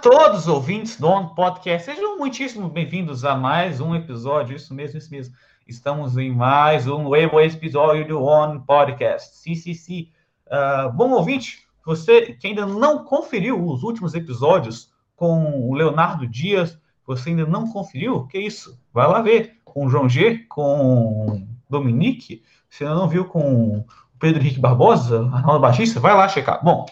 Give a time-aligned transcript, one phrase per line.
[0.00, 4.96] todos os ouvintes do On Podcast, sejam muitíssimo bem-vindos a mais um episódio, isso mesmo,
[4.96, 5.34] isso mesmo.
[5.68, 9.36] Estamos em mais um novo episódio do On Podcast.
[9.36, 10.08] Sim, sim, sim.
[10.46, 16.78] Uh, bom ouvinte, você que ainda não conferiu os últimos episódios com o Leonardo Dias,
[17.06, 18.26] você ainda não conferiu?
[18.26, 18.80] Que isso?
[18.94, 23.84] Vai lá ver com o João G, com Dominique, você ainda não viu com o
[24.18, 26.64] Pedro Henrique Barbosa, Arnaldo Batista, vai lá checar.
[26.64, 26.86] Bom,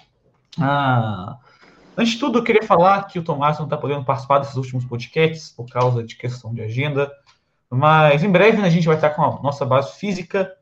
[0.61, 1.39] ah,
[1.99, 4.85] antes de tudo, eu queria falar que o Tomás não está podendo participar desses últimos
[4.85, 7.13] podcasts por causa de questão de agenda,
[7.69, 10.55] mas em breve a gente vai estar com a nossa base física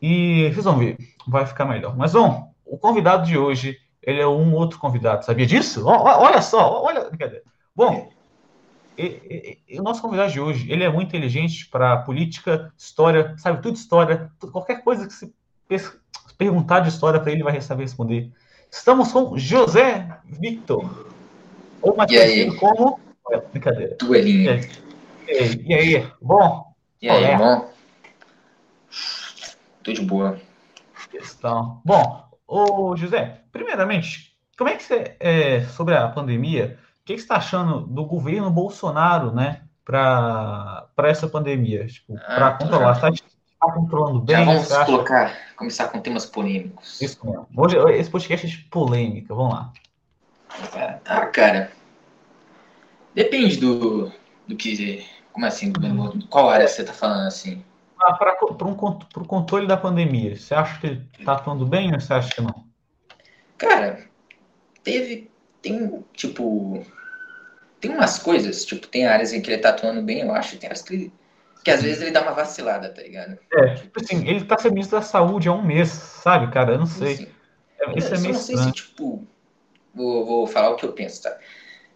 [0.00, 0.96] e vocês vão ver,
[1.26, 1.96] vai ficar melhor.
[1.96, 5.84] Mas bom, o convidado de hoje, ele é um outro convidado, sabia disso?
[5.84, 7.10] Olha só, olha.
[7.74, 8.08] Bom,
[8.96, 13.34] e, e, e, o nosso convidado de hoje, ele é muito inteligente para política, história,
[13.36, 15.34] sabe tudo história, qualquer coisa que se
[16.38, 18.30] perguntar de história para ele, vai saber responder.
[18.70, 21.08] Estamos com José Victor,
[21.82, 23.00] ou mais conhecido como...
[23.30, 23.96] É, brincadeira.
[23.98, 24.60] Duelinho.
[25.26, 26.74] E, e, e aí, bom?
[27.02, 27.70] E aí, bom?
[29.82, 30.40] Tudo de boa.
[31.10, 31.80] Questão.
[31.84, 37.24] Bom, ô José, primeiramente, como é que você, é, sobre a pandemia, que, que você
[37.24, 41.86] está achando do governo Bolsonaro, né, para essa pandemia?
[41.86, 42.94] Tipo, ah, para controlar.
[42.94, 43.22] Você
[43.56, 44.36] está tá controlando bem?
[44.36, 47.00] Já vamos colocar, começar com temas polêmicos.
[47.00, 47.46] Isso mesmo.
[47.56, 49.72] Hoje, esse podcast é de polêmica, vamos lá.
[51.04, 51.72] Ah, cara.
[53.14, 54.12] Depende do,
[54.46, 55.06] do que.
[55.32, 55.72] Como assim?
[55.72, 57.64] Do, qual área você está falando assim?
[58.00, 60.36] Ah, para o controle da pandemia.
[60.36, 62.64] Você acha que ele está atuando bem ou você acha que não?
[63.56, 64.06] Cara,
[64.82, 65.30] teve.
[65.62, 66.86] Tem, tipo
[67.80, 70.58] tem umas coisas, tipo, tem áreas em que ele tá atuando bem, eu acho, e
[70.58, 71.12] tem áreas que,
[71.66, 73.36] que às vezes ele dá uma vacilada, tá ligado?
[73.52, 76.74] É, tipo assim, ele tá sendo ministro da saúde há um mês, sabe, cara?
[76.74, 77.16] Eu não sei.
[77.16, 77.28] Sim.
[77.80, 79.26] É, isso é meio não sei se, tipo,
[79.92, 81.36] vou, vou falar o que eu penso, tá?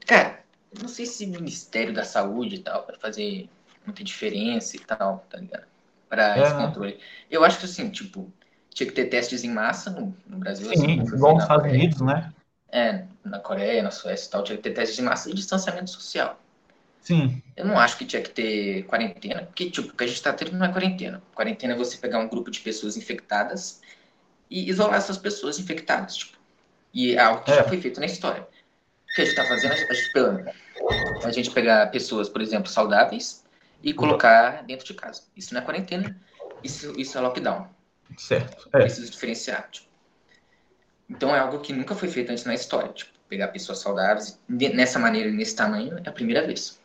[0.05, 0.41] Cara,
[0.75, 3.49] eu não sei se o Ministério da Saúde e tal vai fazer
[3.87, 5.69] muita diferença e tal, tá ligado?
[6.09, 6.67] Pra é, esse né?
[6.67, 6.99] controle.
[7.31, 8.28] Eu acho que, assim, tipo,
[8.71, 10.69] tinha que ter testes em massa no, no Brasil.
[10.71, 12.33] Sim, assim, igual nos Estados Unidos, né?
[12.73, 15.91] É, na Coreia, na Suécia e tal, tinha que ter testes de massa e distanciamento
[15.91, 16.41] social.
[17.00, 17.43] Sim.
[17.56, 20.33] Eu não acho que tinha que ter quarentena, porque, tipo, o que a gente está
[20.33, 21.22] tendo não é quarentena.
[21.34, 23.81] Quarentena é você pegar um grupo de pessoas infectadas
[24.50, 26.38] e isolar essas pessoas infectadas, tipo.
[26.93, 27.56] E é algo que é.
[27.56, 28.43] já foi feito na história.
[28.43, 33.44] O que a gente está fazendo, a gente, a gente pegar pessoas, por exemplo, saudáveis
[33.82, 35.22] e colocar dentro de casa.
[35.37, 36.17] Isso não é quarentena,
[36.62, 37.69] isso, isso é lockdown.
[38.17, 38.69] Certo.
[38.72, 38.81] É.
[38.81, 39.88] Preciso diferenciar, tipo.
[41.09, 42.93] Então é algo que nunca foi feito antes na história.
[42.93, 46.80] Tipo, pegar pessoas saudáveis nessa maneira nesse tamanho é a primeira vez.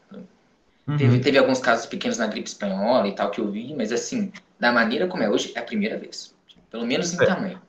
[0.88, 0.98] Uhum.
[0.98, 4.32] Teve, teve alguns casos pequenos na gripe espanhola e tal que eu vi, mas assim,
[4.60, 6.36] da maneira como é hoje, é a primeira vez.
[6.70, 7.26] Pelo menos em é.
[7.26, 7.62] tamanho.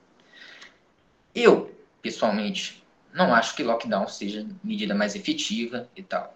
[1.33, 2.83] Eu, pessoalmente,
[3.13, 6.35] não acho que lockdown seja medida mais efetiva e tal.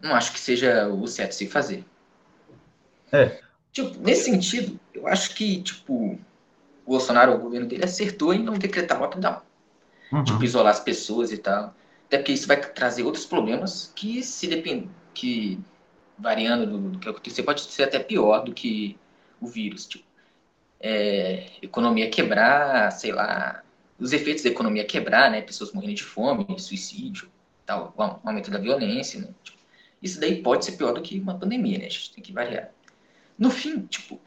[0.00, 1.84] Não acho que seja o certo se fazer.
[3.12, 3.40] É.
[3.72, 6.18] Tipo, nesse sentido, eu acho que, tipo,
[6.86, 9.42] o Bolsonaro, o governo dele, acertou em não decretar lockdown.
[10.12, 10.24] Uhum.
[10.24, 11.74] Tipo, isolar as pessoas e tal.
[12.06, 14.88] Até porque isso vai trazer outros problemas que, se depende,
[15.20, 15.60] que
[16.18, 18.96] variando do, do que acontecer, pode ser até pior do que
[19.40, 19.86] o vírus.
[19.86, 20.04] Tipo,
[20.80, 23.62] é, economia quebrar, sei lá,
[23.98, 25.42] os efeitos da economia quebrar, né?
[25.42, 27.28] Pessoas morrendo de fome, suicídio,
[27.66, 27.94] tal,
[28.24, 29.28] aumento da violência, né?
[29.42, 29.58] Tipo,
[30.02, 31.86] isso daí pode ser pior do que uma pandemia, né?
[31.86, 32.70] A gente tem que variar.
[33.38, 34.20] No fim, tipo,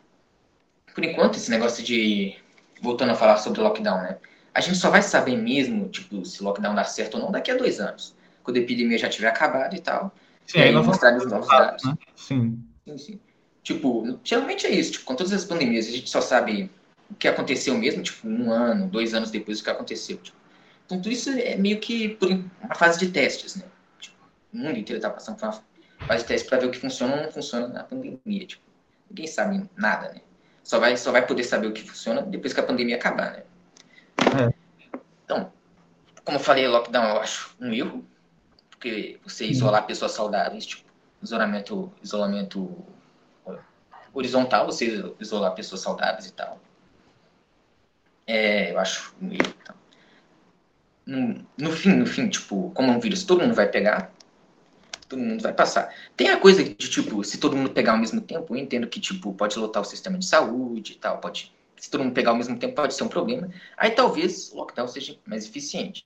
[0.93, 2.35] por enquanto, esse negócio de
[2.81, 4.17] voltando a falar sobre lockdown, né?
[4.53, 7.55] A gente só vai saber mesmo, tipo, se lockdown dá certo ou não daqui a
[7.55, 8.15] dois anos.
[8.43, 10.13] Quando a epidemia já tiver acabado e tal.
[10.45, 11.83] Sim, e aí mostrar os novos dados.
[11.83, 11.97] Né?
[12.15, 12.63] Sim.
[12.85, 13.19] Sim, sim.
[13.63, 14.93] Tipo, geralmente é isso.
[14.93, 16.69] Tipo, com todas as pandemias, a gente só sabe
[17.09, 20.17] o que aconteceu mesmo, tipo, um ano, dois anos depois do que aconteceu.
[20.17, 20.37] Tipo.
[20.85, 23.65] Então, tudo isso é meio que por uma fase de testes, né?
[23.99, 24.17] Tipo,
[24.53, 27.15] o mundo inteiro está passando por uma fase de testes para ver o que funciona
[27.15, 28.45] ou não funciona na pandemia.
[28.45, 28.63] Tipo,
[29.09, 30.21] ninguém sabe nada, né?
[30.63, 33.43] Só vai, só vai poder saber o que funciona depois que a pandemia acabar, né?
[34.19, 34.53] É.
[35.23, 35.51] Então,
[36.23, 38.05] como eu falei, lockdown eu acho um erro,
[38.83, 40.83] porque você isolar pessoas saudáveis, tipo,
[41.21, 42.85] isolamento, isolamento
[44.13, 46.59] horizontal, você isolar pessoas saudáveis e tal.
[48.27, 49.15] É, eu acho.
[49.21, 49.75] Então.
[51.05, 54.11] No, no fim, no fim, tipo, como é um vírus todo mundo vai pegar,
[55.07, 55.93] todo mundo vai passar.
[56.17, 58.99] Tem a coisa de, tipo, se todo mundo pegar ao mesmo tempo, eu entendo que,
[58.99, 61.53] tipo, pode lotar o sistema de saúde e tal, pode...
[61.77, 63.49] Se todo mundo pegar ao mesmo tempo, pode ser um problema.
[63.77, 66.05] Aí talvez o lockdown seja mais eficiente.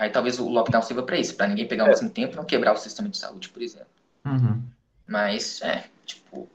[0.00, 1.90] Aí talvez o lockdown sirva para isso, para ninguém pegar ao é.
[1.90, 3.86] mesmo tempo e não quebrar o sistema de saúde, por exemplo.
[4.24, 4.62] Uhum.
[5.06, 6.48] Mas, é, tipo...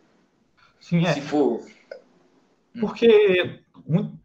[0.81, 1.13] Sim, é.
[1.13, 1.62] Se for...
[2.75, 2.80] Hum.
[2.80, 3.59] Porque,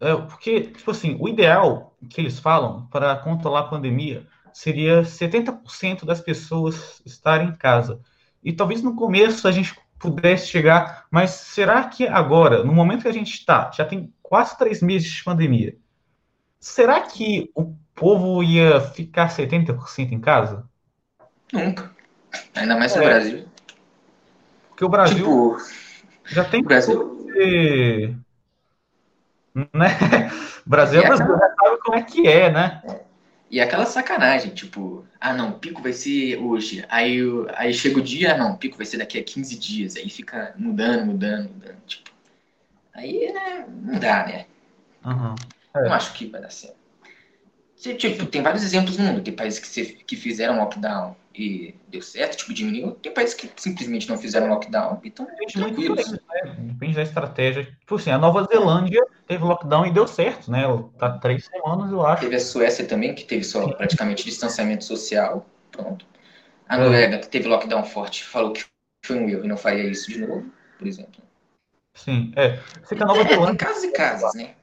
[0.01, 6.07] é, porque, tipo assim, o ideal que eles falam para controlar a pandemia seria 70%
[6.07, 8.01] das pessoas estarem em casa.
[8.43, 13.09] E talvez no começo a gente pudesse chegar, mas será que agora, no momento que
[13.09, 15.77] a gente está, já tem quase três meses de pandemia,
[16.61, 20.69] será que o povo ia ficar 70% em casa?
[21.53, 21.91] Nunca.
[22.55, 23.07] Ainda mais no é.
[23.07, 23.45] Brasil.
[24.69, 25.59] Porque o Brasil tipo,
[26.27, 27.27] já tem Brasil.
[27.33, 28.15] Que...
[29.75, 29.89] Né?
[30.67, 32.83] O Brasil, é Brasil já sabe como é que é, né?
[33.51, 36.85] E aquela sacanagem, tipo, ah não, o pico vai ser hoje.
[36.89, 37.19] Aí,
[37.57, 39.97] aí chega o dia, ah, não, o pico vai ser daqui a 15 dias.
[39.97, 41.79] Aí fica mudando, mudando, mudando.
[41.87, 42.11] Tipo,
[42.95, 44.47] aí, né, não dá, né?
[45.05, 45.35] Uhum.
[45.75, 45.85] É.
[45.85, 46.81] Não acho que vai dar certo.
[47.97, 49.23] Tipo, tem vários exemplos no mundo.
[49.23, 52.93] Tem países que, que fizeram lockdown e deu certo, tipo, diminuiu.
[52.93, 56.13] Tem países que simplesmente não fizeram lockdown e estão tranquilos.
[56.13, 56.19] Né?
[56.59, 57.65] Depende da estratégia.
[57.65, 60.65] Tipo assim, a Nova Zelândia teve lockdown e deu certo, né?
[60.99, 62.23] Tá três semanas, eu acho.
[62.23, 65.47] Teve a Suécia também, que teve só praticamente distanciamento social.
[65.71, 66.05] Pronto.
[66.69, 66.81] A é.
[66.81, 68.63] Noruega, que teve lockdown forte, falou que
[69.03, 71.23] foi um erro e não faria isso de novo, por exemplo.
[71.95, 72.59] Sim, é.
[72.83, 73.57] Você a Nova é, Zelândia.
[73.57, 74.55] Tem casos e casos, né?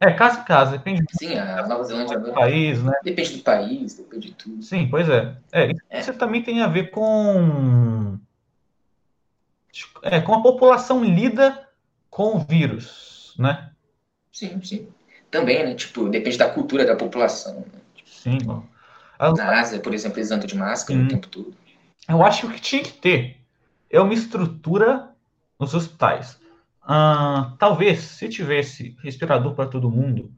[0.00, 2.92] É, caso em caso, depende Sim, a Nova Zelândia do país, né?
[3.02, 4.62] Depende do país, depende de tudo.
[4.62, 5.36] Sim, pois é.
[5.52, 6.12] é isso é.
[6.12, 8.16] também tem a ver com
[10.02, 11.68] é, com a população lida
[12.08, 13.72] com o vírus, né?
[14.32, 14.88] Sim, sim.
[15.32, 15.74] Também, né?
[15.74, 17.56] Tipo, depende da cultura da população.
[17.56, 17.80] Né?
[18.04, 18.64] Sim, bom.
[19.36, 21.06] Na Ásia, por exemplo, eles andam de máscara hum.
[21.06, 21.54] o tempo todo.
[22.08, 23.36] Eu acho que o que tinha que ter
[23.90, 25.10] é uma estrutura
[25.58, 26.38] nos hospitais
[26.88, 30.32] Uh, talvez, se tivesse respirador para todo mundo,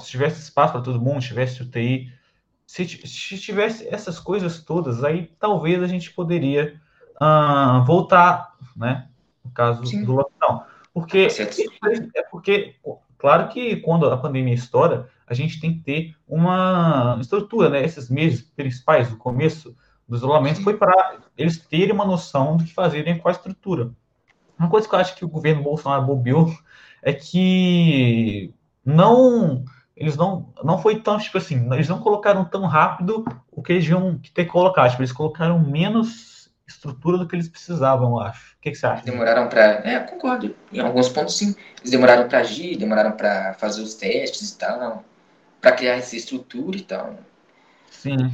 [0.00, 2.10] se tivesse espaço para todo mundo, tivesse UTI,
[2.66, 6.80] se, se, tivesse essas coisas todas, aí talvez a gente poderia
[7.20, 9.08] uh, voltar, né?
[9.44, 10.04] No caso Sim.
[10.04, 10.62] do lockdown.
[10.92, 11.28] Porque
[12.14, 12.76] é porque,
[13.18, 17.84] claro que quando a pandemia estoura, a gente tem que ter uma estrutura, né?
[17.84, 19.76] Esses meses principais, o começo
[20.08, 23.90] do isolamento, foi para eles terem uma noção do que fazerem com a estrutura.
[24.58, 26.52] Uma coisa que eu acho que o governo Bolsonaro bobeou
[27.02, 28.52] é que
[28.84, 29.64] não
[29.96, 33.86] eles não não foi tão tipo assim eles não colocaram tão rápido o que eles
[33.86, 34.88] iam ter que colocar.
[34.90, 38.54] Tipo, eles colocaram menos estrutura do que eles precisavam eu acho.
[38.54, 39.04] O que, que você acha?
[39.04, 40.54] Demoraram para é concordo.
[40.72, 41.54] Em alguns pontos sim.
[41.80, 45.04] Eles demoraram para agir demoraram para fazer os testes e tal
[45.60, 47.18] para criar essa estrutura e tal.
[47.90, 48.32] Sim.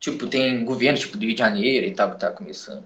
[0.00, 2.84] Tipo tem governo tipo do Rio de Janeiro e tal que tá começando.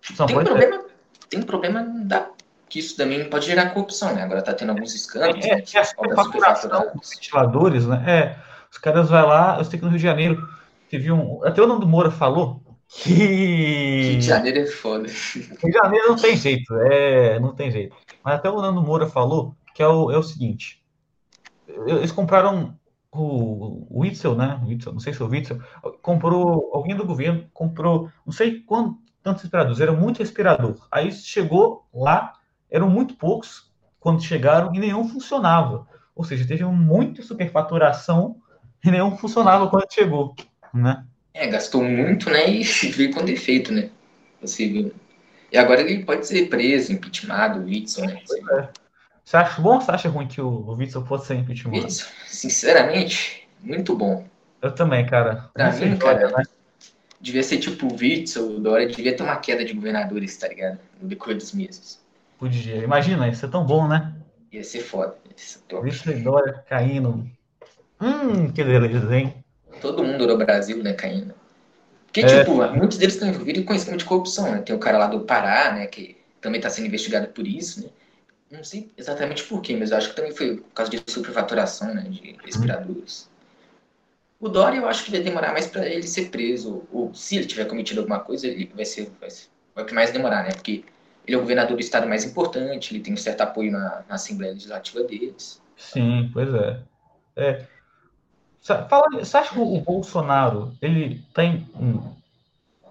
[0.00, 0.87] Só tem um problema
[1.28, 2.30] tem problema da
[2.68, 4.22] que isso também pode gerar corrupção, né?
[4.22, 5.44] Agora tá tendo alguns escândalos.
[5.44, 8.04] É, né, é, é dos ventiladores, né?
[8.06, 8.36] É,
[8.70, 10.48] os caras vão lá, eu sei que no Rio de Janeiro
[10.90, 11.42] teve um.
[11.44, 13.10] Até o nome do Moura falou que.
[13.10, 15.08] Rio de Janeiro é foda.
[15.08, 17.96] Rio de Janeiro não tem jeito, é, não tem jeito.
[18.22, 20.82] Mas até o Nando Moura falou que é o, é o seguinte:
[21.86, 22.78] eles compraram
[23.10, 24.60] o, o Witzel, né?
[24.62, 25.58] O Witzel, não sei se é o Witzel,
[26.02, 30.86] comprou, alguém do governo comprou, não sei quanto, tantos respiradores, era muito respirador.
[30.90, 32.34] Aí chegou lá,
[32.70, 33.70] eram muito poucos
[34.00, 35.86] quando chegaram e nenhum funcionava.
[36.14, 38.36] Ou seja, teve muita superfaturação
[38.84, 40.34] e nenhum funcionava quando chegou,
[40.72, 41.04] né?
[41.34, 42.48] É, gastou muito, né?
[42.48, 43.90] E veio com defeito, né?
[44.40, 44.92] Possível.
[45.50, 48.20] E agora ele pode ser preso, impeachmentado, o Whitson, né?
[48.52, 48.68] É.
[49.24, 51.84] Você acha bom ou você acha ruim que o Whitson fosse ser impeachmentado?
[51.84, 54.26] Whitson, sinceramente, muito bom.
[54.60, 55.50] Eu também, cara.
[55.54, 56.42] Pra mim, cara, né?
[57.20, 60.78] Devia ser tipo o Witzel, o Dória, devia ter uma queda de governadores, tá ligado?
[61.00, 62.00] No decorrer dos meses.
[62.38, 62.76] Podia.
[62.76, 64.14] Imagina, ia ser tão bom, né?
[64.52, 65.16] Ia ser foda.
[65.72, 67.28] Witzel e Dória caindo.
[68.00, 69.44] Hum, que beleza, hein?
[69.80, 71.34] Todo mundo no Brasil, né, caindo.
[72.06, 72.40] Porque, é...
[72.40, 74.58] tipo, muitos deles estão envolvidos com esquema de corrupção, né?
[74.58, 77.88] Tem o cara lá do Pará, né, que também está sendo investigado por isso, né?
[78.50, 81.94] Não sei exatamente por quê, mas eu acho que também foi por causa de superfaturação,
[81.94, 83.28] né, de respiradores.
[84.40, 86.84] O Dória, eu acho que vai demorar mais para ele ser preso.
[86.92, 89.48] Ou se ele tiver cometido alguma coisa, ele vai ser, vai ser
[89.84, 90.52] vai mais demorar, né?
[90.52, 90.84] Porque
[91.26, 94.14] ele é o governador do estado mais importante, ele tem um certo apoio na, na
[94.14, 95.60] Assembleia Legislativa deles.
[95.76, 96.80] Sim, pois é.
[97.36, 97.66] é.
[98.62, 101.66] Fala, você acha que o Bolsonaro ele tem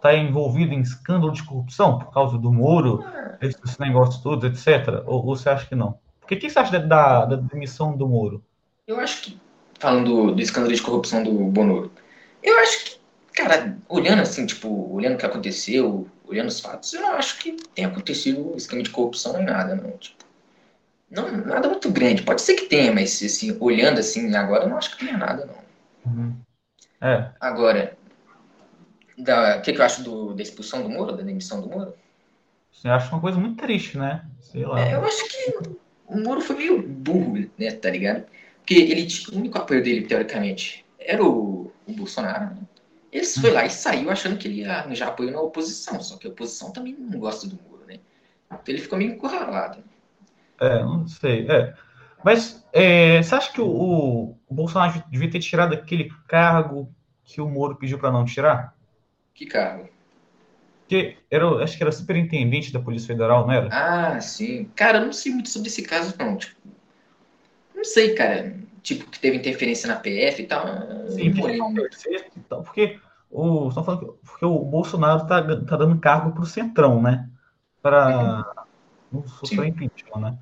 [0.02, 3.38] tá envolvido em escândalo de corrupção por causa do Moro, ah.
[3.42, 5.04] esses negócios todos, etc?
[5.06, 6.00] Ou, ou, você acha que não?
[6.20, 8.44] Porque o que você acha da, da demissão do Moro?
[8.88, 9.40] Eu acho que
[9.80, 11.92] falando do, do escândalo de corrupção do Bonoro.
[12.42, 13.00] Eu acho que,
[13.34, 17.54] cara, olhando assim, tipo, olhando o que aconteceu, olhando os fatos, eu não acho que
[17.74, 19.92] tenha acontecido esquema de corrupção em nada, não.
[19.98, 20.26] Tipo,
[21.10, 22.24] não, nada muito grande.
[22.24, 25.46] Pode ser que tenha, mas assim, olhando assim agora, eu não acho que tenha nada,
[25.46, 26.12] não.
[26.12, 26.38] Uhum.
[27.02, 27.30] É.
[27.40, 27.98] Agora,
[29.18, 31.94] o que, que eu acho do, da expulsão do Moro, da demissão do Moro?
[32.72, 34.26] Você acha uma coisa muito triste, né?
[34.40, 34.80] Sei lá.
[34.80, 35.58] É, eu acho que
[36.08, 38.26] o Moro foi meio burro, né, tá ligado?
[38.68, 42.62] Porque ele tinha o único apoio dele, teoricamente, era o, o Bolsonaro, né?
[43.10, 46.28] Ele foi lá e saiu achando que ele ia arranjar apoio na oposição, só que
[46.28, 48.02] a oposição também não gosta do Moro, né?
[48.48, 49.82] Então ele ficou meio encurralado.
[50.60, 51.50] É, não sei.
[51.50, 51.74] É.
[52.26, 56.94] Mas é, você acha que o, o, Bolsonaro devia ter tirado aquele cargo
[57.24, 58.76] que o Moro pediu para não tirar?
[59.34, 59.88] Que cargo?
[60.90, 63.70] Que era, acho que era superintendente da Polícia Federal, não era?
[63.72, 64.70] Ah, sim.
[64.76, 66.36] Cara, eu não sei muito sobre esse caso, não.
[66.36, 66.77] Tipo,
[67.78, 68.56] não sei, cara.
[68.82, 70.66] Tipo, que teve interferência na PF e tal.
[71.10, 71.58] Sim, porque,
[72.38, 77.02] então, porque o, estão falando que, porque o Bolsonaro tá, tá dando cargo pro Centrão,
[77.02, 77.30] né?
[77.82, 78.46] Para
[79.12, 79.28] uhum.
[79.28, 80.38] sofrer impeachment, né?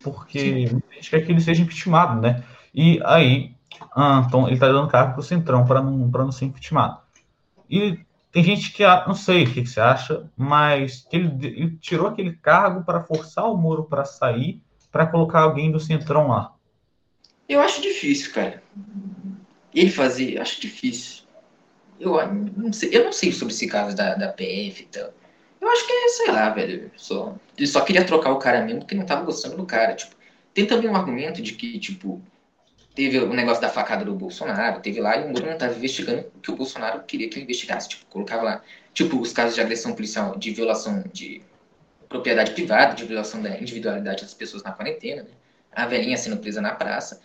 [0.00, 0.82] Porque Sim.
[0.90, 2.42] a gente quer que ele seja impeachmentado, né?
[2.74, 3.54] E aí,
[3.94, 7.00] ah, então ele tá dando cargo pro Centrão para não, pra não ser impeachmentado.
[7.68, 7.98] E
[8.32, 12.08] tem gente que, não sei o que, que você acha, mas que ele, ele tirou
[12.08, 14.62] aquele cargo para forçar o Moro para sair,
[14.96, 16.54] para colocar alguém do Centrão lá.
[17.46, 18.62] Eu acho difícil, cara.
[19.74, 21.24] Ele fazer, acho difícil.
[22.00, 22.16] Eu
[22.56, 25.12] não sei, eu não sei sobre esse caso da, da PF e tal.
[25.60, 26.90] Eu acho que é, sei lá, velho.
[26.96, 29.94] Só, ele só queria trocar o cara mesmo porque não tava gostando do cara.
[29.94, 30.16] Tipo,
[30.54, 32.22] tem também um argumento de que, tipo,
[32.94, 36.26] teve o negócio da facada do Bolsonaro, teve lá e o Moro não estava investigando
[36.34, 37.90] o que o Bolsonaro queria que ele investigasse.
[37.90, 38.62] Tipo, colocava lá,
[38.94, 41.42] tipo, os casos de agressão policial, de violação de
[42.08, 45.30] propriedade privada, de violação da individualidade das pessoas na quarentena, né?
[45.72, 47.20] A velhinha sendo presa na praça.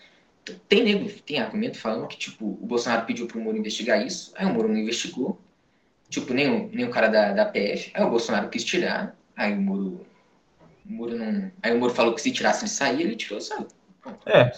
[0.67, 4.45] Tem nego, tem argumento falando que, tipo, o Bolsonaro pediu pro Moro investigar isso, aí
[4.45, 5.39] o Moro não investigou.
[6.09, 7.91] Tipo, nem o, nem o cara da, da PF.
[7.93, 10.05] Aí o Bolsonaro quis tirar, aí o Moro.
[10.85, 11.51] O Moro não.
[11.61, 13.67] Aí o Moro falou que se tirasse ele sair, ele tirou, saiu.
[14.25, 14.51] É,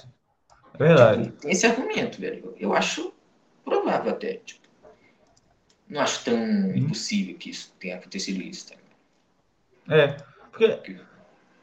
[0.77, 1.23] Verdade.
[1.23, 2.55] Tipo, tem esse argumento, velho.
[2.57, 3.13] Eu acho
[3.63, 4.35] provável até.
[4.37, 4.67] Tipo,
[5.87, 6.75] não acho tão hum.
[6.75, 8.69] impossível que isso tenha acontecido isso.
[8.69, 8.75] Tá?
[9.89, 10.17] É,
[10.51, 11.01] porque.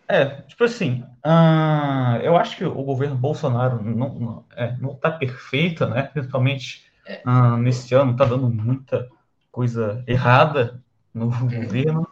[0.08, 5.08] É, tipo assim, uh, eu acho que o governo Bolsonaro não, não, é, não tá
[5.08, 6.02] perfeito, né?
[6.02, 7.22] Principalmente é.
[7.24, 9.08] uh, nesse ano, tá dando muita
[9.52, 10.82] coisa errada
[11.14, 11.62] no uhum.
[11.62, 12.08] governo.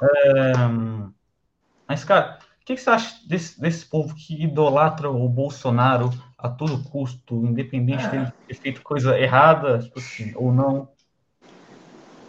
[0.00, 0.52] É,
[1.88, 6.48] mas, cara, o que, que você acha desse, desse povo que idolatra o Bolsonaro a
[6.48, 8.08] todo custo, independente ah.
[8.08, 10.88] dele ter feito coisa errada, tipo assim, ou não?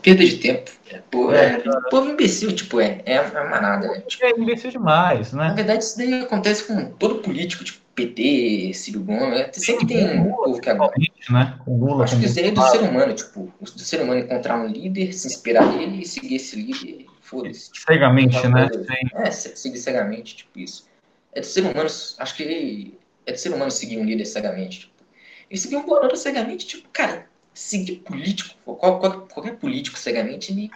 [0.06, 0.72] Perda de tempo.
[0.92, 3.88] É, pô, é, é povo imbecil, tipo, é, é uma nada.
[3.88, 4.02] Né?
[4.02, 5.48] Tipo, é imbecil demais, né?
[5.48, 9.50] Na verdade, isso daí acontece com todo político, tipo, PT, Ciro Gomes, né?
[9.54, 10.94] sempre tem um povo que agora.
[11.28, 11.58] Né?
[11.66, 14.68] Com Lula, Acho que isso é do ser humano, tipo, do ser humano encontrar um
[14.68, 17.72] líder, se inspirar nele e seguir esse líder foda-se.
[17.72, 18.70] Tipo, cegamente, né?
[19.16, 20.88] É, seguir cegamente, tipo isso.
[21.34, 22.96] É de ser humano, acho que
[23.26, 24.82] é de ser humano seguir um líder cegamente.
[24.82, 24.94] Tipo.
[25.50, 30.70] E seguir um Bolsonaro cegamente, tipo, cara, seguir político, qual, qual, qualquer político cegamente, ele,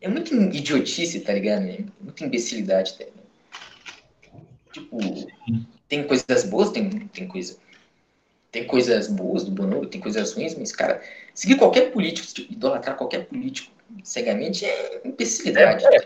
[0.00, 1.64] é muito idiotice, tá ligado?
[1.64, 3.22] É muita imbecilidade, tá ligado?
[4.72, 4.98] Tipo,
[5.88, 7.56] tem coisas boas, tem, tem coisa.
[8.50, 11.00] Tem coisas boas do Bonoro, tem coisas ruins, mas, cara,
[11.34, 13.72] seguir qualquer político, tipo, idolatrar qualquer político
[14.04, 15.86] cegamente é imbecilidade.
[15.86, 16.04] É, é.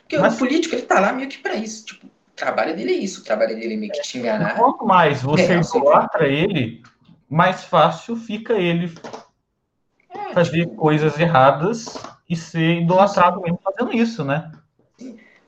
[0.00, 0.34] Porque Mas...
[0.34, 1.84] o político, ele tá lá meio que para isso.
[1.86, 3.20] Tipo, o trabalho dele é isso.
[3.20, 4.56] O trabalho dele é meio que te enganar.
[4.56, 6.82] Quanto mais você é, idolatra ele,
[7.28, 8.92] mais fácil fica ele
[10.32, 11.86] fazer coisas erradas
[12.28, 14.52] e ser idolatrado mesmo fazendo isso, né?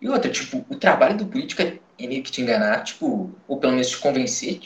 [0.00, 3.72] E outra, tipo, o trabalho do político é meio que te enganar, tipo, ou pelo
[3.72, 4.60] menos te convencer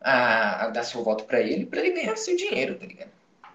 [0.00, 3.10] a, a, dar seu voto para ele, para ele ganhar seu dinheiro, tá ligado?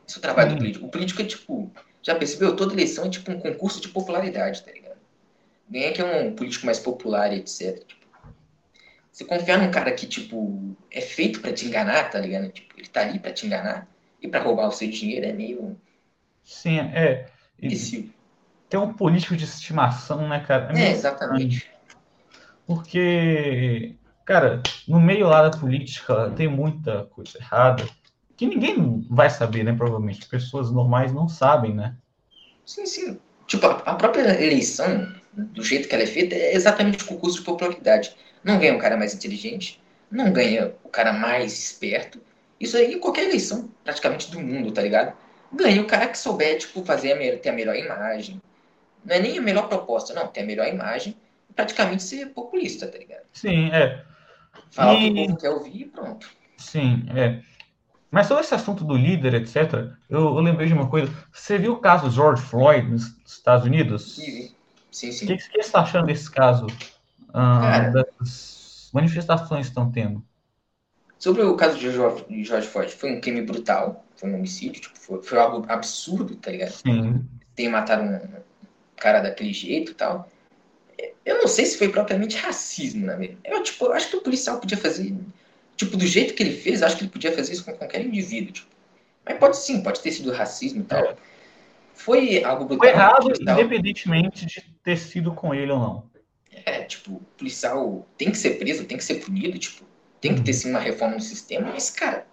[0.08, 0.86] Esse é o trabalho do político.
[0.86, 2.56] O político é tipo, já percebeu?
[2.56, 4.98] Toda eleição é tipo um concurso de popularidade, tá ligado?
[5.70, 7.84] Ganha que é um político mais popular e etc.
[9.16, 12.50] Você confiar num cara que, tipo, é feito para te enganar, tá ligado?
[12.50, 13.88] Tipo, ele tá ali para te enganar
[14.22, 15.80] e para roubar o seu dinheiro é meio.
[16.44, 17.28] Sim, é.
[17.62, 18.14] Esse...
[18.68, 20.78] Tem um político de estimação, né, cara?
[20.78, 21.72] É, é exatamente.
[22.68, 23.96] Porque,
[24.26, 27.88] cara, no meio lá da política tem muita coisa errada
[28.36, 29.74] que ninguém vai saber, né?
[29.74, 30.28] Provavelmente.
[30.28, 31.96] Pessoas normais não sabem, né?
[32.66, 33.18] Sim, sim.
[33.48, 37.46] Tipo, a própria eleição, do jeito que ela é feita, é exatamente o concurso de
[37.46, 38.14] popularidade.
[38.46, 42.22] Não ganha o cara mais inteligente, não ganha o cara mais esperto.
[42.60, 45.18] Isso aí, qualquer eleição, praticamente do mundo, tá ligado?
[45.52, 48.40] Ganha o cara que souber, tipo, fazer a, ter a melhor imagem.
[49.04, 50.28] Não é nem a melhor proposta, não.
[50.28, 51.18] Ter a melhor imagem
[51.56, 53.24] praticamente ser populista, tá ligado?
[53.34, 54.04] Sim, é.
[54.70, 55.10] Falar e...
[55.10, 56.30] o que o povo quer ouvir e pronto.
[56.58, 57.42] Sim, é.
[58.12, 61.12] Mas sobre esse assunto do líder, etc., eu, eu lembrei de uma coisa.
[61.34, 64.16] Você viu o caso George Floyd nos Estados Unidos?
[64.16, 64.54] Sim,
[64.92, 65.12] sim.
[65.12, 65.26] sim.
[65.26, 66.68] O que, que você está achando desse caso?
[67.38, 70.24] Ah, das manifestações que estão tendo?
[71.20, 74.98] Sobre o caso de George, George Floyd, foi um crime brutal, foi um homicídio, tipo,
[74.98, 76.72] foi, foi, algo absurdo, tá ligado?
[76.72, 77.26] Sim.
[77.54, 78.42] Tem matado um
[78.96, 80.30] cara daquele jeito e tal.
[81.26, 83.28] Eu não sei se foi propriamente racismo, na né?
[83.28, 83.42] verdade.
[83.44, 85.14] Eu, tipo, eu acho que o policial podia fazer
[85.76, 88.54] Tipo, do jeito que ele fez, acho que ele podia fazer isso com qualquer indivíduo.
[88.54, 88.68] Tipo.
[89.26, 91.00] Mas pode sim, pode ter sido racismo e tal.
[91.00, 91.16] É.
[91.94, 92.80] Foi algo brutal.
[92.80, 96.15] Foi errado, independentemente de ter sido com ele ou não.
[96.66, 99.84] É, tipo, o policial tem que ser preso, tem que ser punido, tipo,
[100.22, 100.58] tem que ter uhum.
[100.58, 102.26] sim uma reforma no sistema, mas, cara,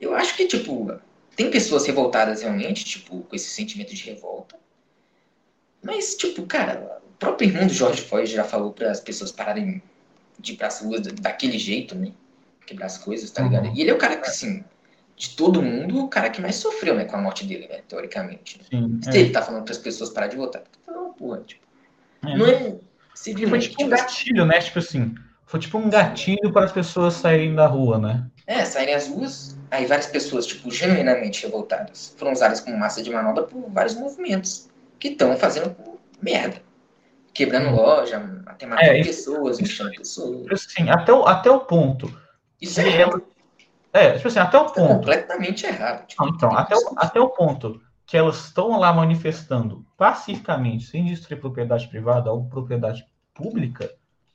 [0.00, 0.98] eu acho que, tipo,
[1.36, 4.56] tem pessoas revoltadas realmente, tipo, com esse sentimento de revolta.
[5.82, 9.82] Mas, tipo, cara, o próprio irmão do George Floyd já falou para as pessoas pararem
[10.38, 12.12] de ir pras ruas daquele jeito, né?
[12.66, 13.66] Quebrar as coisas, tá ligado?
[13.66, 13.74] Uhum.
[13.74, 14.64] E ele é o cara que, assim,
[15.16, 18.60] de todo mundo, o cara que mais sofreu, né, com a morte dele, né, teoricamente.
[18.70, 19.20] Sim, Se é.
[19.20, 21.64] ele tá falando para as pessoas parar de votar, não, porra, tipo,
[22.24, 22.36] é.
[22.36, 22.74] não é
[23.14, 25.14] Foi tipo um tipo, gatilho, né, tipo assim,
[25.46, 28.26] foi tipo um gatilho para as pessoas saírem da rua, né?
[28.46, 33.10] É, saírem às ruas, aí várias pessoas, tipo, genuinamente revoltadas, foram usadas como massa de
[33.10, 34.68] manobra por vários movimentos
[34.98, 35.74] que estão fazendo
[36.20, 36.60] merda.
[37.32, 37.76] Quebrando hum.
[37.76, 40.46] loja, até matando é, pessoas, mexendo pessoas.
[40.52, 42.12] Assim, até o, até o ponto.
[42.60, 43.24] Isso é errado.
[43.92, 44.80] É, tipo assim, até o é ponto.
[44.80, 46.06] É completamente errado.
[46.06, 51.40] Tipo, então, até o, até o ponto que elas estão lá manifestando pacificamente, sem destruir
[51.40, 53.90] propriedade privada ou propriedade pública,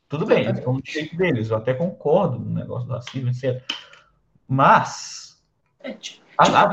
[0.08, 3.64] tudo bem, eles estão no direito deles, eu até concordo no negócio do racismo, etc.
[4.48, 5.40] Mas,
[5.80, 6.66] é, tipo, a, a,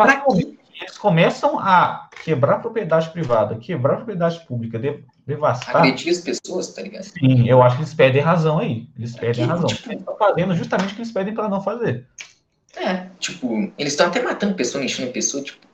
[0.80, 4.78] eles começam a quebrar propriedade privada, quebrar propriedade pública,
[5.26, 5.76] devastar.
[5.76, 7.04] Agredir as pessoas, tá ligado?
[7.04, 8.88] Sim, eu acho que eles perdem razão aí.
[8.96, 9.66] Eles perdem a razão.
[9.66, 9.90] Tipo...
[9.90, 12.06] Eles estão fazendo justamente o que eles pedem para não fazer.
[12.76, 15.65] É, tipo, eles estão até matando pessoa, enchendo pessoa, tipo.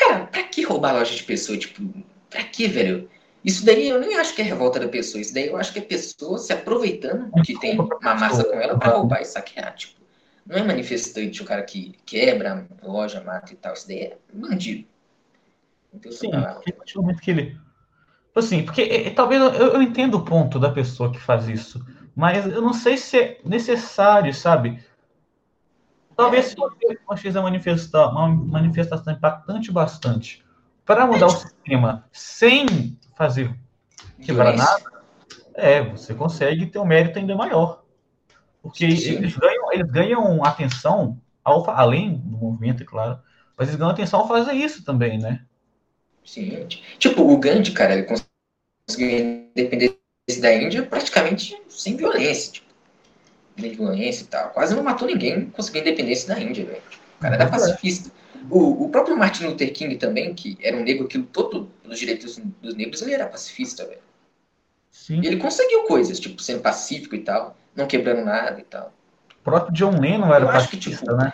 [0.00, 1.58] Cara, pra que roubar loja de pessoa?
[1.58, 1.82] Tipo,
[2.30, 3.08] pra que, velho?
[3.44, 5.20] Isso daí eu nem acho que é revolta da pessoa.
[5.20, 8.78] Isso daí eu acho que é pessoa se aproveitando que tem uma massa com ela
[8.78, 9.74] para roubar e saquear.
[9.74, 10.00] Tipo,
[10.46, 13.74] não é manifestante o cara que quebra loja, mata e tal.
[13.74, 14.86] Isso daí é bandido.
[15.92, 16.60] Então, Sim, a
[16.94, 17.56] do momento que ele.
[18.34, 21.84] Assim, porque é, é, talvez eu, eu entendo o ponto da pessoa que faz isso,
[22.14, 24.82] mas eu não sei se é necessário, sabe?
[26.20, 30.44] Talvez se você fizer uma manifestação impactante bastante
[30.84, 33.54] para mudar o sistema sem fazer
[34.20, 34.82] quebrar nada,
[35.54, 37.82] é, você consegue ter um mérito ainda maior.
[38.62, 43.18] Porque eles ganham, eles ganham atenção, ao, além do movimento, é claro,
[43.56, 45.42] mas eles ganham atenção ao fazer isso também, né?
[46.24, 46.66] Sim.
[46.98, 48.06] Tipo, o Gandhi, cara, ele
[48.86, 49.96] conseguiu independência
[50.40, 52.52] da Índia praticamente sem violência.
[52.52, 52.69] Tipo,
[53.68, 54.50] de violência e tal.
[54.50, 56.82] Quase não matou ninguém, conseguiu independência da Índia, velho.
[57.18, 57.50] O cara era uhum.
[57.50, 58.10] pacifista.
[58.48, 62.40] O, o próprio Martin Luther King também, que era um negro que lutou pelos direitos
[62.62, 64.00] dos negros, ele era pacifista, velho.
[64.90, 65.20] Sim.
[65.20, 68.92] E ele conseguiu coisas, tipo, sendo pacífico e tal, não quebrando nada e tal.
[69.40, 71.32] O próprio John Lennon era eu pacifista, que, tipo, né?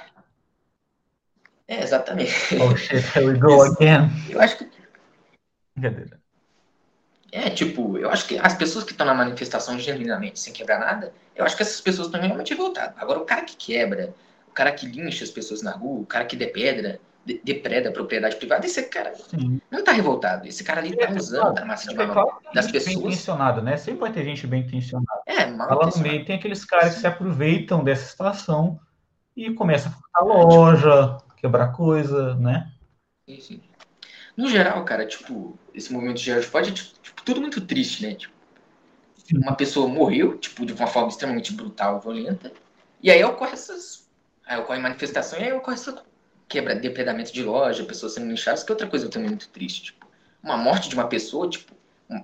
[1.69, 2.33] É, exatamente.
[2.61, 4.09] Oh shit, here we go again.
[4.31, 4.69] Eu acho que.
[5.75, 6.21] Brincadeira.
[7.33, 11.13] É, tipo, eu acho que as pessoas que estão na manifestação genuinamente, sem quebrar nada,
[11.35, 12.95] eu acho que essas pessoas estão realmente revoltadas.
[12.99, 14.15] Agora, o cara que quebra,
[14.49, 17.93] o cara que lincha as pessoas na rua, o cara que depedra, de, depreda a
[17.93, 19.61] propriedade privada, esse cara Sim.
[19.71, 20.47] não tá revoltado.
[20.47, 22.95] Esse cara ali tá é, usando a massa de é, manobra das pessoas.
[22.95, 23.77] Bem intencionado, né?
[23.77, 25.23] Sempre vai ter gente bem intencionada.
[25.27, 28.79] É, mal Lá no meio tem aqueles caras que se aproveitam dessa situação
[29.37, 32.73] e começam a ficar loja, quebrar coisa, né?
[33.29, 33.63] Sim, sim.
[34.37, 36.96] No geral, cara, tipo, esse movimento de George Floyd é tipo,
[37.27, 38.15] tudo muito triste, né?
[38.15, 38.33] Tipo,
[39.35, 42.53] uma pessoa morreu, tipo, de uma forma extremamente brutal, violenta,
[43.03, 44.09] e aí ocorre essas.
[44.47, 46.03] Aí ocorre manifestação e aí ocorre essa
[46.49, 49.87] quebra, depredamento de loja, pessoas sendo linchadas, que é outra coisa também muito triste.
[49.87, 50.07] Tipo,
[50.41, 51.75] uma morte de uma pessoa, tipo,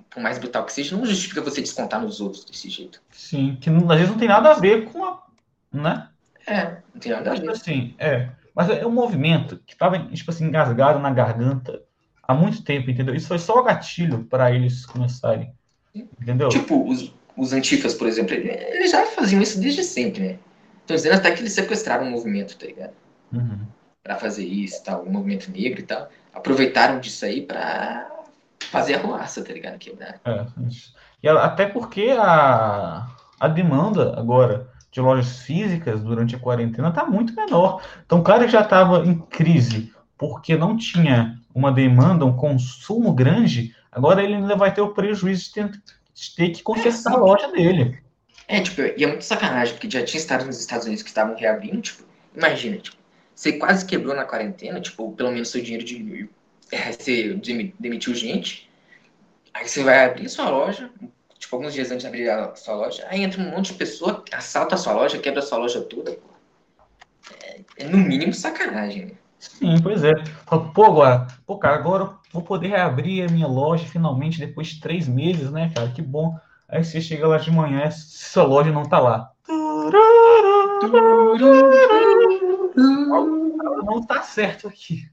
[0.09, 3.01] por mais brutal que seja, não justifica você descontar nos outros desse jeito.
[3.11, 5.21] Sim, que às vezes não tem nada a ver com a.
[5.69, 6.07] né?
[6.47, 7.51] É, não tem nada a tipo ver.
[7.51, 8.29] Assim, é.
[8.55, 11.81] Mas é um movimento que estava, tipo assim, engasgado na garganta
[12.23, 13.13] há muito tempo, entendeu?
[13.13, 15.53] Isso foi só o gatilho para eles começarem,
[15.93, 16.49] entendeu?
[16.49, 20.39] Tipo, os, os antifas, por exemplo, eles já faziam isso desde sempre, né?
[20.81, 22.93] Estão dizendo até que eles sequestraram o movimento, tá ligado?
[23.31, 23.59] Uhum.
[24.03, 26.09] Para fazer isso, tal, o movimento negro e tal.
[26.33, 28.09] Aproveitaram disso aí para
[28.69, 29.77] fazer a ruaça, tá ligado?
[29.77, 30.19] Quebrar.
[30.25, 30.45] É,
[31.21, 33.07] e até porque a,
[33.39, 37.81] a demanda agora de lojas físicas durante a quarentena está muito menor.
[38.05, 43.75] Então, o cara já estava em crise porque não tinha uma demanda, um consumo grande,
[43.91, 47.19] agora ele ainda vai ter o prejuízo de ter, de ter que consertar é, a
[47.19, 48.01] loja dele.
[48.47, 51.35] É, tipo, e é muito sacanagem, porque já tinha estados nos Estados Unidos que estavam
[51.35, 52.03] reabrindo, tipo,
[52.35, 52.97] imagina, tipo,
[53.35, 56.29] você quase quebrou na quarentena, tipo, pelo menos seu dinheiro diminuiu,
[56.71, 57.39] é, você
[57.79, 58.69] demitiu gente,
[59.53, 60.89] aí você vai abrir sua loja,
[61.37, 64.23] tipo, alguns dias antes de abrir a sua loja, aí entra um monte de pessoa,
[64.31, 66.33] assalta a sua loja, quebra a sua loja toda, pô.
[67.43, 69.11] É, é no mínimo sacanagem, né?
[69.43, 70.13] Sim, pois é.
[70.73, 74.79] Pô, agora, pô, cara, agora eu vou poder reabrir a minha loja finalmente depois de
[74.79, 75.89] três meses, né, cara?
[75.89, 76.37] Que bom.
[76.67, 79.31] Aí você chega lá de manhã, sua loja não tá lá.
[83.83, 85.11] Não tá certo aqui.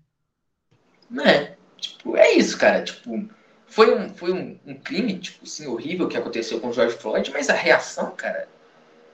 [1.25, 2.85] É, tipo, é isso, cara.
[2.85, 3.29] Tipo,
[3.67, 7.33] foi um, foi um, um crime, tipo, assim, horrível que aconteceu com o George Floyd,
[7.33, 8.49] mas a reação, cara,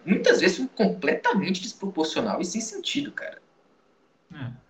[0.05, 3.41] muitas vezes foi completamente desproporcional e sem sentido, cara.
[4.35, 4.66] É.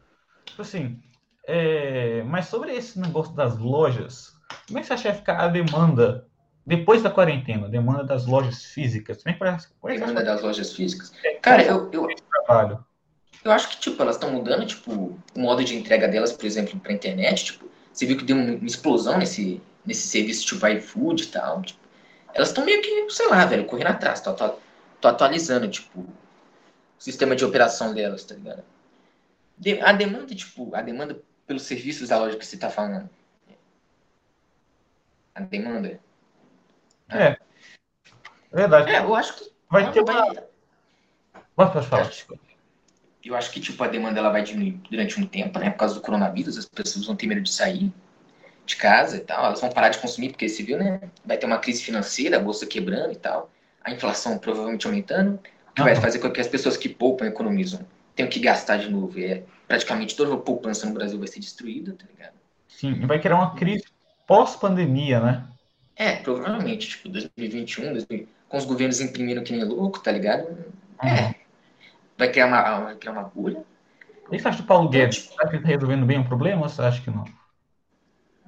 [0.56, 0.98] Tipo assim,
[1.46, 2.22] é...
[2.22, 4.32] mas sobre esse negócio das lojas,
[4.66, 6.26] como é que você acha que vai ficar a demanda
[6.64, 9.22] depois da quarentena, demanda das lojas físicas?
[9.22, 11.12] Como é que como é demanda das lojas físicas?
[11.42, 12.08] Cara, eu, eu,
[12.46, 12.82] trabalho.
[13.44, 14.90] eu acho que, tipo, elas estão mudando, tipo,
[15.34, 18.64] o modo de entrega delas, por exemplo, para internet, tipo, você viu que deu uma
[18.64, 21.80] explosão nesse, nesse serviço, tipo, iFood e tal, tipo,
[22.32, 24.54] elas estão meio que, sei lá, velho, correndo atrás, tô, tô,
[25.02, 26.08] tô atualizando, tipo, o
[26.98, 28.64] sistema de operação delas, tá ligado?
[29.58, 33.08] De, a demanda, tipo, a demanda pelos serviços da loja que você tá falando,
[35.34, 36.00] a demanda
[37.08, 37.28] é.
[37.28, 37.38] é.
[38.52, 38.90] Verdade.
[38.90, 39.50] É, eu acho que.
[39.70, 40.34] Vai ter uma.
[41.56, 41.72] Vai...
[41.72, 42.10] Pode falar.
[43.24, 45.70] Eu acho que, tipo, a demanda ela vai diminuir durante um tempo, né?
[45.70, 47.92] Por causa do coronavírus, as pessoas vão ter medo de sair
[48.64, 49.46] de casa e tal.
[49.46, 51.00] Elas vão parar de consumir, porque você viu, né?
[51.24, 53.50] Vai ter uma crise financeira, a bolsa quebrando e tal.
[53.82, 55.86] A inflação provavelmente aumentando, o que uhum.
[55.86, 57.84] vai fazer com que as pessoas que poupam economizam
[58.16, 59.18] tenham que gastar de novo.
[59.18, 62.34] E é, praticamente toda a poupança no Brasil vai ser destruída, tá ligado?
[62.66, 63.84] Sim, vai criar uma crise
[64.26, 65.46] pós-pandemia, né?
[65.94, 70.64] É, provavelmente, tipo, 2021, 2000, com os governos imprimindo que nem louco, tá ligado?
[71.02, 71.34] É.
[72.18, 73.62] Vai criar uma, vai criar uma bolha.
[74.26, 75.26] O que você acha do Paulo Guedes?
[75.26, 77.24] Você acha que ele tá resolvendo bem o problema ou você acha que não?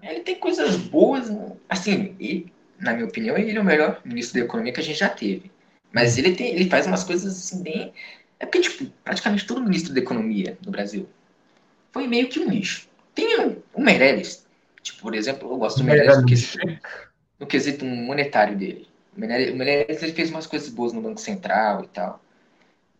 [0.02, 1.30] Ele tem coisas boas,
[1.68, 4.98] assim, ele, na minha opinião, ele é o melhor ministro da economia que a gente
[4.98, 5.50] já teve.
[5.92, 7.92] Mas ele, tem, ele faz umas coisas assim bem.
[8.40, 11.08] É porque, tipo, praticamente todo ministro da economia no Brasil
[11.92, 12.88] foi meio que um lixo.
[13.14, 14.46] Tem o, o Meirelles,
[14.82, 16.80] tipo, por exemplo, eu gosto do Meirelles porque
[17.38, 18.86] no quesito monetário dele.
[19.16, 22.22] O Meirelles ele fez umas coisas boas no Banco Central e tal.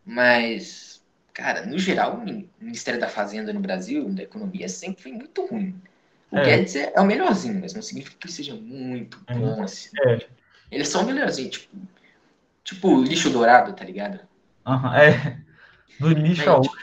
[0.05, 5.47] Mas, cara, no geral, o Ministério da Fazenda no Brasil, da Economia, sempre foi muito
[5.47, 5.81] ruim.
[6.31, 6.45] O é.
[6.45, 9.35] Guedes é, é, o melhorzinho, mas não significa que ele seja muito é.
[9.35, 9.91] bom, assim.
[10.07, 10.27] É.
[10.71, 11.77] Ele é só o melhorzinho, tipo,
[12.65, 14.21] tipo lixo dourado, tá ligado?
[14.69, 15.39] Uhum, é.
[15.99, 16.77] Do lixo ao tipo,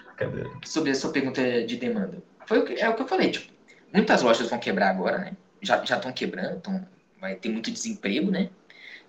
[0.65, 2.17] Sobre a sua pergunta de demanda.
[2.45, 3.52] Foi o que, é o que eu falei, tipo,
[3.93, 5.32] muitas lojas vão quebrar agora, né?
[5.62, 6.86] Já estão quebrando, estão
[7.19, 8.50] vai ter muito desemprego, né?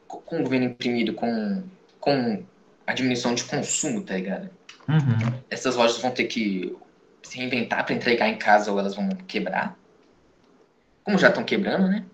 [0.06, 1.64] Com o governo imprimido, com,
[2.00, 2.42] com
[2.86, 4.48] a diminuição de consumo, tá ligado?
[4.88, 5.42] Uhum.
[5.50, 6.76] Essas lojas vão ter que
[7.22, 9.76] se reinventar para entregar em casa ou elas vão quebrar.
[11.02, 12.04] Como já estão quebrando, né?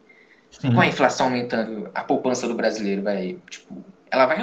[0.50, 0.74] Sim.
[0.74, 4.38] Com a inflação aumentando, a poupança do brasileiro vai, tipo, ela vai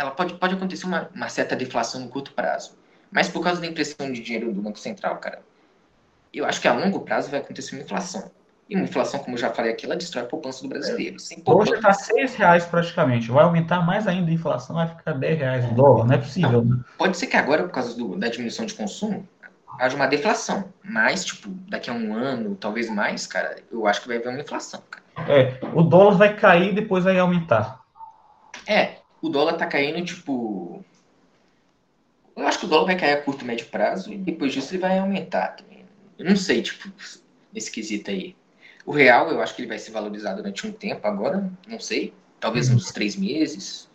[0.00, 2.78] ela pode, pode acontecer uma, uma certa deflação no curto prazo.
[3.10, 5.42] Mas por causa da impressão de dinheiro do Banco Central, cara,
[6.32, 8.30] eu acho que a longo prazo vai acontecer uma inflação.
[8.68, 11.16] E uma inflação, como eu já falei aqui, ela destrói a poupança do brasileiro.
[11.44, 13.28] Hoje está seis reais praticamente.
[13.28, 16.06] Vai aumentar mais ainda a inflação, vai ficar 10 reais o dólar.
[16.06, 16.62] Não é possível.
[16.62, 16.84] Não, né?
[16.96, 19.28] Pode ser que agora, por causa do, da diminuição de consumo,
[19.80, 20.72] haja uma deflação.
[20.84, 24.40] Mas, tipo, daqui a um ano, talvez mais, cara, eu acho que vai haver uma
[24.40, 24.80] inflação.
[24.88, 25.32] Cara.
[25.32, 27.80] É, o dólar vai cair e depois vai aumentar.
[28.68, 30.84] É, o dólar tá caindo, tipo.
[32.36, 34.72] Eu acho que o dólar vai cair a curto e médio prazo e depois disso
[34.72, 35.56] ele vai aumentar.
[36.18, 36.90] Eu não sei, tipo,
[37.52, 38.36] nesse quesito aí.
[38.84, 42.14] O real, eu acho que ele vai se valorizar durante um tempo agora, não sei,
[42.38, 42.76] talvez uhum.
[42.76, 43.90] uns três meses.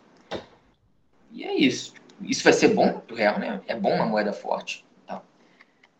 [1.32, 1.94] E é isso.
[2.20, 3.60] Isso vai ser bom pro real, né?
[3.66, 4.84] É bom uma moeda forte.
[5.06, 5.20] Tá?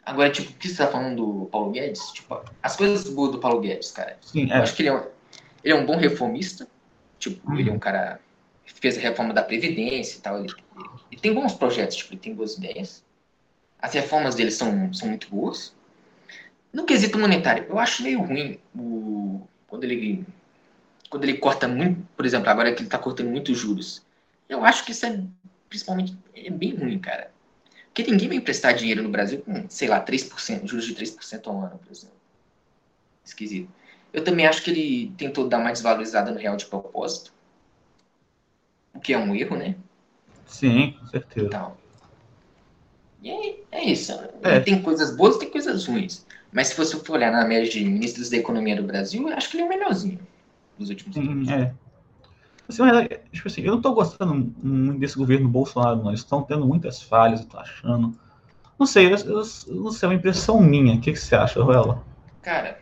[0.05, 2.12] Agora, tipo, o que você tá falando do Paulo Guedes?
[2.12, 4.17] Tipo, as coisas boas do Paulo Guedes, cara.
[4.21, 4.59] Sim, é.
[4.59, 5.05] Eu acho que ele é, um,
[5.62, 6.67] ele é um bom reformista.
[7.19, 7.59] Tipo, uhum.
[7.59, 8.21] ele é um cara
[8.81, 10.39] fez a reforma da Previdência e tal.
[10.39, 10.53] Ele,
[11.11, 13.05] ele tem bons projetos, tipo, ele tem boas ideias.
[13.79, 15.75] As reformas dele são, são muito boas.
[16.73, 20.25] No quesito monetário, eu acho meio ruim o, quando ele
[21.09, 24.05] quando ele corta muito, por exemplo, agora que ele está cortando muitos juros.
[24.49, 25.23] Eu acho que isso é
[25.69, 27.31] principalmente é bem ruim, cara.
[27.87, 31.61] Porque ninguém vai emprestar dinheiro no Brasil com, sei lá, 3%, juros de 3% ao
[31.61, 32.17] ano, por exemplo.
[33.25, 33.71] Esquisito.
[34.12, 37.33] Eu também acho que ele tentou dar uma desvalorizada no real de propósito.
[39.07, 39.77] Que é um erro, né?
[40.47, 41.47] Sim, com certeza.
[41.47, 41.77] Então,
[43.23, 44.12] e é, é isso.
[44.42, 44.59] É.
[44.59, 46.27] Tem coisas boas e tem coisas ruins.
[46.53, 49.49] Mas se você for olhar na média de ministros da economia do Brasil, eu acho
[49.49, 50.19] que ele é o melhorzinho
[50.77, 51.49] dos últimos anos.
[51.49, 51.73] É.
[52.69, 52.83] Assim,
[53.33, 56.09] tipo assim, eu não estou gostando muito desse governo Bolsonaro, não.
[56.09, 58.12] Eles estão tendo muitas falhas, eu tô achando.
[58.77, 59.45] Não sei, eu, eu,
[59.77, 60.97] não sei, é uma impressão minha.
[60.97, 62.05] O que, que você acha, Ruela?
[62.42, 62.81] Cara,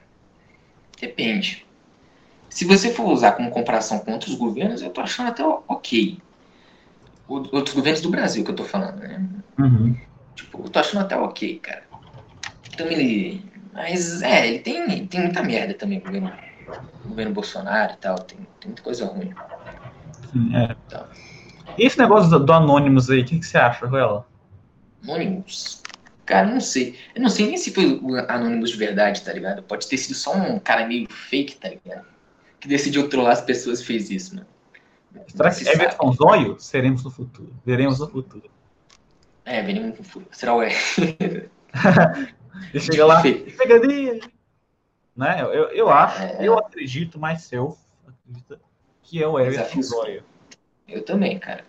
[0.99, 1.67] depende.
[2.55, 6.19] Se você for usar como comparação com outros governos, eu tô achando até ok.
[7.27, 9.21] Outros governos do Brasil que eu tô falando, né?
[9.59, 9.97] Uhum.
[10.37, 11.83] Tipo, eu tô achando até ok, cara.
[12.73, 16.33] Então ele mas é, ele tem, tem muita merda também, o governo,
[17.05, 19.35] o governo Bolsonaro e tal, tem, tem muita coisa ruim.
[20.31, 20.77] Sim, é.
[20.87, 21.05] Então.
[21.77, 24.25] E esse negócio do, do Anonymous aí, o que, que você acha, Ruela?
[25.03, 25.83] Anonymous.
[26.25, 26.97] Cara, não sei.
[27.17, 29.61] Eu não sei nem se foi o Anonymous de verdade, tá ligado?
[29.65, 32.14] Pode ter sido só um cara meio fake, tá ligado?
[32.65, 34.47] Que decidiu trollar as pessoas e fez isso, mano.
[35.29, 36.59] Será que é versão zóio?
[36.59, 37.55] Seremos no futuro.
[37.63, 38.51] Veremos no futuro.
[39.45, 40.27] É, veremos no futuro.
[40.33, 40.79] Será o E.
[42.73, 44.19] e chega lá, pegadinha!
[45.15, 45.43] Né?
[45.43, 46.39] Eu, eu acho, é...
[46.41, 47.77] eu acredito, mas seu
[48.09, 48.59] acredita
[49.03, 50.25] que é o Everton Zóio.
[50.89, 51.67] Eu também, cara.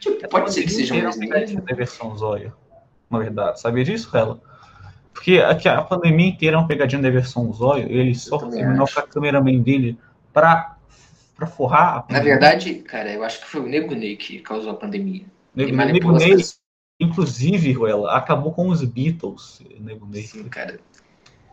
[0.00, 2.56] Tipo, pode ser que seja um da versão Zóio,
[3.10, 3.60] na verdade.
[3.60, 4.40] Sabia disso, Hela?
[5.16, 7.90] Porque aqui, a pandemia inteira é uma pegadinha da versão Zóio.
[7.90, 9.98] Ele só terminou com a cameraman dele
[10.30, 10.76] pra,
[11.34, 12.04] pra forrar.
[12.10, 15.24] Na verdade, cara, eu acho que foi o Nego Ney que causou a pandemia.
[15.54, 16.36] Nego, Nego Ney,
[17.00, 19.62] inclusive, Ruela, acabou com os Beatles.
[19.80, 20.24] Nego Ney.
[20.24, 20.78] Sim, cara.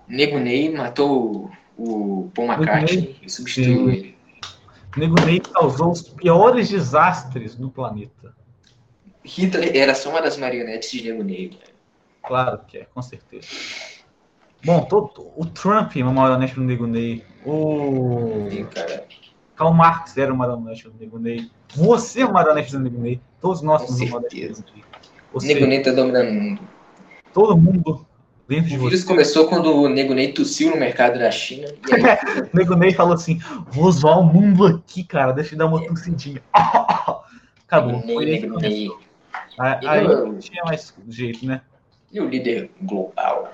[0.10, 4.18] Nego Ney matou o Paul McCartney e substituiu ele.
[4.98, 8.36] Nego Ney causou os piores desastres no planeta.
[9.24, 11.58] Hitler era só uma das marionetes de Nego Ney.
[12.26, 13.48] Claro que é, com certeza.
[14.66, 17.24] Bom, todo, o Trump é uma marionete do Nego Ney.
[17.46, 18.48] O.
[18.50, 18.66] Sim.
[19.56, 21.52] Karl Marx era uma marionete do Nego Ney.
[21.76, 23.22] Você é uma marionete do Nego Ney.
[23.42, 24.84] Todos nós somos uma marionete do Nego Ney.
[25.34, 26.62] O Nego Ney tá dominando o mundo.
[27.34, 28.06] Todo mundo
[28.48, 28.86] dentro de você.
[28.86, 31.68] O vírus começou quando o Nego Ney tossiu no mercado da China.
[31.92, 32.42] Aí...
[32.42, 35.86] o Nego Ney falou assim: vou zoar o mundo aqui, cara, deixa eu dar uma
[35.86, 36.42] tossidinha.
[37.68, 38.00] Acabou.
[38.00, 38.90] Nego Foi Nego Ney.
[39.60, 41.62] Aí, aí não tinha mais jeito, né?
[42.14, 43.52] E o líder global?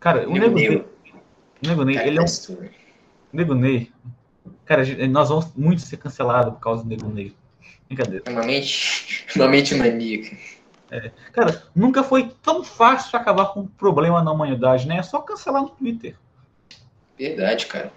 [0.00, 0.76] Cara, o Nego, Ney.
[0.76, 0.86] O
[1.62, 2.68] Nego Ney, ele é um.
[3.32, 3.92] Nego Ney.
[4.64, 7.32] Cara, nós vamos muito ser cancelados por causa do Nego Ney.
[7.86, 8.24] Brincadeira.
[8.28, 10.36] Uma mente, uma mente maníaca.
[10.90, 11.12] É.
[11.32, 14.98] Cara, nunca foi tão fácil acabar com um problema na humanidade, né?
[14.98, 16.16] É só cancelar no Twitter.
[17.16, 17.92] Verdade, cara.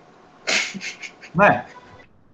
[1.33, 1.65] Não é?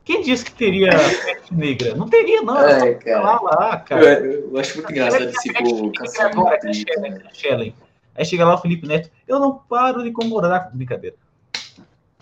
[0.03, 1.95] Quem disse que teria peste negra?
[1.95, 2.59] Não teria, não.
[2.59, 3.41] É, cara.
[3.41, 4.19] Lá, cara.
[4.19, 6.59] Eu, eu acho muito engraçado esse povo cancelar agora,
[7.33, 7.75] Shellen.
[8.15, 9.09] Aí chega lá o Felipe Neto.
[9.27, 11.15] Eu não paro de concordar com brincadeira.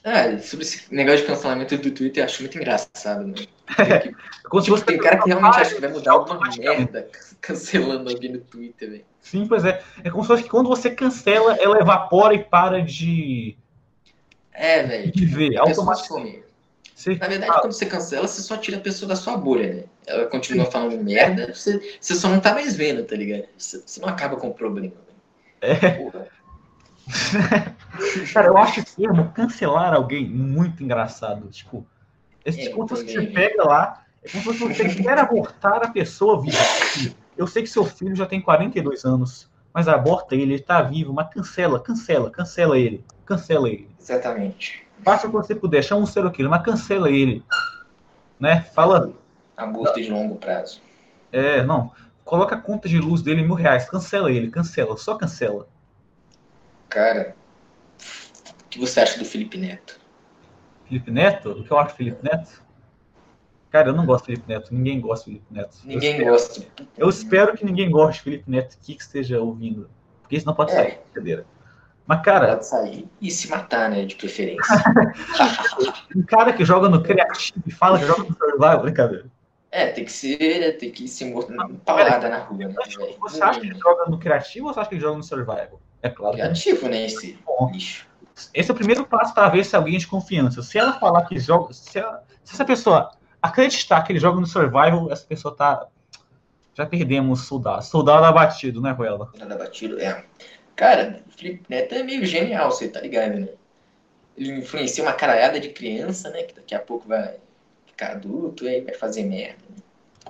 [0.04, 3.36] Ah, sobre esse negócio de cancelamento do Twitter, eu acho muito engraçado, né?
[3.78, 4.12] É,
[4.50, 7.08] como se você tem cara que realmente acha que vai mudar alguma merda
[7.42, 9.06] cancelando alguém no Twitter, velho.
[9.22, 9.84] Sim, pois é.
[10.04, 13.58] É como se fosse que quando você cancela, ela evapora e para de.
[14.54, 15.12] É, velho.
[15.12, 16.49] De ver, automaticamente.
[17.08, 17.62] Na verdade, ah.
[17.62, 19.84] quando você cancela, você só tira a pessoa da sua bolha, né?
[20.06, 23.48] Ela continua falando merda, você, você só não tá mais vendo, tá ligado?
[23.58, 24.94] Você, você não acaba com o problema,
[25.62, 25.78] velho.
[25.82, 25.90] É.
[25.92, 26.28] Porra.
[28.34, 31.48] Cara, eu acho esse termo cancelar alguém muito engraçado.
[31.50, 31.86] Tipo,
[32.46, 36.58] esse é, tipo, você pega lá, é como se você quer abortar a pessoa viva.
[37.38, 41.14] Eu sei que seu filho já tem 42 anos, mas aborta ele, ele tá vivo,
[41.14, 43.90] mas cancela, cancela, cancela ele, cancela ele.
[44.00, 44.89] Exatamente.
[45.04, 47.44] Faça o que você puder, chama um serial killer, mas cancela ele.
[48.40, 48.62] Né?
[48.74, 49.14] Fala.
[49.56, 50.82] Aborto de longo prazo.
[51.32, 51.92] É, não.
[52.24, 55.68] Coloca a conta de luz dele em mil reais, cancela ele, cancela, só cancela.
[56.88, 57.36] Cara,
[58.66, 60.00] o que você acha do Felipe Neto?
[60.88, 61.52] Felipe Neto?
[61.52, 62.64] O que eu acho do Felipe Neto?
[63.70, 64.74] Cara, eu não gosto do Felipe Neto.
[64.74, 65.78] Ninguém gosta do Felipe Neto.
[65.84, 66.66] Ninguém eu gosta.
[66.98, 69.90] Eu espero que ninguém goste de Felipe Neto que esteja ouvindo.
[70.22, 70.76] Porque isso não pode é.
[70.76, 71.46] sair, brincadeira.
[72.10, 72.48] Mas, cara.
[72.48, 74.04] Pode sair e se matar, né?
[74.04, 74.76] De preferência.
[76.16, 79.26] um cara que joga no criativo e fala que joga no survival, brincadeira.
[79.70, 82.74] É, tem que ser, tem que ser empalada na rua, né,
[83.20, 85.80] Você acha que ele joga no criativo ou você acha que ele joga no survival?
[86.02, 86.34] É claro.
[86.34, 87.06] Criativo, né?
[87.06, 87.38] Esse.
[88.56, 90.64] Esse é o primeiro passo para ver se alguém é de confiança.
[90.64, 91.72] Se ela falar que joga.
[91.74, 95.86] Se, ela, se, essa pessoa acreditar que ele joga no survival, essa pessoa tá.
[96.74, 97.84] Já perdemos soldado.
[97.84, 99.30] Soldado abatido, né, Ruela?
[99.32, 100.26] Soldado abatido, é.
[100.80, 103.50] Cara, o Felipe Neto é meio genial, você tá ligado, né?
[104.38, 106.44] Ele influencia uma caralhada de criança, né?
[106.44, 107.36] Que daqui a pouco vai
[107.86, 109.58] ficar adulto e aí vai fazer merda.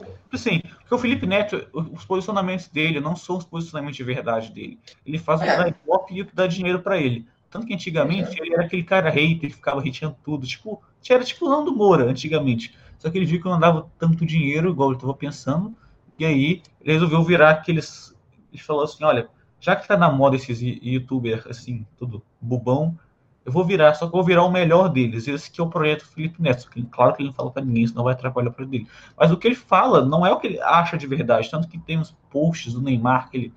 [0.01, 0.07] Né?
[0.33, 4.79] Assim, porque o Felipe Neto, os posicionamentos dele não são os posicionamentos de verdade dele.
[5.05, 5.53] Ele faz é.
[5.53, 5.67] o dá
[6.09, 7.27] e o que dá dinheiro para ele.
[7.51, 8.43] Tanto que antigamente é.
[8.43, 10.47] ele era aquele cara hater que ficava hateando tudo.
[10.47, 12.75] Tipo, era tipo o Nando Moura antigamente.
[12.97, 15.75] Só que ele viu que não dava tanto dinheiro, igual ele estava pensando.
[16.17, 18.15] E aí ele resolveu virar aqueles.
[18.51, 22.97] Ele falou assim: olha, já que tá na moda esses youtubers assim, tudo bobão,
[23.45, 25.27] eu vou virar, só que eu vou virar o melhor deles.
[25.27, 26.69] Esse que é o projeto Felipe Neto.
[26.91, 28.87] Claro que ele não fala para ninguém, senão vai atrapalhar para dele.
[29.17, 31.49] Mas o que ele fala não é o que ele acha de verdade.
[31.49, 33.53] Tanto que tem uns posts do Neymar que ele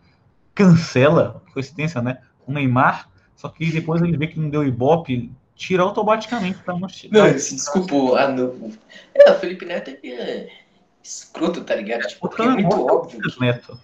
[0.55, 2.19] cancela, coincidência, né?
[2.47, 6.81] O Neymar, só que depois ele vê que não deu ibope, tira automaticamente para não
[6.81, 8.73] Não, se desculpa, ah, não.
[9.15, 10.49] É, o Felipe Neto é
[11.03, 12.07] escroto, tá ligado?
[12.07, 13.21] Tipo, é muito óbvio.
[13.41, 13.79] Neto.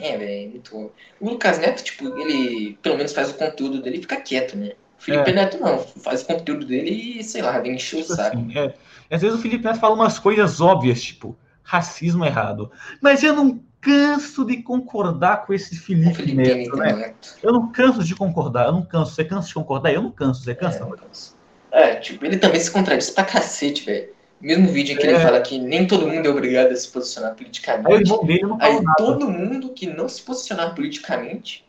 [0.00, 0.92] É, velho, muito óbvio.
[1.20, 4.72] O Lucas Neto, tipo, ele pelo menos faz o conteúdo dele e fica quieto, né?
[4.98, 5.34] Felipe é.
[5.34, 8.36] Neto não, faz o conteúdo dele e, sei lá, vem encher o tipo saco.
[8.36, 8.74] Assim, é.
[9.10, 12.70] Às vezes o Felipe Neto fala umas coisas óbvias, tipo, racismo errado.
[13.00, 16.92] Mas eu não canso de concordar com esse Felipe, Felipe Neto, né?
[16.92, 17.36] Neto.
[17.42, 19.14] Eu não canso de concordar, eu não canso.
[19.14, 19.92] Você cansa de concordar?
[19.92, 20.42] Eu não canso.
[20.42, 20.78] Você cansa?
[20.78, 21.36] É, eu canso.
[21.70, 24.15] É, tipo, ele também se contradiz pra cacete, velho.
[24.40, 25.10] Mesmo vídeo em que É.
[25.10, 28.10] ele fala que nem todo mundo é obrigado a se posicionar Aí politicamente.
[28.42, 28.94] não Aí nada.
[28.96, 31.64] todo mundo que não se posicionar politicamente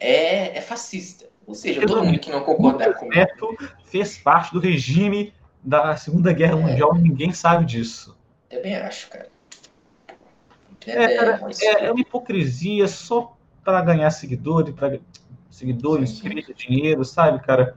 [0.00, 1.26] é, é fascista.
[1.46, 6.32] Ou seja, todo mundo que não concordar com Neto fez parte do regime da Segunda
[6.32, 6.56] Guerra É.
[6.56, 8.16] Mundial e ninguém sabe disso.
[8.48, 9.28] Também acho, cara.
[10.86, 14.98] É, cara, mas- É, é uma hipocrisia só para ganhar seguidores, para
[15.50, 16.26] seguidores, Sim, sim.
[16.28, 17.76] inscritos, dinheiro, sabe, cara?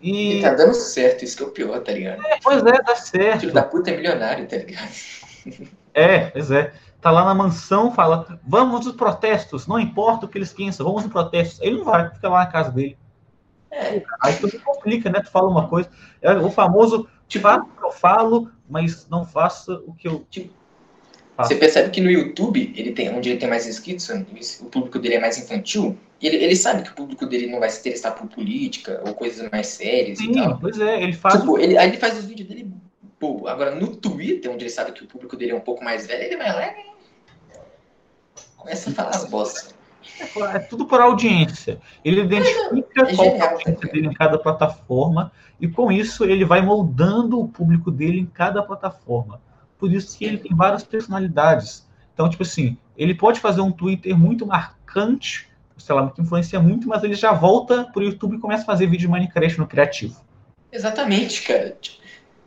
[0.00, 2.22] E E tá dando certo, isso que é o pior, tá ligado?
[2.42, 3.40] pois é, dá certo.
[3.40, 4.90] Filho da puta é milionário, tá ligado?
[5.94, 6.72] É, pois é.
[7.00, 11.04] Tá lá na mansão, fala, vamos nos protestos, não importa o que eles pensam, vamos
[11.04, 11.60] nos protestos.
[11.60, 12.98] Ele não vai, fica lá na casa dele.
[13.70, 15.20] É, Aí tudo complica, né?
[15.20, 15.88] Tu fala uma coisa.
[16.20, 20.26] É o famoso, tipo, faça o que eu falo, mas não faça o que eu.
[21.38, 24.08] Você percebe que no YouTube, ele tem, onde ele tem mais inscritos,
[24.60, 27.60] o público dele é mais infantil, e ele, ele sabe que o público dele não
[27.60, 30.58] vai se interessar por política ou coisas mais sérias e Sim, tal.
[30.58, 31.38] pois é, ele faz.
[31.38, 32.72] Tipo, ele, aí ele faz os vídeos dele
[33.20, 33.48] bobo.
[33.48, 36.24] Agora, no Twitter, onde ele sabe que o público dele é um pouco mais velho,
[36.24, 36.88] ele vai lá e
[38.56, 39.74] começa a falar as bostas.
[40.52, 41.80] É tudo por audiência.
[42.04, 46.44] Ele identifica é qual é a audiência dele em cada plataforma e com isso ele
[46.44, 49.40] vai moldando o público dele em cada plataforma.
[49.78, 51.86] Por isso que ele tem várias personalidades.
[52.12, 56.88] Então, tipo assim, ele pode fazer um Twitter muito marcante, sei lá, que influencia muito,
[56.88, 60.20] mas ele já volta pro YouTube e começa a fazer vídeo de Minecraft no criativo.
[60.72, 61.76] Exatamente, cara.
[61.80, 62.02] Tipo,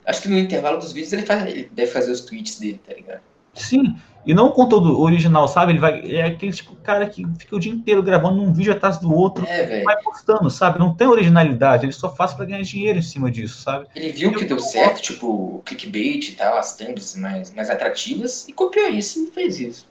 [0.05, 2.93] acho que no intervalo dos vídeos ele, faz, ele deve fazer os tweets dele, tá
[2.93, 3.21] ligado?
[3.53, 5.71] Sim, e não o conteúdo original, sabe?
[5.71, 8.97] Ele vai é aquele tipo cara que fica o dia inteiro gravando um vídeo atrás
[8.99, 9.83] do outro, É, velho.
[9.83, 10.79] vai postando, sabe?
[10.79, 13.87] Não tem originalidade, ele só faz para ganhar dinheiro em cima disso, sabe?
[13.95, 18.53] Ele viu que deu certo, tipo, clickbait e tal, as thumbs mais, mais atrativas, e
[18.53, 19.87] copiou isso e fez isso.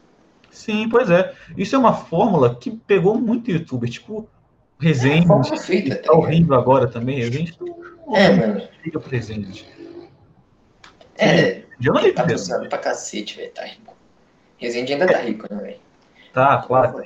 [0.50, 1.32] Sim, pois é.
[1.56, 4.28] Isso é uma fórmula que pegou muito youtuber, tipo
[4.80, 8.62] É, Resende, fórmula feita, tá tá horrível agora também, Resende não É, mano.
[8.84, 9.66] liga pro Resende.
[11.18, 12.14] É, Eu não ligo mesmo.
[12.28, 13.94] patrocinado pra cacete, velho, tá rico.
[14.58, 15.78] Resende ainda tá rico, né, velho?
[16.32, 17.04] Tá, claro.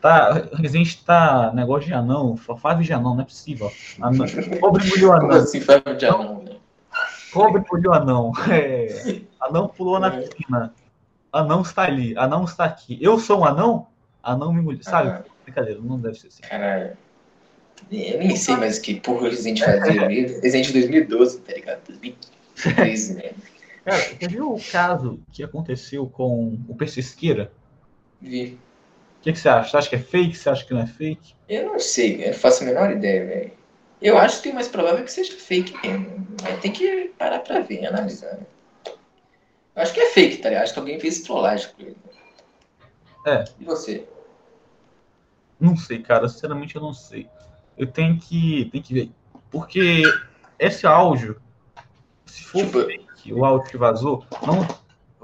[0.00, 3.72] Tá, Resende tá negócio de anão, fave de anão, não é possível.
[4.00, 4.26] Anão,
[4.60, 6.56] pobre mulher Como anão, assim, Fábio de Anão, né?
[7.32, 8.32] pobre mulher anão.
[8.50, 10.20] É, anão pulou na É.
[10.22, 10.72] piscina.
[11.32, 12.96] Anão está ali, anão está aqui.
[13.00, 13.86] Eu sou um anão?
[14.22, 14.82] Anão me mulher.
[14.82, 15.10] Sabe?
[15.10, 16.42] Ah, Brincadeira, não deve ser assim.
[16.42, 16.96] caralho.
[17.90, 20.40] Eu nem sei mais que porra o Resende fazia mesmo.
[20.40, 21.80] Resende 2012, tá ligado?
[21.86, 23.30] 2013, né?
[23.88, 27.50] Cara, você viu o caso que aconteceu com o Persisqueira?
[28.20, 28.58] Vi.
[29.18, 29.70] O que, que você acha?
[29.70, 30.36] Você acha que é fake?
[30.36, 31.34] Você acha que não é fake?
[31.48, 33.52] Eu não sei, eu faço a menor ideia, velho.
[34.00, 36.26] Eu acho que o mais provável é que seja fake mesmo.
[36.42, 38.34] Mas tem que parar pra ver, analisar.
[38.34, 38.46] né?
[39.74, 40.64] Eu acho que é fake, tá ligado?
[40.64, 41.96] Acho que alguém fez trollagem com ele.
[43.26, 43.44] É.
[43.58, 44.06] E você?
[45.58, 46.28] Não sei, cara.
[46.28, 47.26] Sinceramente, eu não sei.
[47.76, 49.10] Eu tenho que, tenho que ver.
[49.50, 50.02] Porque
[50.58, 51.40] esse áudio,
[52.26, 54.66] se for Tipo- fake, o áudio que vazou, não,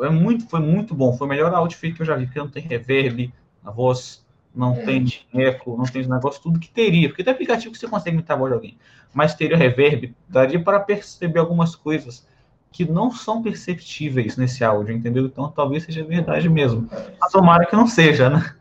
[0.05, 1.17] é muito, foi muito bom.
[1.17, 4.25] Foi o melhor áudio fake que eu já vi, porque não tem reverb na voz,
[4.55, 4.85] não Hum.
[4.85, 7.09] tem eco, não tem os negócios, tudo que teria.
[7.09, 8.79] Porque tem aplicativo que você consegue imitar a voz de alguém.
[9.13, 12.27] Mas teria reverb, daria para perceber algumas coisas
[12.73, 15.27] que não são perceptíveis nesse áudio, entendeu?
[15.27, 16.89] Então talvez seja verdade mesmo.
[17.21, 18.55] Mas tomara que não seja, né?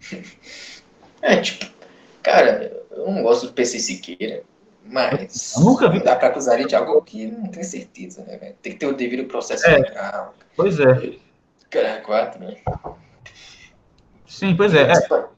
[1.20, 1.66] É, tipo,
[2.22, 4.44] cara, eu não gosto do PC Siqueira,
[4.90, 6.02] mas Eu nunca vi.
[6.02, 8.54] dá pra acusar ele de algo que não tem certeza, né?
[8.62, 9.78] Tem que ter o devido processo É.
[9.78, 10.34] legal.
[10.56, 11.18] Pois é.
[11.70, 12.56] Cara, quatro, né?
[14.26, 14.82] Sim, pois é.
[14.82, 15.28] é.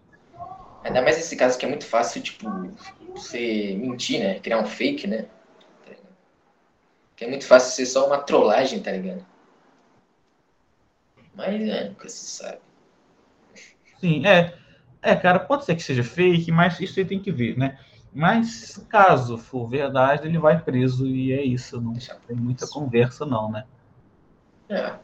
[0.85, 2.49] Ainda mais nesse caso que é muito fácil, tipo,
[3.15, 4.39] você mentir, né?
[4.41, 5.27] Criar um fake, né?
[7.17, 9.25] Que é muito fácil ser só uma trollagem, tá ligado?
[11.35, 12.59] Mas é, nunca se sabe.
[14.01, 14.55] Sim, é.
[15.03, 17.79] É, cara, pode ser que seja fake, mas isso aí tem que ver, né?
[18.13, 21.81] Mas caso for verdade, ele vai preso e é isso.
[21.81, 21.95] Não
[22.27, 23.65] tem muita conversa, não, né?
[24.69, 24.95] É.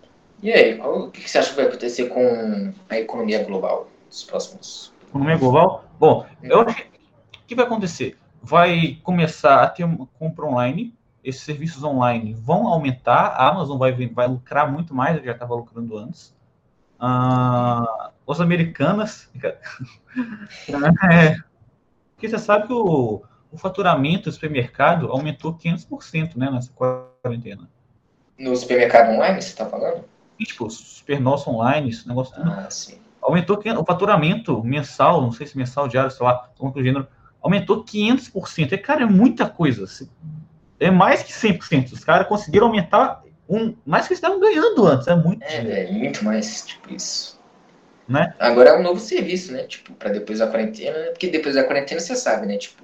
[0.42, 4.24] E aí, qual- o que você acha que vai acontecer com a economia global nos
[4.24, 4.92] próximos?
[5.08, 5.84] Economia global?
[5.98, 8.18] Bom, eu acho que o que vai acontecer?
[8.42, 10.94] Vai começar a ter uma compra online,
[11.24, 15.32] esses serviços online vão aumentar, a Amazon vai, vai lucrar muito mais do que já
[15.32, 16.34] estava lucrando antes.
[16.98, 19.28] Ah, os americanas.
[21.12, 21.36] é,
[22.16, 27.68] porque você sabe que o, o faturamento do supermercado aumentou 500% né, nessa quarentena.
[28.38, 30.02] No supermercado online, você tá falando?
[30.38, 32.50] E, tipo, super nosso online, esse negócio tudo.
[32.50, 32.98] Ah, sim.
[33.20, 37.06] aumentou 500 o faturamento mensal, não sei se mensal, diário, sei lá, coisa do gênero,
[37.42, 38.72] aumentou 500%.
[38.72, 39.84] É, cara, é muita coisa.
[40.80, 41.92] É mais que 100%.
[41.92, 45.06] Os caras conseguiram aumentar um, mais que eles estavam ganhando antes.
[45.06, 47.35] É muito É, velho, muito mais, tipo isso.
[48.08, 48.34] Né?
[48.38, 49.64] Agora é um novo serviço, né?
[49.64, 51.06] Tipo, para depois da quarentena, né?
[51.06, 52.56] porque depois da quarentena você sabe, né?
[52.56, 52.82] Tipo,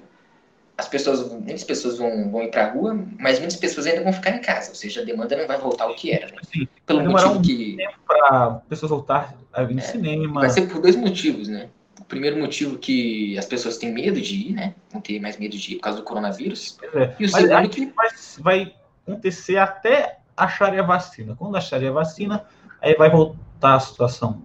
[0.77, 4.31] as pessoas, muitas pessoas vão, vão ir pra rua, mas muitas pessoas ainda vão ficar
[4.31, 6.37] em casa, ou seja, a demanda não vai voltar ao que era, né?
[6.51, 6.67] Sim.
[6.85, 10.41] Pelo motivo um que tempo para pessoas voltar a vir no É, cinema.
[10.41, 11.69] vai ser por dois motivos, né?
[12.01, 14.73] O primeiro motivo que as pessoas têm medo de ir, né?
[14.91, 16.77] Vão ter mais medo de ir por causa do coronavírus.
[16.95, 17.13] É.
[17.19, 18.09] E o Mas segundo que vai,
[18.39, 18.75] vai
[19.07, 21.35] acontecer até acharem a vacina.
[21.35, 22.45] Quando acharem a vacina,
[22.81, 24.41] aí vai voltar a situação.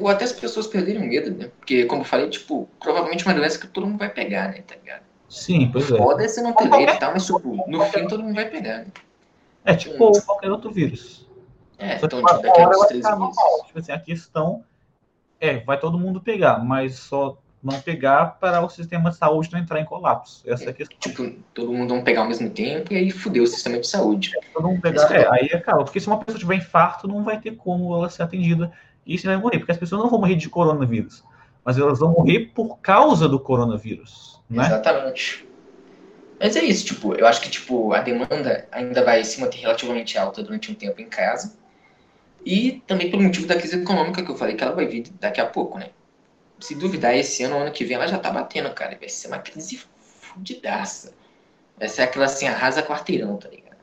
[0.00, 1.50] Ou até as pessoas perderem o medo, né?
[1.58, 4.62] Porque, como eu falei, tipo, provavelmente uma doença que todo mundo vai pegar, né?
[4.66, 5.02] Tá ligado?
[5.28, 5.96] Sim, pois é.
[5.96, 8.50] Foda é você não ter medo e tal, mas, tipo, no fim todo mundo vai
[8.50, 8.78] pegar.
[8.78, 8.86] Né?
[9.64, 11.26] É tipo qualquer outro vírus.
[11.78, 13.36] É, Só então, tipo, daqui a uns três meses.
[13.66, 14.64] Tipo assim, a questão
[15.40, 19.58] é, vai todo mundo pegar, mas só não pegar para o sistema de saúde não
[19.58, 20.42] entrar em colapso.
[20.46, 20.96] Essa é a questão.
[20.98, 24.32] Tipo, todo mundo vai pegar ao mesmo tempo e aí fudeu o sistema de saúde.
[24.52, 25.84] Todo mundo pegar, é, aí acaba.
[25.84, 28.72] Porque se uma pessoa tiver infarto, não vai ter como ela ser atendida
[29.08, 29.58] e você vai morrer.
[29.58, 31.24] Porque as pessoas não vão morrer de coronavírus,
[31.64, 34.66] mas elas vão morrer por causa do coronavírus, né?
[34.66, 35.48] Exatamente.
[36.38, 40.16] Mas é isso, tipo, eu acho que tipo, a demanda ainda vai se manter relativamente
[40.16, 41.56] alta durante um tempo em casa.
[42.44, 45.40] E também pelo motivo da crise econômica que eu falei que ela vai vir daqui
[45.40, 45.90] a pouco, né?
[46.60, 48.96] Se duvidar, esse ano, ano que vem, ela já tá batendo, cara.
[48.98, 49.82] Vai ser uma crise
[50.20, 51.12] fudidaça.
[51.76, 53.78] Vai ser aquela assim, arrasa quarteirão, tá ligado?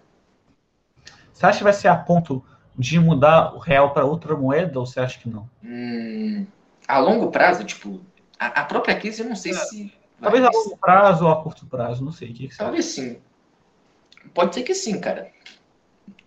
[1.34, 2.44] Você acha que vai ser a ponto
[2.78, 5.50] de mudar o real para outra moeda ou você acha que não?
[5.64, 6.46] Hum,
[6.88, 8.02] a longo prazo, tipo,
[8.40, 9.94] a, a própria crise eu não sei se.
[10.20, 12.30] vai Talvez a longo prazo ou a curto prazo, não sei.
[12.30, 12.64] O que que acha?
[12.64, 13.18] Talvez sim.
[14.34, 15.32] Pode ser que sim, cara.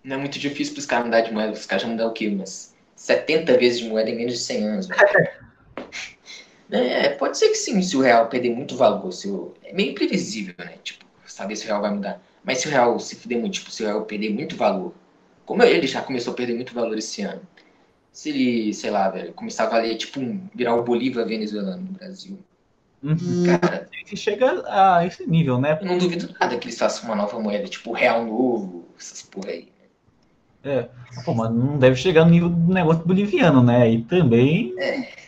[0.03, 1.53] Não é muito difícil pros caras mudar de moeda.
[1.53, 2.27] Os caras já mudaram o quê?
[2.27, 4.87] Umas 70 vezes de moeda em menos de 100 anos.
[6.71, 9.11] é, pode ser que sim, se o real perder muito valor.
[9.11, 9.53] Se o...
[9.63, 10.75] É meio imprevisível, né?
[10.83, 12.21] Tipo, saber se o real vai mudar.
[12.43, 14.93] Mas se o real se fuder muito, tipo, se o real perder muito valor.
[15.49, 17.41] Como ele já começou a perder muito valor esse ano.
[18.11, 21.91] Se ele, sei lá, velho, começar a valer, tipo, um, virar o Bolívar venezuelano no
[21.93, 22.37] Brasil.
[23.01, 23.45] Uhum.
[23.59, 25.79] Cara, chega a esse nível, né?
[25.81, 29.49] eu não duvido nada que eles façam uma nova moeda, tipo, real novo, essas porra
[29.49, 29.69] aí.
[30.63, 30.87] É.
[31.25, 33.81] Pô, mas não deve chegar no nível do negócio boliviano, né?
[33.81, 34.75] Aí também.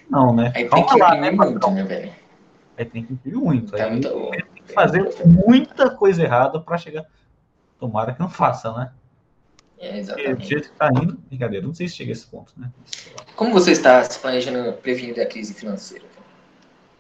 [0.08, 0.54] Não, né?
[0.56, 2.12] Aí tem que lá, imprimir né, muito, né, velho?
[2.78, 3.72] Aí tem que imprimir muito.
[3.72, 7.06] Tá Aí muito tem que fazer muita coisa errada para chegar.
[7.80, 8.92] Tomara que não faça, né?
[9.82, 10.48] É, Porque do exatamente.
[10.48, 12.72] jeito que tá indo, brincadeira, não sei se chega a esse ponto, né?
[13.36, 16.06] Como você está se planejando prevenir da crise financeira?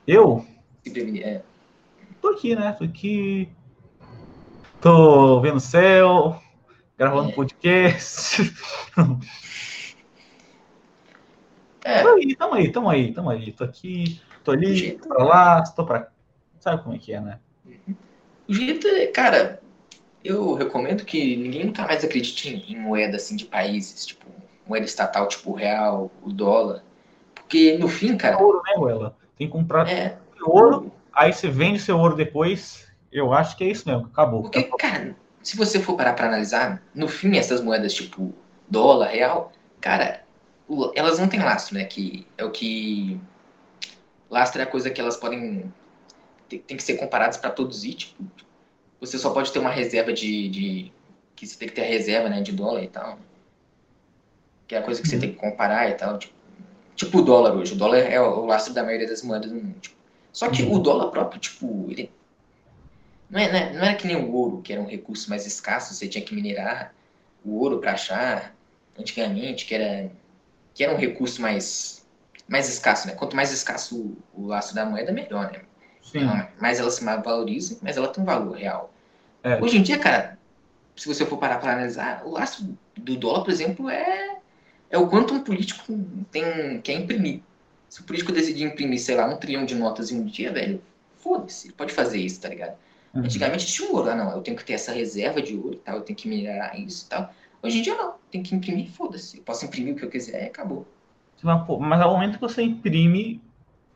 [0.07, 0.43] Eu
[0.83, 1.43] Se prevenir, é.
[2.19, 2.71] tô aqui, né?
[2.73, 3.49] Tô aqui.
[4.81, 6.41] Tô vendo o céu,
[6.97, 7.33] gravando É.
[7.33, 8.51] podcast.
[11.83, 13.51] É, Tô aí, tamo aí, tamo aí, tamo aí.
[13.53, 16.11] Tô aqui, tô ali, tô pra lá, tô pra.
[16.59, 17.39] Sabe como é que é, né?
[18.47, 19.60] o jeito é, cara,
[20.23, 24.27] eu recomendo que ninguém nunca mais acredite em, em moeda assim de países, tipo,
[24.67, 26.83] moeda estatal, tipo o real, o dólar.
[27.35, 29.17] Porque no fim, cara, Ouro, né, Ruela?
[29.37, 30.17] Tem que comprar é.
[30.41, 32.87] ouro, aí você vende seu ouro depois.
[33.11, 34.43] Eu acho que é isso mesmo, acabou.
[34.43, 38.33] Porque, cara, se você for parar pra analisar, no fim essas moedas tipo
[38.69, 39.51] dólar, real,
[39.81, 40.23] cara,
[40.95, 41.83] elas não têm lastro, né?
[41.85, 43.19] Que é o que.
[44.29, 45.71] Lastro é a coisa que elas podem.
[46.47, 48.23] Tem, tem que ser comparadas para produzir, tipo.
[49.01, 50.91] Você só pode ter uma reserva de, de.
[51.35, 52.41] Que você tem que ter a reserva, né?
[52.41, 53.17] De dólar e tal.
[54.67, 55.21] Que é a coisa que você Uhum.
[55.21, 56.17] tem que comparar e tal.
[56.17, 56.33] Tipo,
[56.95, 57.73] tipo o dólar hoje.
[57.73, 59.79] O dólar é o lastro da maioria das moedas do mundo.
[59.81, 59.95] tipo.
[60.31, 60.75] Só que Uhum.
[60.75, 62.09] o dólar próprio, tipo, ele
[63.29, 65.45] não, é, não, é, não era que nem o ouro, que era um recurso mais
[65.45, 66.93] escasso, você tinha que minerar
[67.43, 68.53] o ouro para achar
[68.97, 70.11] antigamente, que era,
[70.73, 72.05] que era um recurso mais,
[72.47, 73.13] mais escasso, né?
[73.15, 75.61] Quanto mais escasso o, o laço da moeda, melhor, né?
[76.03, 76.25] Sim.
[76.59, 78.90] Mais ela se valoriza, mais ela tem um valor real.
[79.43, 79.61] É.
[79.61, 80.37] Hoje em dia, cara,
[80.95, 84.37] se você for parar para analisar, o laço do dólar, por exemplo, é,
[84.89, 85.83] é o quanto um político
[86.31, 87.41] tem, quer imprimir.
[87.89, 90.81] Se o político decidir imprimir, sei lá, um trilhão de notas em um dia, velho,
[91.17, 92.75] foda-se, ele pode fazer isso, tá ligado?
[93.13, 93.23] Uhum.
[93.23, 95.77] Antigamente tinha um ouro, ah, não, eu tenho que ter essa reserva de ouro e
[95.77, 97.33] tal, eu tenho que minerar isso e tal.
[97.61, 99.37] Hoje em dia não, tem que imprimir, foda-se.
[99.37, 100.87] Eu posso imprimir o que eu quiser e acabou.
[101.79, 103.41] Mas, ao momento que você imprime,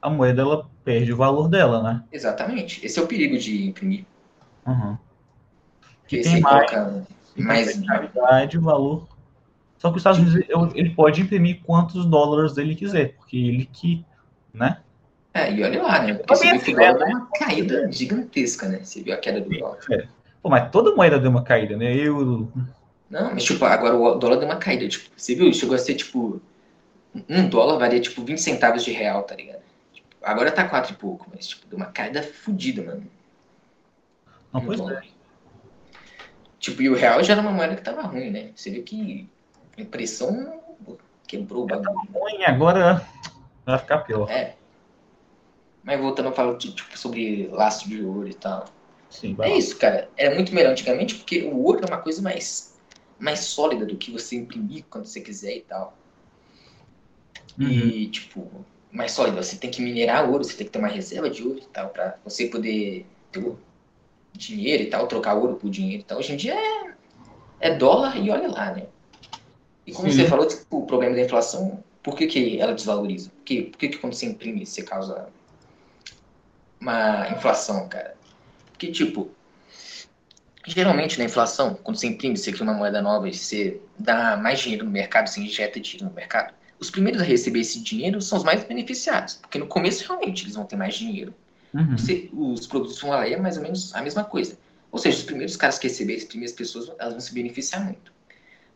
[0.01, 2.03] a moeda ela perde o valor dela, né?
[2.11, 2.85] Exatamente.
[2.85, 4.05] Esse é o perigo de imprimir.
[4.65, 4.97] Uhum.
[6.05, 7.81] Porque tem mais- coloca mais.
[7.85, 9.07] qualidade, valor.
[9.77, 14.05] Só que os Estados Unidos ele pode imprimir quantos dólares ele quiser, porque ele que,
[14.53, 14.79] né?
[15.33, 16.13] É, e olha lá, né?
[16.13, 18.79] Porque você viu que o assim, dólar deu uma caída gigantesca, né?
[18.83, 19.79] Você viu a queda do dólar.
[20.41, 21.93] Pô, mas toda moeda deu uma caída, né?
[21.93, 22.51] Euro.
[23.09, 24.87] Não, mas tipo, agora o dólar deu uma caída.
[24.87, 25.51] Tipo, você viu?
[25.51, 26.41] Chegou a ser tipo.
[27.29, 29.61] Um dólar valia tipo 20 centavos de real, tá ligado?
[29.93, 33.03] Tipo, agora tá quatro e pouco, mas tipo, deu uma caída fodida, mano.
[34.53, 35.14] Não, no pois é.
[36.59, 38.51] Tipo, e o real já era uma moeda que tava ruim, né?
[38.55, 39.27] Você viu que
[39.77, 40.61] a impressão
[41.27, 41.99] quebrou o bagulho.
[42.13, 43.05] Ruim, agora
[43.65, 44.29] Vai ficar pior.
[44.29, 44.55] É.
[45.83, 48.65] Mas voltando a falar tipo, sobre laço de ouro e tal.
[49.09, 50.09] Sim, é isso, cara.
[50.15, 52.75] Era muito melhor antigamente porque o ouro é uma coisa mais,
[53.19, 55.97] mais sólida do que você imprimir quando você quiser e tal.
[57.59, 57.67] Uhum.
[57.67, 59.41] E, tipo, mais sólida.
[59.41, 61.89] Você tem que minerar ouro, você tem que ter uma reserva de ouro e tal,
[61.89, 63.39] pra você poder ter
[64.37, 66.19] dinheiro e tal, trocar ouro por dinheiro e tal.
[66.19, 66.93] Hoje em dia é,
[67.59, 68.87] é dólar e olha lá, né?
[69.85, 70.17] E como Sim.
[70.17, 73.29] você falou, tipo, o problema da inflação, por que, que ela desvaloriza?
[73.29, 75.27] Por que, por que, que quando você imprime, você causa
[76.79, 78.15] uma inflação, cara?
[78.71, 79.29] Porque, tipo,
[80.65, 84.59] geralmente na inflação, quando você imprime, você cria uma moeda nova e você dá mais
[84.59, 88.37] dinheiro no mercado, você injeta dinheiro no mercado, os primeiros a receber esse dinheiro são
[88.37, 91.33] os mais beneficiados, porque no começo realmente eles vão ter mais dinheiro.
[91.75, 91.97] Uhum.
[91.97, 94.57] Você, os produtos vão lá e é mais ou menos a mesma coisa.
[94.91, 98.13] Ou seja, os primeiros caras que receberem, as primeiras pessoas, elas vão se beneficiar muito.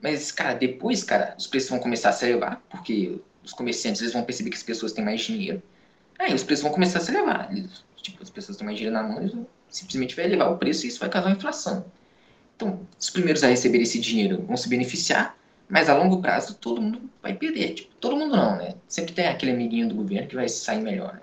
[0.02, 4.14] Mas, cara, depois, cara, os preços vão começar a se elevar, porque os comerciantes eles
[4.14, 5.62] vão perceber que as pessoas têm mais dinheiro.
[6.18, 7.50] Aí os preços vão começar a se elevar.
[7.52, 9.34] Eles, tipo, as pessoas têm mais dinheiro na mão, eles
[9.70, 11.86] simplesmente vai elevar o preço e isso vai causar inflação.
[12.56, 15.38] Então, os primeiros a receber esse dinheiro vão se beneficiar,
[15.70, 17.76] mas a longo prazo todo mundo vai perder.
[17.76, 18.76] Tipo, todo mundo não, né?
[18.88, 21.14] Sempre tem aquele amiguinho do governo que vai sair melhor.
[21.14, 21.22] Né?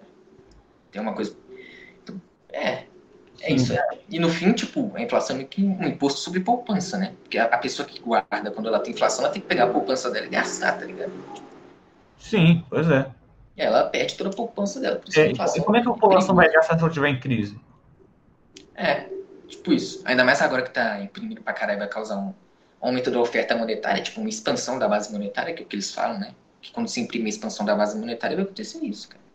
[0.91, 1.37] Tem uma coisa.
[2.57, 2.85] É.
[3.43, 3.73] É isso.
[3.73, 3.89] É.
[4.09, 7.13] E no fim, tipo, a inflação é que um imposto sobre poupança, né?
[7.23, 10.11] Porque a, pessoa que guarda quando ela tem inflação, ela tem que pegar a poupança
[10.11, 11.13] dela e gastar, tá ligado?
[12.19, 13.07] Sim, pois é.
[13.57, 15.01] E ela perde toda a poupança dela.
[15.15, 17.59] É, e como é que a população vai gastar se ela estiver em crise?
[18.75, 19.07] É,
[19.49, 20.03] tipo isso.
[20.05, 22.35] Ainda mais agora que tá imprimindo pra caralho, vai causar um
[22.81, 25.93] aumento da oferta monetária, tipo uma expansão da base monetária, que é o que eles
[25.93, 26.35] falam, né?
[26.61, 29.26] Que quando se imprime a expansão da base monetária vai acontecer isso, cara.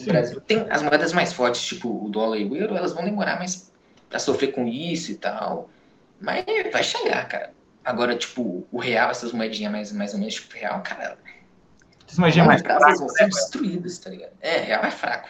[0.00, 3.04] O Brasil tem as moedas mais fortes, tipo o dólar e o euro, elas vão
[3.04, 3.72] demorar mais
[4.08, 5.70] para sofrer com isso e tal.
[6.20, 7.52] Mas vai chegar, cara.
[7.84, 11.18] Agora, tipo, o real, essas moedinhas mais, mais ou menos, tipo, real, cara.
[12.06, 14.32] Essas moedinhas mais fracas vão ser né, destruídas, tá ligado?
[14.40, 15.28] É, real é fraco.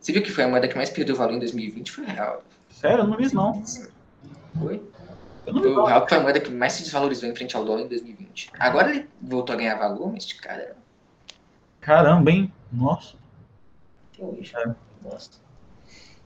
[0.00, 1.92] Você viu que foi a moeda que mais perdeu valor em 2020?
[1.92, 2.44] Foi o real.
[2.70, 2.98] Sério?
[2.98, 3.62] Eu não vi, não.
[4.58, 4.82] Foi?
[5.46, 8.50] O real foi a moeda que mais se desvalorizou em frente ao dólar em 2020.
[8.58, 10.76] Agora ele voltou a ganhar valor, mas, cara.
[11.80, 12.52] Caramba, hein?
[12.72, 13.14] Nossa.
[14.16, 14.52] Até hoje.
[14.56, 14.74] É.
[15.02, 15.30] Nossa.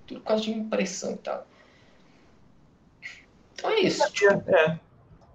[0.06, 1.46] Tudo por causa de impressão e tal.
[3.54, 4.10] Então é isso.
[4.12, 4.80] Tipo, é.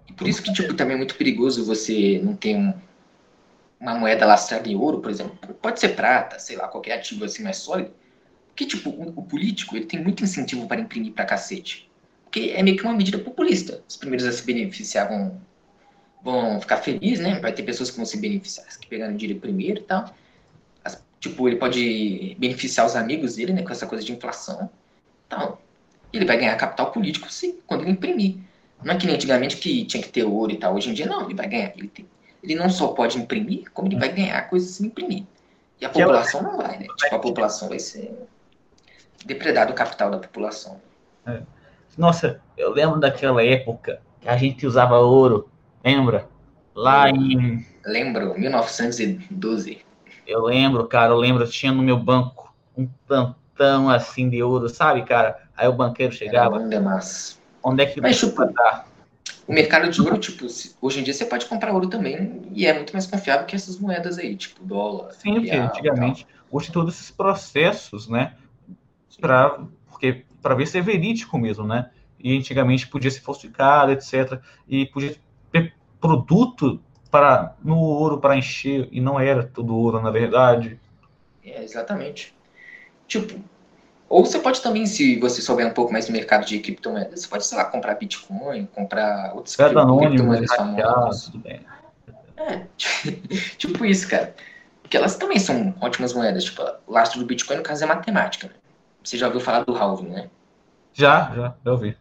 [0.08, 2.74] E por isso que, tipo, também é muito perigoso você não ter um,
[3.80, 5.36] uma moeda lastrada em ouro, por exemplo.
[5.54, 7.92] Pode ser prata, sei lá, qualquer ativo assim mais sólido.
[8.48, 11.86] Porque, tipo, o, o político, ele tem muito incentivo para imprimir pra cacete
[12.36, 13.82] porque é meio que uma medida populista.
[13.88, 15.40] Os primeiros a se beneficiar vão,
[16.22, 17.40] vão ficar felizes, né?
[17.40, 20.14] Vai ter pessoas que vão se beneficiar, que pegaram dinheiro primeiro e tal.
[21.28, 23.62] Tipo, ele pode beneficiar os amigos dele, né?
[23.62, 24.70] Com essa coisa de inflação.
[25.26, 25.58] Então,
[26.12, 28.36] ele vai ganhar capital político, sim, quando ele imprimir.
[28.82, 30.76] Não é que nem antigamente que tinha que ter ouro e tal.
[30.76, 31.72] Hoje em dia, não, ele vai ganhar.
[31.76, 32.06] Ele, tem,
[32.42, 35.24] ele não só pode imprimir, como ele vai ganhar coisas se imprimir.
[35.80, 36.86] E a população não vai, né?
[36.96, 38.14] Tipo, a população vai ser
[39.24, 40.80] depredado o capital da população.
[41.26, 41.42] É.
[41.98, 45.48] Nossa, eu lembro daquela época que a gente usava ouro,
[45.84, 46.28] lembra?
[46.74, 47.66] Lá em.
[47.84, 49.85] Lembro, 1912.
[50.26, 54.68] Eu lembro, cara, eu lembro, eu tinha no meu banco um tantão assim de ouro,
[54.68, 55.36] sabe, cara?
[55.56, 56.60] Aí o banqueiro chegava.
[56.60, 57.00] Era.
[57.62, 58.86] Onde é que Mas, tipo, dar?
[59.46, 60.46] O mercado de ouro, tipo,
[60.80, 63.78] hoje em dia você pode comprar ouro também e é muito mais confiável que essas
[63.78, 65.12] moedas aí, tipo dólar.
[65.12, 68.34] Sim, porque antigamente, hoje todos esses processos, né?
[69.20, 71.90] Pra, porque para ver se é verídico mesmo, né?
[72.18, 74.40] E antigamente podia ser falsificado, etc.
[74.68, 75.16] E podia
[75.52, 80.78] ter produto para no ouro para encher e não era tudo ouro na verdade.
[81.44, 82.34] É, exatamente.
[83.06, 83.40] Tipo,
[84.08, 87.28] ou você pode também, se você souber um pouco mais do mercado de criptomoedas, você
[87.28, 91.32] pode, sei lá, comprar Bitcoin, comprar outros criptomoedas famosas.
[92.36, 92.66] É,
[93.58, 94.34] tipo isso, cara.
[94.82, 96.44] Porque elas também são ótimas moedas.
[96.44, 98.46] Tipo, o lastro do Bitcoin, no caso, é matemática.
[98.46, 98.54] Né?
[99.02, 100.30] Você já ouviu falar do halving, né?
[100.92, 101.96] Já, já, já ouvi.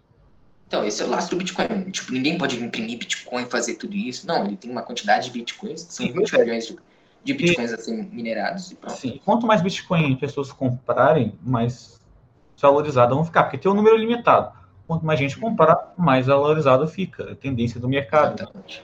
[0.68, 1.92] Então, esse é o lastro do Bitcoin.
[1.92, 4.26] Tipo, ninguém pode imprimir Bitcoin e fazer tudo isso.
[4.26, 6.78] Não, ele tem uma quantidade de Bitcoins, são 20 milhões de,
[7.24, 8.98] de Bitcoins e, assim, minerados e pronto.
[8.98, 12.00] Sim, quanto mais Bitcoin pessoas comprarem, mais
[12.60, 14.52] valorizado vão ficar, porque tem um número limitado.
[14.88, 17.32] Quanto mais gente comprar, mais valorizado fica.
[17.32, 18.40] A tendência do mercado.
[18.40, 18.84] Exatamente.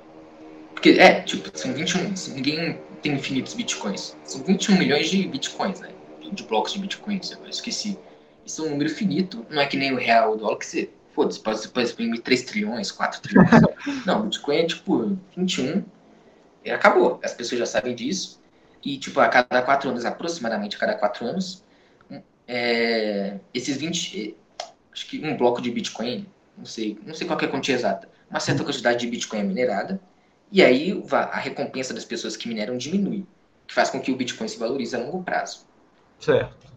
[0.74, 2.14] Porque, é, tipo, são 21.
[2.34, 4.18] Ninguém tem infinitos bitcoins.
[4.24, 5.90] São 21 milhões de bitcoins, né?
[6.32, 8.00] De blocos de bitcoins, eu esqueci.
[8.46, 10.90] Isso é um número finito, não é que nem o real, o dólar, que você,
[11.14, 13.50] foda-se, pode, pode imprimir 3 trilhões, 4 trilhões.
[14.06, 15.84] não, o Bitcoin é tipo 21
[16.64, 17.20] e acabou.
[17.24, 18.42] As pessoas já sabem disso.
[18.84, 21.64] E, tipo, a cada 4 anos, aproximadamente a cada 4 anos,
[22.48, 24.36] é, esses 20,
[24.92, 28.10] acho que um bloco de Bitcoin, não sei, não sei qual é a quantia exata,
[28.30, 30.02] uma certa quantidade de Bitcoin é minerada,
[30.52, 33.26] e aí a recompensa das pessoas que mineram diminui.
[33.68, 35.66] que faz com que o Bitcoin se valorize a longo prazo.
[36.20, 36.68] Certo.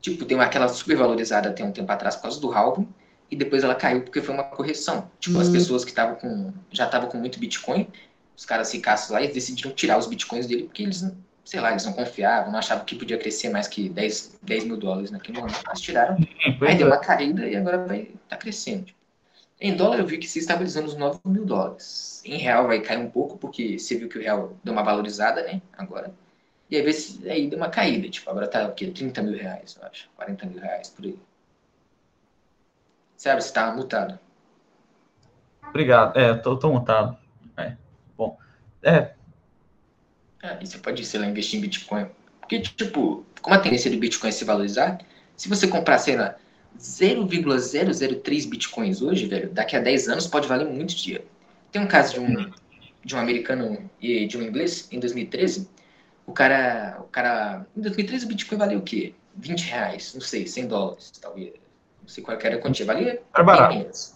[0.00, 2.88] Tipo, deu aquela supervalorizada até um tempo atrás por causa do halving,
[3.30, 5.10] e depois ela caiu porque foi uma correção.
[5.18, 7.88] Tipo, as pessoas que estavam com já estavam com muito Bitcoin,
[8.36, 11.04] os caras ricaços lá, eles decidiram tirar os Bitcoins dele porque eles,
[11.44, 14.76] sei lá, eles não confiavam, não achavam que podia crescer mais que 10, 10 mil
[14.76, 15.62] dólares naquele momento.
[15.66, 16.16] Eles tiraram,
[16.60, 18.84] aí deu uma caída e agora vai tá crescendo.
[18.84, 18.96] Tipo.
[19.60, 22.22] Em dólar eu vi que se estabilizando os 9 mil dólares.
[22.24, 25.42] Em real vai cair um pouco, porque você viu que o real deu uma valorizada,
[25.42, 25.62] né?
[25.72, 26.12] Agora.
[26.68, 26.84] E aí,
[27.30, 28.88] aí deu uma caída, tipo, agora tá o quê?
[28.88, 30.10] 30 mil reais, eu acho.
[30.16, 31.16] 40 mil reais por aí.
[33.16, 34.18] Sabe, você tá mutado.
[35.68, 36.16] Obrigado.
[36.18, 37.16] É, tô, tô mutado.
[37.56, 37.76] É.
[38.16, 38.38] Bom.
[38.82, 39.12] É.
[40.42, 42.06] Ah, e você pode, sei lá, investir em Bitcoin.
[42.40, 44.98] Porque, tipo, como a tendência do Bitcoin é se valorizar,
[45.36, 46.36] se você comprar, sei lá,
[46.78, 51.24] 0,003 bitcoins hoje, velho, daqui a 10 anos pode valer muito dinheiro.
[51.72, 52.52] Tem um caso de um,
[53.04, 55.68] de um americano e de um inglês, em 2013,
[56.26, 59.14] o cara, o cara, em 2013 o bitcoin valeu o quê?
[59.36, 61.52] 20 reais, não sei, 100 dólares, talvez,
[62.06, 64.14] não sei qual era a quantia, valia é barato.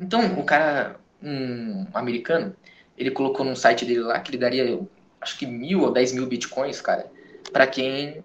[0.00, 2.56] Então, o cara, um americano,
[2.98, 4.80] ele colocou num site dele lá que ele daria,
[5.20, 7.08] acho que mil ou dez mil bitcoins, cara,
[7.52, 8.22] para quem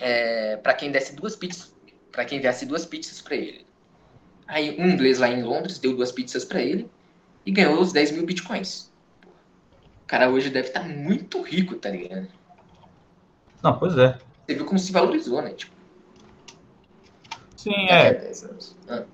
[0.00, 1.76] é, para quem desse duas pizzas
[2.10, 3.64] para quem enviasse duas pizzas para ele.
[4.48, 6.90] Aí um inglês lá em Londres deu duas pizzas para ele
[7.46, 8.90] e ganhou os 10 mil bitcoins.
[10.02, 12.26] O cara hoje deve estar tá muito rico, tá ligado?
[13.62, 14.18] Não, pois é.
[14.44, 15.50] Você viu como se valorizou, né?
[15.50, 15.77] Tipo,
[17.68, 18.32] Sim, é.
[18.88, 19.04] Ah.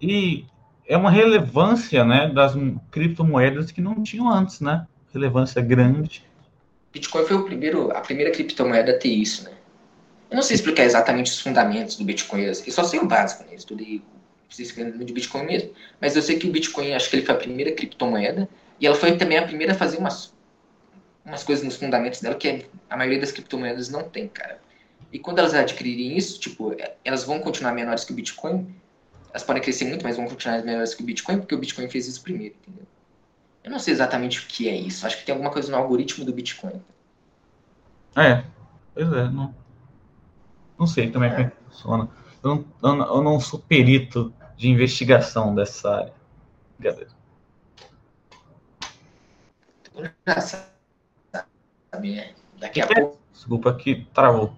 [0.00, 0.44] E
[0.86, 2.54] é uma relevância, né, das
[2.90, 4.86] criptomoedas que não tinham antes, né?
[5.12, 6.24] Relevância grande.
[6.92, 9.52] Bitcoin foi o primeiro, a primeira criptomoeda a ter isso, né?
[10.30, 13.54] Eu não sei explicar exatamente os fundamentos do Bitcoin, eu só sei o básico, né?
[13.54, 14.02] Estudei
[14.48, 15.70] de Bitcoin mesmo.
[16.00, 18.48] Mas eu sei que o Bitcoin, acho que ele foi a primeira criptomoeda
[18.80, 20.34] e ela foi também a primeira a fazer umas,
[21.24, 24.60] umas coisas nos fundamentos dela que a maioria das criptomoedas não tem, cara.
[25.12, 28.74] E quando elas adquirirem isso, tipo, elas vão continuar menores que o Bitcoin.
[29.30, 32.06] Elas podem crescer muito, mas vão continuar menores que o Bitcoin, porque o Bitcoin fez
[32.06, 32.86] isso primeiro, entendeu?
[33.62, 35.06] Eu não sei exatamente o que é isso.
[35.06, 36.80] Acho que tem alguma coisa no algoritmo do Bitcoin.
[38.14, 38.44] É,
[38.94, 39.54] pois é, não.
[40.78, 42.08] Não sei também como é que funciona.
[42.42, 46.14] Eu não, eu não sou perito de investigação dessa área.
[46.78, 47.10] Brincadeira.
[50.26, 52.34] Já sabe, né?
[52.58, 53.18] Daqui a pouco.
[53.32, 54.54] Desculpa que travou.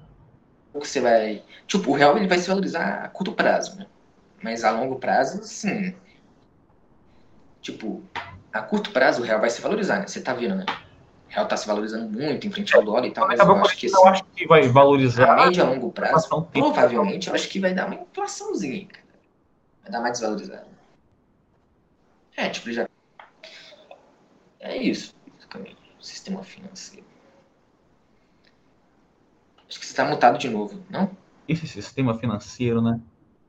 [0.74, 1.42] Você vai.
[1.66, 3.86] Tipo, o real ele vai se valorizar a curto prazo, né?
[4.42, 5.94] Mas a longo prazo, sim.
[7.60, 8.02] Tipo,
[8.52, 10.06] a curto prazo o real vai se valorizar, né?
[10.06, 10.64] Você tá vendo, né?
[11.28, 13.76] O real está se valorizando muito em frente ao dólar e tal, mas eu acho
[13.76, 15.28] que, assim, eu acho que vai valorizar.
[15.28, 19.04] A a longo prazo, provavelmente, eu acho que vai dar uma inflaçãozinha, cara.
[19.82, 20.68] Vai dar mais desvalorizada.
[22.36, 22.88] É, tipo, já.
[24.60, 25.76] É isso, basicamente.
[25.98, 27.07] O sistema financeiro.
[29.68, 31.10] Acho que você está mutado de novo, não?
[31.46, 33.00] Esse sistema financeiro, né?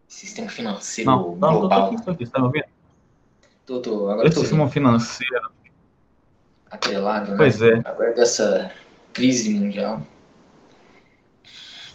[0.07, 1.95] Sistema financeiro não, não, global.
[1.95, 2.65] Tô, tô, aqui, tá me ouvindo?
[3.65, 5.51] Tô, tô, agora Esse sistema financeiro
[6.69, 7.37] atrelado, né?
[7.37, 7.81] Pois é.
[7.85, 8.71] Agora dessa
[9.13, 10.01] crise mundial.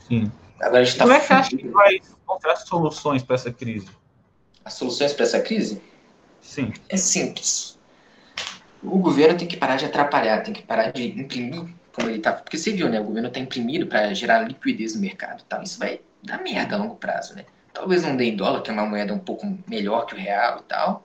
[0.08, 0.30] Sim.
[0.60, 3.52] Agora a gente tá Como é que você acha que vai encontrar soluções para essa
[3.52, 3.88] crise?
[4.64, 5.82] As soluções para essa crise?
[6.40, 6.72] Sim.
[6.88, 7.78] É simples.
[8.82, 12.32] O governo tem que parar de atrapalhar, tem que parar de imprimir como ele tá.
[12.32, 13.00] Porque você viu, né?
[13.00, 15.62] O governo tá imprimindo para gerar liquidez no mercado tal.
[15.62, 17.44] Isso vai dar merda a longo prazo, né?
[17.72, 20.60] Talvez não dê em dólar, que é uma moeda um pouco melhor que o real
[20.60, 21.04] e tal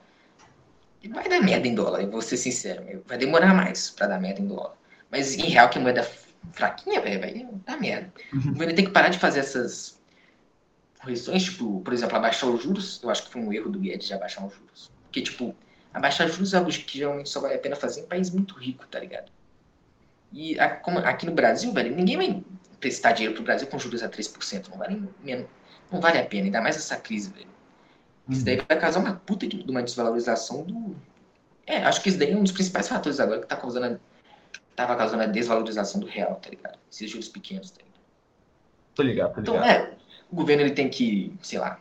[1.08, 2.84] vai dar merda em dólar, eu vou ser sincero.
[3.06, 4.74] Vai demorar mais para dar merda em dólar.
[5.10, 6.08] Mas em real, que é moeda
[6.52, 8.12] fraquinha, véio, vai dar merda.
[8.34, 8.40] Uhum.
[8.40, 10.00] O governo tem que parar de fazer essas
[11.00, 13.00] correções, tipo, por exemplo, abaixar os juros.
[13.02, 14.92] Eu acho que foi um erro do Guedes de abaixar os juros.
[15.04, 15.56] Porque, tipo,
[15.94, 18.86] abaixar juros é algo que geralmente só vale a pena fazer em país muito rico,
[18.88, 19.32] tá ligado?
[20.32, 22.44] E aqui no Brasil, velho, ninguém vai
[22.80, 24.70] prestar dinheiro pro Brasil com juros a 3%.
[24.70, 25.48] Não vale, menos,
[25.92, 27.50] não vale a pena, ainda mais essa crise, velho.
[28.30, 30.96] Isso daí vai causar uma puta de uma desvalorização do.
[31.66, 33.98] É, acho que isso daí é um dos principais fatores agora que tá causando a...
[34.76, 36.78] tava causando a desvalorização do real, tá ligado?
[36.92, 38.00] Esses juros pequenos, tá ligado?
[38.94, 39.56] Tô ligado, tô ligado.
[39.58, 39.94] Então, é,
[40.32, 41.80] o governo ele tem que, sei lá,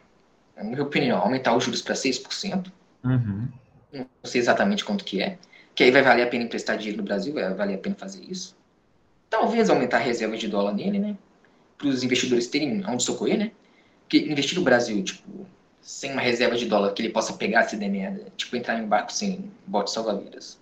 [0.56, 2.72] na minha opinião, aumentar os juros para 6%.
[3.04, 3.48] Uhum.
[3.92, 5.38] Não sei exatamente quanto que é.
[5.78, 8.24] Que aí vai valer a pena emprestar dinheiro no Brasil, vai valer a pena fazer
[8.24, 8.56] isso.
[9.30, 11.16] Talvez aumentar a reserva de dólar nele, né?
[11.76, 13.52] Para os investidores terem onde socorrer, né?
[14.00, 15.46] Porque investir no Brasil, tipo,
[15.80, 18.26] sem uma reserva de dólar que ele possa pegar se der merda.
[18.36, 20.58] Tipo, entrar em barco sem bote salva-vidas.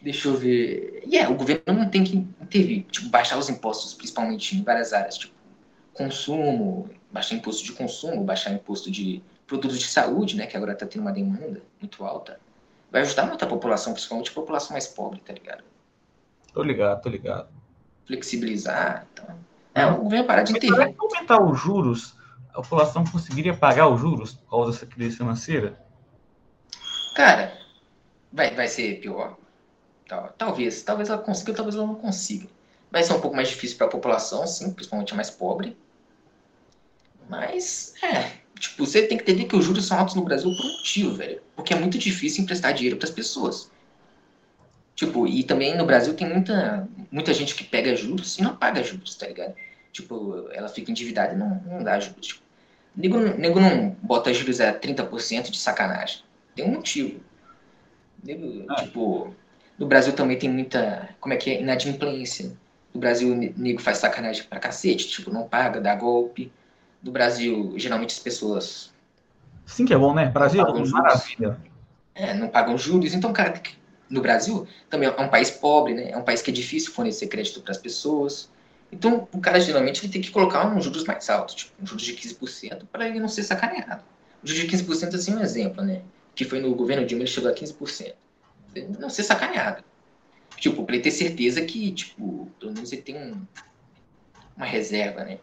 [0.00, 1.02] Deixa eu ver.
[1.04, 2.84] E yeah, é, o governo não tem que intervir.
[2.84, 5.18] Tipo, baixar os impostos, principalmente em várias áreas.
[5.18, 5.34] Tipo,
[5.92, 10.46] consumo, baixar imposto de consumo, baixar imposto de produtos de saúde, né?
[10.46, 12.38] Que agora tá tendo uma demanda muito alta.
[12.90, 15.62] Vai ajudar muito a população, principalmente a população mais pobre, tá ligado?
[16.52, 17.48] Tô ligado, tô ligado.
[18.06, 19.06] Flexibilizar.
[19.12, 19.38] Então.
[19.74, 20.88] É, o governo parar de intervir.
[20.88, 22.16] Se aumentar os juros,
[22.50, 25.78] a população conseguiria pagar os juros por causa dessa crise financeira?
[27.14, 27.52] Cara,
[28.32, 29.36] vai, vai ser pior.
[30.38, 30.82] Talvez.
[30.82, 32.48] Talvez ela consiga, talvez ela não consiga.
[32.90, 35.76] Vai ser um pouco mais difícil para a população, sim, principalmente a mais pobre.
[37.28, 38.38] Mas, é.
[38.58, 41.14] Tipo, você tem que entender que os juros são altos no Brasil por um motivo,
[41.14, 41.40] velho.
[41.54, 43.70] Porque é muito difícil emprestar dinheiro para as pessoas.
[44.94, 48.82] Tipo, e também no Brasil tem muita, muita gente que pega juros e não paga
[48.82, 49.54] juros, tá ligado?
[49.92, 52.26] Tipo, ela fica endividada e não, não dá juros.
[52.26, 52.42] Tipo,
[52.96, 56.22] nego, nego não bota juros a 30% de sacanagem.
[56.56, 57.20] Tem um motivo.
[58.24, 58.82] Nego, ah.
[58.82, 59.32] Tipo,
[59.78, 62.52] no Brasil também tem muita, como é que é, inadimplência.
[62.92, 66.50] No Brasil, nego faz sacanagem pra cacete, tipo, não paga, dá golpe.
[67.02, 68.92] No Brasil, geralmente as pessoas.
[69.66, 70.26] Sim, que é bom, né?
[70.26, 71.58] Brasil, maravilha.
[72.14, 73.14] É, não pagam juros.
[73.14, 73.62] Então, cara,
[74.10, 76.10] no Brasil também é um país pobre, né?
[76.10, 78.50] É um país que é difícil fornecer crédito para as pessoas.
[78.90, 82.02] Então, o cara geralmente ele tem que colocar um juros mais altos, tipo um juros
[82.02, 84.02] de 15%, para ele não ser sacaneado.
[84.42, 86.02] O juros de 15% assim é um exemplo, né?
[86.34, 88.14] Que foi no governo Dilma, ele chegou a 15%.
[88.74, 89.84] Ele não ser sacaneado.
[90.56, 93.42] Tipo, para ele ter certeza que, tipo, pelo menos ele tem um,
[94.56, 95.38] uma reserva, né?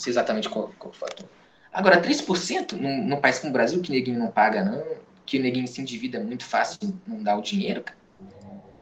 [0.00, 1.28] Sei exatamente qual, qual o fator.
[1.70, 4.82] Agora, 3% num, num país como o Brasil, que neguinho não paga, não,
[5.26, 7.98] que o neguinho se endivida muito fácil não dá o dinheiro, cara,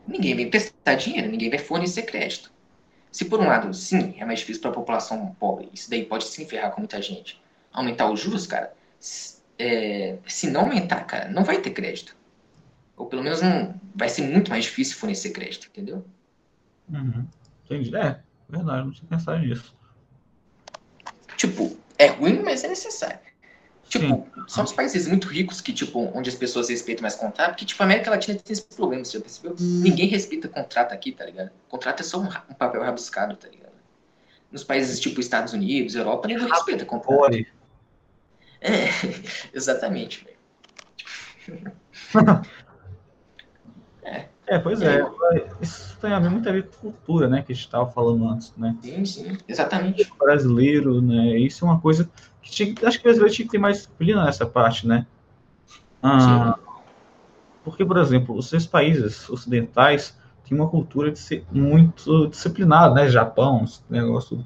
[0.06, 2.52] ninguém vai emprestar dinheiro, ninguém vai fornecer crédito.
[3.10, 6.22] Se por um lado, sim, é mais difícil para a população pobre, isso daí pode
[6.24, 7.42] se enferrar com muita gente.
[7.72, 8.72] Aumentar os juros, cara,
[9.58, 12.16] é, se não aumentar, cara, não vai ter crédito.
[12.96, 16.06] Ou pelo menos não, vai ser muito mais difícil fornecer crédito, entendeu?
[16.88, 17.26] Uhum.
[17.64, 17.94] Entendi.
[17.96, 19.77] É, verdade, não tinha pensado nisso.
[21.39, 23.20] Tipo, é ruim, mas é necessário.
[23.89, 24.43] Tipo, Sim.
[24.49, 27.82] são os países muito ricos que, tipo, onde as pessoas respeitam mais contrato, porque, tipo,
[27.82, 29.53] a América Latina tem esse problema, você já percebeu?
[29.53, 29.80] Hum.
[29.82, 31.51] Ninguém respeita contrato aqui, tá ligado?
[31.68, 33.72] Contrato é só um, um papel rabiscado, tá ligado?
[34.51, 37.47] Nos países tipo Estados Unidos, Europa, ninguém respeita contrato.
[38.61, 38.89] É,
[39.55, 41.72] exatamente, velho.
[44.49, 44.55] é.
[44.55, 45.03] é, pois é.
[45.61, 47.42] Isso tem a ver muito a ver com cultura, né?
[47.42, 48.76] Que a gente estava falando antes, né?
[48.82, 50.11] Sim, sim, exatamente.
[50.11, 51.38] O brasileiro, né?
[51.38, 52.09] Isso é uma coisa
[52.51, 55.07] tinha, acho que o brasileiro tinha que ter mais disciplina nessa parte, né?
[56.03, 56.59] Ah,
[57.62, 63.09] porque, por exemplo, os seus países ocidentais têm uma cultura de ser muito disciplinada, né?
[63.09, 64.44] Japão, negócio.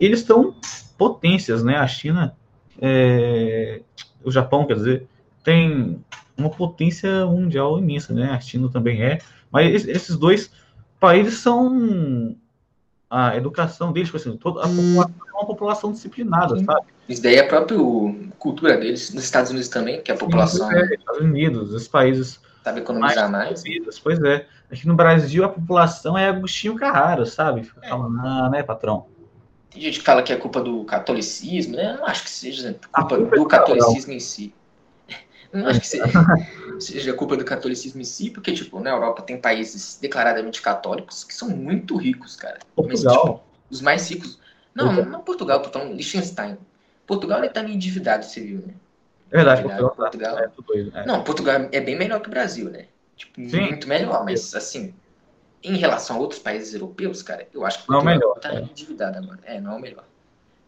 [0.00, 0.54] Eles estão
[0.96, 1.76] potências, né?
[1.76, 2.36] A China,
[2.80, 3.82] é,
[4.24, 5.08] o Japão, quer dizer,
[5.44, 6.04] tem
[6.38, 8.30] uma potência mundial imensa, né?
[8.30, 9.18] A China também é.
[9.50, 10.50] Mas esses dois
[11.00, 12.36] países são
[13.10, 16.64] a educação deles, tipo assim, toda a população é uma população disciplinada, Sim.
[16.64, 16.86] sabe?
[17.08, 17.78] Isso daí é a própria
[18.38, 20.70] cultura deles, nos Estados Unidos também, que a população.
[20.70, 22.38] É, Estados Unidos, os países.
[22.62, 23.64] Sabe economizar mais.
[23.64, 23.98] mais.
[23.98, 24.46] Pois é.
[24.70, 27.64] Aqui no Brasil a população é Agostinho Carraro, sabe?
[27.64, 27.88] Fica é.
[27.88, 29.06] falando, ah, né, patrão?
[29.70, 31.92] Tem gente que fala que é culpa do catolicismo, né?
[31.92, 34.52] Eu não acho que seja culpa, culpa do catolicismo em si.
[35.52, 36.04] Eu não acho que seja,
[36.80, 41.34] seja culpa do catolicismo em si, porque, tipo, na Europa tem países declaradamente católicos que
[41.34, 42.58] são muito ricos, cara.
[42.74, 43.14] Portugal.
[43.14, 44.38] Mas, tipo, os mais ricos.
[44.74, 45.10] Não, Portugal.
[45.10, 46.58] não Portugal, tô falando Liechtenstein.
[47.06, 48.74] Portugal ele tá meio endividado, você viu, né?
[49.30, 50.38] É verdade, Portugal, tá- Portugal.
[50.38, 51.06] É, doido, é.
[51.06, 52.86] Não, Portugal é bem melhor que o Brasil, né?
[53.16, 53.60] Tipo, Sim.
[53.62, 54.94] muito melhor, mas assim,
[55.62, 58.60] em relação a outros países europeus, cara, eu acho que Portugal não, melhor, tá é.
[58.60, 59.40] endividado agora.
[59.44, 60.04] É, não é o melhor.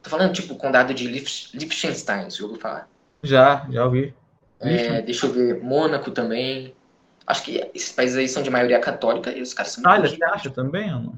[0.02, 2.88] Tô falando, tipo, o condado de Liechtenstein, você ouviu falar?
[3.22, 4.14] Já, já ouvi.
[4.60, 6.74] É, deixa eu ver, Mônaco também.
[7.26, 9.82] Acho que esses países aí são de maioria católica e os caras são.
[9.82, 11.14] Itália, você acha também ou não?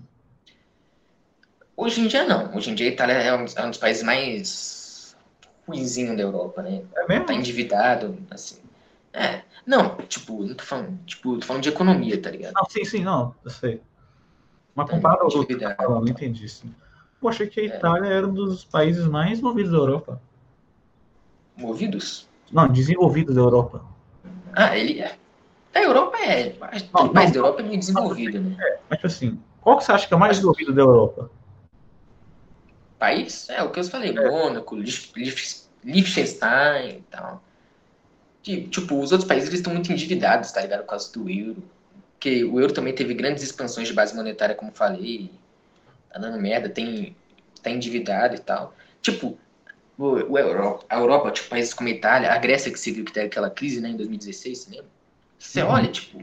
[1.76, 2.54] Hoje em dia não.
[2.54, 5.16] Hoje em dia a Itália é um, é um dos países mais
[5.66, 6.82] ruizinho da Europa, né?
[6.96, 7.26] É mesmo?
[7.26, 8.60] Tá endividado, assim.
[9.12, 9.42] É.
[9.66, 12.52] Não, tipo, não tô falando, tipo, tô falando de economia, tá ligado?
[12.54, 13.80] Não, sim, sim, não, eu sei.
[14.74, 16.46] Mas tá comparado ao outro, não entendi.
[17.20, 17.66] Pô, achei que a é.
[17.66, 18.16] Itália é.
[18.16, 20.20] era um dos países mais movidos da Europa.
[21.56, 22.28] Movidos?
[22.52, 23.82] Não, desenvolvido da Europa.
[24.52, 25.16] Ah, ele é.
[25.74, 26.50] A Europa é.
[26.50, 28.56] Todo não, país não, da Europa é meio desenvolvido, né?
[28.60, 31.30] É, mas tipo assim, qual que você acha que é mais desenvolvido da Europa?
[32.98, 33.48] País?
[33.48, 34.30] É, o que eu falei, é.
[34.30, 37.42] Mônaco, Liechtenstein e tal.
[38.42, 40.80] Tipo, os outros países eles estão muito endividados, tá ligado?
[40.80, 41.62] Por causa do euro.
[42.14, 45.30] Porque o euro também teve grandes expansões de base monetária, como falei.
[46.12, 47.16] Tá dando merda, tem,
[47.62, 48.74] tá endividado e tal.
[49.00, 49.38] Tipo,
[49.98, 53.26] o, Europa, a Europa, tipo, países como a Itália, a Grécia, que viu que teve
[53.26, 54.86] aquela crise, né, em 2016, você lembra?
[55.38, 55.68] Você uhum.
[55.68, 56.22] olha, tipo,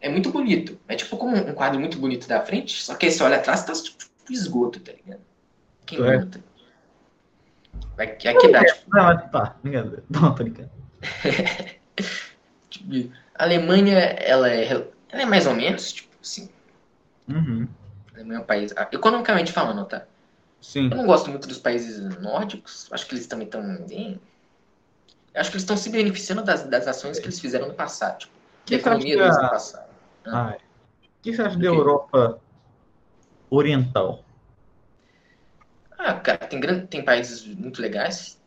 [0.00, 0.78] é muito bonito.
[0.88, 3.64] É tipo como um quadro muito bonito da frente, só que aí você olha atrás,
[3.64, 5.20] tá tipo esgoto, tá ligado?
[5.86, 6.18] Quem é.
[6.18, 6.40] luta?
[7.96, 8.90] Vai, vai quebrar, tipo...
[8.90, 10.04] Não, tá, brincadeira.
[10.10, 10.70] Não, tô brincando.
[12.70, 16.48] tipo, a Alemanha, ela é, ela é mais ou menos, tipo, assim.
[17.28, 17.66] Uhum.
[18.16, 18.72] é meu país.
[18.92, 20.06] Economicamente falando, tá?
[20.60, 20.90] Sim.
[20.90, 22.88] Eu não gosto muito dos países nórdicos.
[22.92, 24.20] Acho que eles também estão bem.
[25.34, 28.18] Acho que eles estão se beneficiando das, das ações que eles fizeram no passado.
[28.18, 28.32] Tipo,
[28.64, 29.88] Que a economia você acha deles que no a- passado.
[30.26, 30.56] Ah, é.
[30.56, 31.66] O que você acha da?
[31.66, 32.40] Europa
[33.50, 34.24] Oriental?
[35.98, 38.38] Ah, cara, tem, gran- tem países muito legais.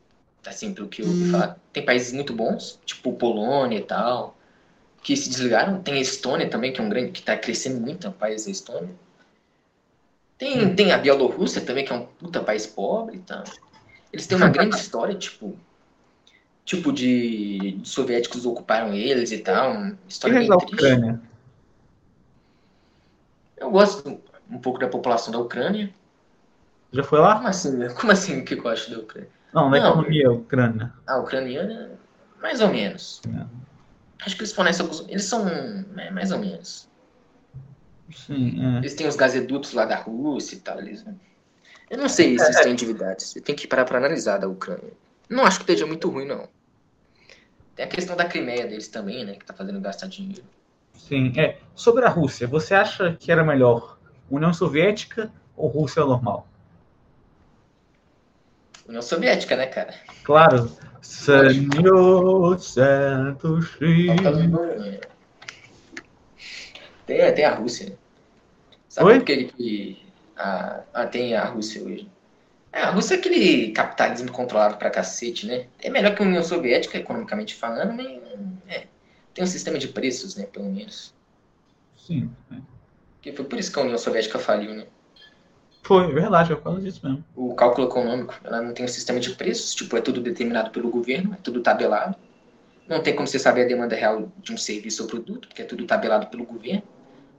[0.45, 1.59] Assim, pelo que eu ouvi falar.
[1.71, 4.35] Tem países muito bons, tipo Polônia e tal,
[5.03, 5.81] que se desligaram.
[5.83, 8.45] Tem a Estônia também, que é um grande, que tá crescendo muito, é um país
[8.45, 8.95] da Estônia.
[10.41, 13.43] Tem, tem a Bielorrússia também, que é um puta país pobre e tal.
[14.11, 15.55] Eles têm uma grande história, tipo.
[16.65, 19.73] Tipo, de, de soviéticos ocuparam eles e tal.
[19.73, 20.73] Uma história bem triste.
[20.73, 21.21] Ucrânia?
[23.55, 24.19] Eu gosto
[24.49, 25.93] um pouco da população da Ucrânia.
[26.91, 27.35] Já foi lá?
[27.35, 27.89] Como assim?
[27.89, 29.29] Como assim o que eu acho da Ucrânia?
[29.53, 29.89] Não, na Não.
[29.91, 30.91] economia Ucrânia.
[31.05, 31.91] A ucraniana,
[32.41, 33.21] mais ou menos.
[33.27, 33.45] É.
[34.25, 35.07] Acho que eles fornecem alguns.
[35.07, 36.89] Eles são é, mais ou menos.
[38.13, 38.77] Sim, é.
[38.79, 40.79] Eles têm os gazedutos lá da Rússia e tal.
[40.79, 41.05] Eles...
[41.89, 43.31] Eu não sei se eles têm endividados.
[43.31, 44.93] Você tem que parar pra analisar da Ucrânia.
[45.29, 46.47] Não acho que esteja muito ruim, não.
[47.75, 49.35] Tem a questão da Crimeia deles também, né?
[49.35, 50.43] Que tá fazendo gastar dinheiro.
[50.95, 51.57] Sim, é.
[51.75, 53.97] Sobre a Rússia, você acha que era melhor
[54.29, 56.47] União Soviética ou Rússia normal?
[58.87, 59.93] União Soviética, né, cara?
[60.23, 60.71] Claro.
[61.01, 64.59] Senhor Santo Falta Chico.
[67.05, 67.97] Tem, tem a Rússia.
[68.91, 69.17] Sabe Oi?
[69.19, 69.97] aquele que.
[70.35, 72.11] A, ah, tem a Rússia hoje.
[72.73, 75.67] É, a Rússia é aquele capitalismo controlado pra cacete, né?
[75.81, 78.19] É melhor que a União Soviética, economicamente falando, mas.
[78.67, 78.87] É,
[79.33, 80.45] tem um sistema de preços, né?
[80.45, 81.13] Pelo menos.
[81.95, 82.57] Sim, é.
[83.21, 84.85] Que foi por isso que a União Soviética faliu, né?
[85.83, 87.23] foi é verdade, é por causa disso mesmo.
[87.33, 90.89] O cálculo econômico, ela não tem um sistema de preços, tipo, é tudo determinado pelo
[90.89, 92.17] governo, é tudo tabelado.
[92.89, 95.65] Não tem como você saber a demanda real de um serviço ou produto, porque é
[95.65, 96.83] tudo tabelado pelo governo.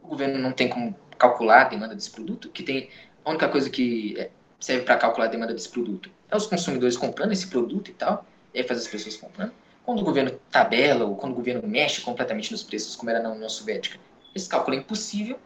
[0.03, 2.91] O governo não tem como calcular a demanda desse produto, que tem
[3.25, 6.97] a única coisa que é, serve para calcular a demanda desse produto é os consumidores
[6.97, 9.53] comprando esse produto e tal, e aí faz as pessoas comprando.
[9.85, 13.31] Quando o governo tabela ou quando o governo mexe completamente nos preços, como era na
[13.31, 13.99] União Soviética,
[14.35, 15.39] esse cálculo é impossível.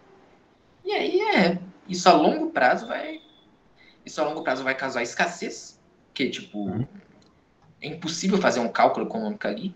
[0.85, 1.59] E aí é
[1.89, 3.21] isso a longo prazo vai
[4.05, 5.79] isso a longo prazo vai causar escassez,
[6.15, 6.87] que tipo Uhum.
[7.83, 9.75] é impossível fazer um cálculo econômico ali.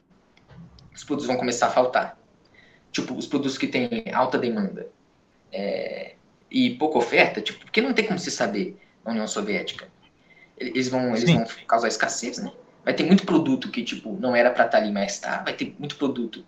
[0.94, 2.16] Os produtos vão começar a faltar.
[2.92, 4.88] Tipo, os produtos que têm alta demanda
[5.52, 6.14] é,
[6.50, 9.88] e pouca oferta, tipo, porque não tem como se saber na União Soviética.
[10.56, 11.36] Eles vão, eles Sim.
[11.36, 12.52] vão causar escassez, né?
[12.84, 15.42] Vai ter muito produto que, tipo, não era pra estar ali, mas tá.
[15.42, 16.44] Vai ter muito produto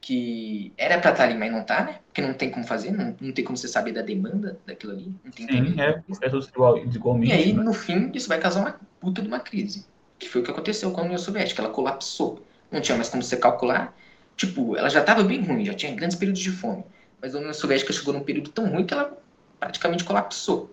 [0.00, 2.00] que era pra estar ali, mas não tá, né?
[2.06, 5.14] Porque não tem como fazer, não, não tem como você saber da demanda daquilo ali.
[5.24, 7.32] Não tem Sim, é, é tudo igual, igualmente.
[7.32, 7.62] e aí, né?
[7.62, 9.86] no fim, isso vai causar uma puta de uma crise.
[10.18, 11.62] Que foi o que aconteceu com a União Soviética.
[11.62, 12.42] Ela colapsou.
[12.70, 13.96] Não tinha mais como você calcular.
[14.36, 16.84] Tipo, ela já estava bem ruim, já tinha grandes períodos de fome.
[17.22, 19.16] Mas a União Soviética chegou num período tão ruim que ela
[19.60, 20.68] praticamente colapsou.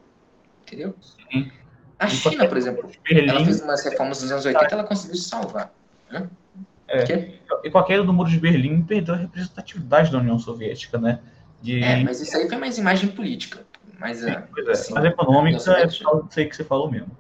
[0.65, 0.95] Entendeu?
[1.31, 1.51] Sim.
[1.99, 5.15] A E China, por exemplo, Berlim, ela fez umas reformas nos anos 80 ela conseguiu
[5.15, 5.71] se salvar.
[6.11, 6.29] Hã?
[6.87, 7.03] É.
[7.63, 11.19] E com a queda do Muro de Berlim, perdeu a representatividade da União Soviética, né?
[11.61, 13.65] De, É, mas isso aí foi mais imagem política.
[13.99, 14.71] Mas, Sim, pois é.
[14.71, 16.09] assim, Mas econômica é Soviética.
[16.29, 17.15] isso aí que você falou mesmo.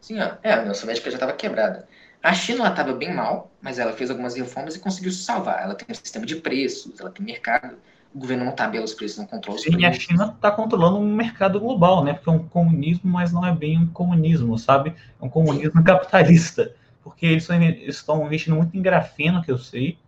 [0.00, 0.32] Sim, ó.
[0.42, 1.86] É, a União Soviética já estava quebrada.
[2.22, 5.62] A China estava bem mal, mas ela fez algumas reformas e conseguiu se salvar.
[5.62, 7.76] Ela tem um sistema de preços, ela tem mercado.
[8.14, 10.04] O governo não tabela os preços, não controla os Sim, e a preços.
[10.04, 12.12] China está controlando um mercado global, né?
[12.12, 14.94] Porque é um comunismo, mas não é bem um comunismo, sabe?
[15.20, 16.74] É um comunismo capitalista.
[17.02, 17.48] Porque eles
[17.88, 19.98] estão- investindo muito em grafeno, que eu sei.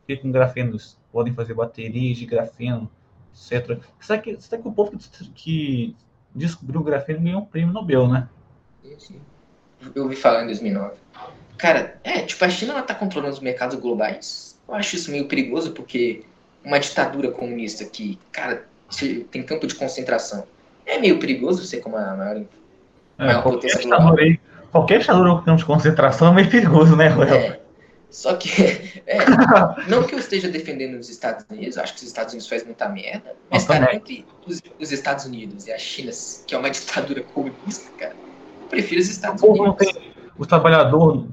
[0.00, 2.90] Porque com grafeno eles podem fazer baterias de grafeno,
[3.34, 3.78] etc.
[4.00, 5.96] Será que, será que o povo que, que
[6.34, 8.28] descobriu o grafeno ganhou um prêmio Nobel, né?
[8.82, 9.20] Sim, sim.
[9.94, 10.94] Eu ouvi falar em 2009.
[11.56, 14.58] Cara, é, tipo, a China ela tá controlando os mercados globais.
[14.66, 16.24] Eu acho isso meio perigoso porque
[16.64, 18.66] uma ditadura comunista que, cara,
[19.30, 20.44] tem campo de concentração.
[20.86, 22.36] É meio perigoso ser como a maior.
[22.36, 24.40] É, qualquer potência ditadura aí,
[24.72, 27.34] qualquer ditadura com campo de concentração é meio perigoso, né, Léo?
[27.34, 27.60] É.
[28.10, 28.48] Só que,
[29.06, 29.18] é,
[29.88, 32.88] não que eu esteja defendendo os Estados Unidos, acho que os Estados Unidos fazem muita
[32.88, 36.12] merda, mas, cara, entre os, os Estados Unidos e a China,
[36.46, 38.14] que é uma ditadura comunista, cara,
[38.62, 39.76] eu prefiro os O Estados não Unidos.
[39.78, 40.14] tem.
[40.36, 41.26] O trabalhador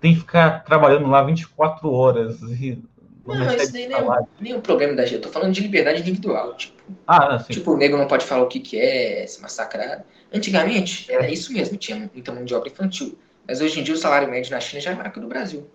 [0.00, 2.40] tem que ficar trabalhando lá 24 horas.
[2.42, 2.78] E
[3.26, 4.04] não, Não, isso daí nem é,
[4.40, 5.14] nem é um problema da gente.
[5.16, 6.54] Eu tô falando de liberdade individual.
[6.54, 7.52] Tipo, Ah, assim.
[7.52, 10.04] tipo, o negro não pode falar o que, que é, se massacrar.
[10.32, 13.18] Antigamente, era isso mesmo, tinha muita mão de obra infantil.
[13.46, 15.28] Mas hoje em dia o salário médio na China já é maior que o do
[15.28, 15.68] Brasil.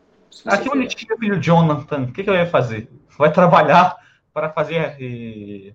[0.46, 2.90] Aqui onde tinha o filho Jonathan, o que, que eu ia fazer?
[3.18, 3.96] Vai trabalhar
[4.34, 4.96] para fazer.
[5.00, 5.74] eh,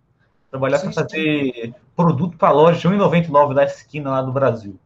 [0.50, 4.78] trabalhar para fazer produto para loja de 1,99 da esquina lá do Brasil.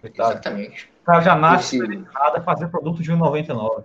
[0.00, 0.32] Coitado.
[0.32, 0.88] Exatamente.
[1.02, 3.84] O cara já nasce nada fazer produto de 1,99.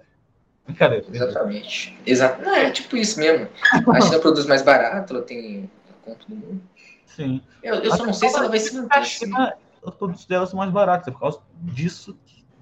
[0.72, 1.06] Brincadeira.
[1.12, 1.98] Exatamente.
[2.06, 2.42] Exato.
[2.42, 3.48] Não, é tipo isso mesmo.
[3.72, 6.62] A China produz mais barato, ela tem a conta do mundo.
[7.06, 7.42] Sim.
[7.62, 9.26] Eu, eu só não sei se ela vai se manter A assim.
[9.26, 12.18] China, os produtos dela são mais baratos, é por causa disso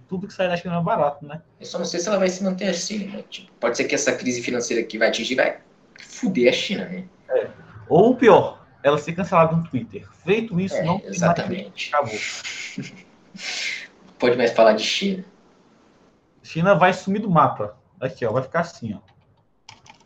[0.08, 1.40] tudo que sai da China é barato, né?
[1.60, 3.24] Eu só não sei se ela vai se manter assim, né?
[3.30, 5.60] Tipo, pode ser que essa crise financeira que vai atingir vai
[6.00, 7.06] fuder a China, né?
[7.88, 10.08] Ou pior, ela ser cancelada no Twitter.
[10.26, 11.94] Feito isso, É, não exatamente.
[11.94, 12.16] Acabou.
[14.18, 15.24] Pode mais falar de China.
[16.42, 17.78] China vai sumir do mapa.
[18.00, 19.00] Aqui, ó, vai ficar assim, ó.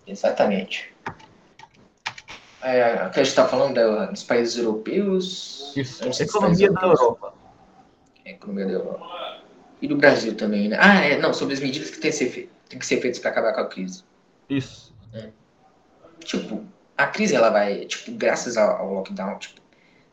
[0.05, 0.93] Exatamente.
[2.61, 5.73] É, aqui a gente está falando da- dos países europeus.
[5.75, 6.03] Isso.
[6.21, 7.33] Economia da europeus- Europa.
[8.25, 9.43] É, economia da Europa.
[9.81, 10.77] E do Brasil também, né?
[10.79, 13.31] Ah, é, não, sobre as medidas que têm que ser, têm que ser feitas para
[13.31, 14.03] acabar com a crise.
[14.49, 14.93] Isso.
[16.23, 16.65] Tipo,
[16.97, 19.61] a crise ela vai, tipo, graças ao, ao lockdown, tipo,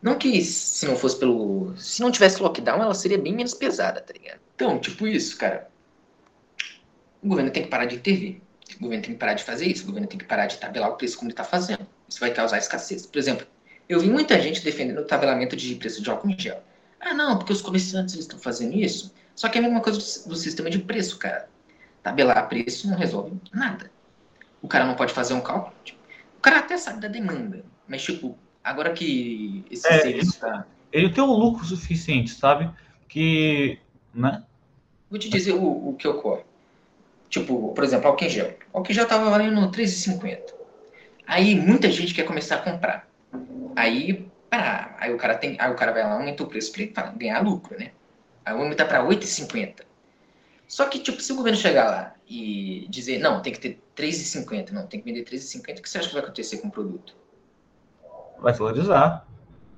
[0.03, 4.01] não que se não fosse pelo, se não tivesse lockdown, ela seria bem menos pesada,
[4.01, 4.41] tá ligado?
[4.57, 5.70] Então, tipo isso, cara.
[7.23, 8.41] O governo tem que parar de intervir.
[8.77, 9.85] O governo tem que parar de fazer isso.
[9.85, 11.87] O governo tem que parar de tabelar o preço como ele tá fazendo.
[12.09, 13.07] Isso vai causar escassez.
[13.07, 13.47] Por exemplo,
[13.89, 16.63] eu vi muita gente defendendo o tabelamento de preço de álcool em gel.
[17.01, 19.13] Ah, não, porque os comerciantes estão fazendo isso.
[19.35, 21.49] Só que é a mesma coisa do, sistema de preço, cara.
[22.03, 23.91] Tabelar preço não resolve nada.
[24.63, 25.75] O cara não pode fazer um cálculo.
[25.83, 25.99] tipo,
[26.37, 30.67] o cara até sabe da demanda, mas tipo, agora que esse É, serviço tá.
[30.93, 32.71] Ele tem o lucro suficiente, sabe?
[33.09, 33.79] Que,
[34.15, 34.45] né?
[35.09, 36.45] Vou te dizer o, o que ocorre.
[37.31, 38.59] Tipo, por exemplo, álcool em gel.
[38.75, 40.53] Álcool em gel tava valendo R$13,50.
[41.27, 43.09] Aí muita gente quer começar a comprar.
[43.77, 46.89] Aí, pá, aí o cara tem, aí o cara vai lá, aumenta o preço ele
[46.89, 47.93] pra ganhar lucro, né?
[48.45, 49.85] Aí aumenta pra R$8,50.
[50.67, 54.73] Só que, tipo, se o governo chegar lá e dizer, não, tem que ter R$3,50,
[54.73, 57.15] não, tem que vender R$3,50, o que você acha que vai acontecer com o produto?
[58.41, 59.25] Vai valorizar.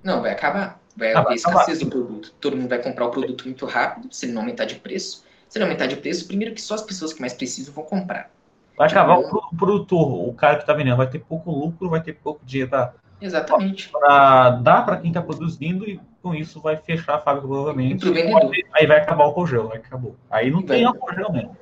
[0.03, 0.81] Não, vai acabar.
[0.97, 2.35] Vai Ah, haver escassez do produto.
[2.41, 5.25] Todo mundo vai comprar o produto muito rápido, se ele não aumentar de preço.
[5.53, 8.31] Se ele aumentar de preço, primeiro que só as pessoas que mais precisam vão comprar.
[8.75, 12.01] Vai acabar o pro- produtor, o cara que tá vendendo, vai ter pouco lucro, vai
[12.03, 13.91] ter pouco dinheiro pra, Exatamente.
[13.91, 18.01] pra dar pra quem tá produzindo e com isso vai fechar a fábrica E provavelmente.
[18.01, 18.51] pro vendedor.
[18.73, 20.17] Aí vai acabar o congel, aí acabou.
[20.31, 21.55] Aí não E tem vai- gel mesmo.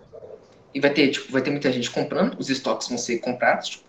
[0.72, 3.84] E vai ter, tipo, vai ter muita gente comprando, os estoques vão ser comprados, tipo,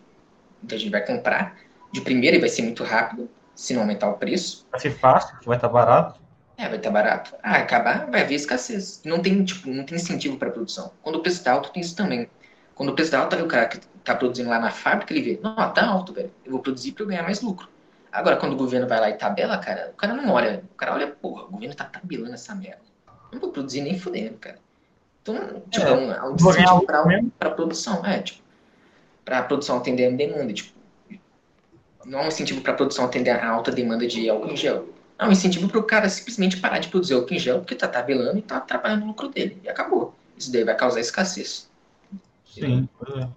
[0.63, 1.57] muita gente vai comprar
[1.91, 4.65] de primeira e vai ser muito rápido, se não aumentar o preço.
[4.71, 6.19] Vai ser fácil, porque vai estar barato.
[6.61, 7.33] É, vai estar barato.
[7.41, 9.01] Ah, acabar, vai haver escassez.
[9.03, 10.91] Não tem, tipo, não tem incentivo para produção.
[11.01, 12.29] Quando o preço tá alto, tem isso também.
[12.75, 15.39] Quando o preço tá alto, o cara que tá produzindo lá na fábrica, ele vê,
[15.41, 16.31] não, tá alto, velho.
[16.45, 17.67] Eu vou produzir para eu ganhar mais lucro.
[18.11, 20.63] Agora, quando o governo vai lá e tabela, cara, o cara não olha.
[20.71, 22.81] O cara olha, porra, o governo tá tabelando essa merda.
[23.07, 24.59] Eu não vou produzir nem fudendo, cara.
[25.23, 27.31] Então, tipo, É, é, um, é um incentivo mesmo.
[27.39, 28.05] pra produção.
[28.05, 28.43] É, tipo,
[29.25, 30.79] pra produção atender a demanda, tipo.
[32.05, 34.89] Não é um incentivo pra produção atender a alta demanda de álcool em gel.
[35.21, 37.87] É um incentivo para o cara simplesmente parar de produzir álcool em gel porque tá
[37.87, 39.61] tabelando e tá atrapalhando o lucro dele.
[39.63, 40.15] E acabou.
[40.35, 41.69] Isso daí vai causar escassez.
[42.43, 42.89] Sim.
[43.15, 43.27] é.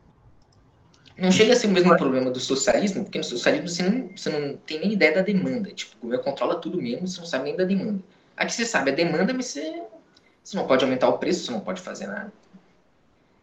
[1.19, 4.31] Não chega a ser o mesmo problema do socialismo, porque no socialismo você não, você
[4.31, 5.71] não tem nem ideia da demanda.
[5.73, 8.03] Tipo, o governo controla tudo mesmo, você não sabe nem da demanda.
[8.35, 9.83] Aqui você sabe a demanda, mas você,
[10.43, 12.33] você não pode aumentar o preço, você não pode fazer nada.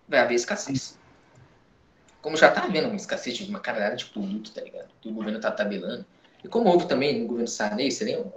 [0.10, 1.00] Vai haver escassez.
[2.24, 4.90] Como já tá havendo uma escassez de uma caralhada de produto, tá ligado?
[5.00, 6.06] Que o governo tá tabelando.
[6.44, 8.34] E como houve também no governo Sarney, você lembra?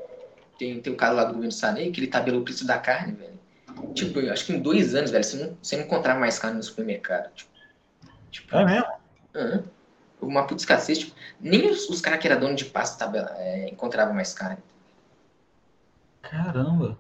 [0.59, 3.12] Tem, tem o caso lá do governo Sarney, que ele tabelou o preço da carne,
[3.12, 3.40] velho.
[3.94, 6.57] Tipo, eu acho que em dois anos, velho, você não, você não encontrar mais carne
[6.57, 7.32] no supermercado.
[7.34, 7.50] Tipo,
[8.30, 8.86] tipo, É mesmo?
[9.34, 9.64] Aham.
[10.20, 10.98] Houve uma puta escassez.
[10.98, 14.59] Tipo, nem os, os caras que eram dono de pasta tabela, é, encontravam mais carne.
[16.22, 16.98] Caramba.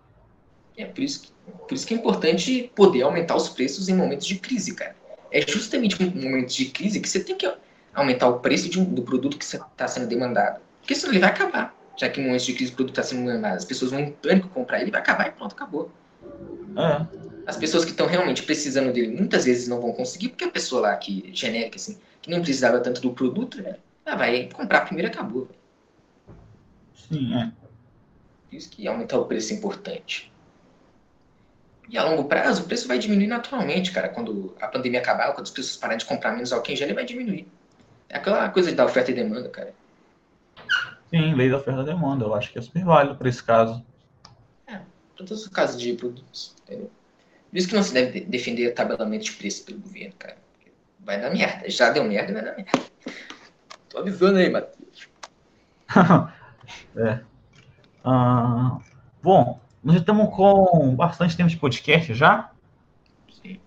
[0.76, 1.32] É por isso, que,
[1.68, 4.96] por isso que é importante poder aumentar os preços em momentos de crise, cara.
[5.30, 7.50] É justamente em momentos de crise que você tem que
[7.94, 10.60] aumentar o preço de um- do produto que está sendo demandado.
[10.84, 11.74] Porque senão ele vai acabar.
[11.96, 14.48] Já que em momentos de crise o produto está sendo as pessoas vão em pânico
[14.48, 15.90] comprar ele, vai acabar e pronto, acabou.
[16.76, 17.06] É.
[17.46, 20.82] As pessoas que estão realmente precisando dele muitas vezes não vão conseguir, porque a pessoa
[20.82, 25.08] lá que, genérica, assim, que nem precisava tanto do produto, né, ela vai comprar primeiro
[25.08, 25.48] e acabou.
[27.08, 27.52] Sim, é.
[28.50, 30.30] Por isso que aumentar o preço é importante.
[31.88, 34.08] E a longo prazo, o preço vai diminuir naturalmente, cara.
[34.08, 36.94] Quando a pandemia acabar, quando as pessoas pararem de comprar menos álcool em gel, ele
[36.94, 37.46] vai diminuir.
[38.08, 39.74] É aquela coisa da oferta e demanda, cara.
[41.14, 42.24] Sim, lei da oferta e demanda.
[42.24, 43.86] Eu acho que é super válido para esse caso.
[44.66, 44.82] Para
[45.14, 46.90] todos os casos de produtos, entendeu?
[47.48, 50.36] Por isso que não se deve de- defender tabelamento de preço pelo governo, cara.
[50.98, 51.70] Vai dar merda.
[51.70, 52.72] Já deu merda vai dar merda.
[53.88, 55.08] Tô avisando aí, Matheus.
[56.96, 57.20] é.
[58.04, 58.78] Ah,
[59.22, 62.50] bom, nós já estamos com bastante tempo de podcast já.
[63.40, 63.60] Sim.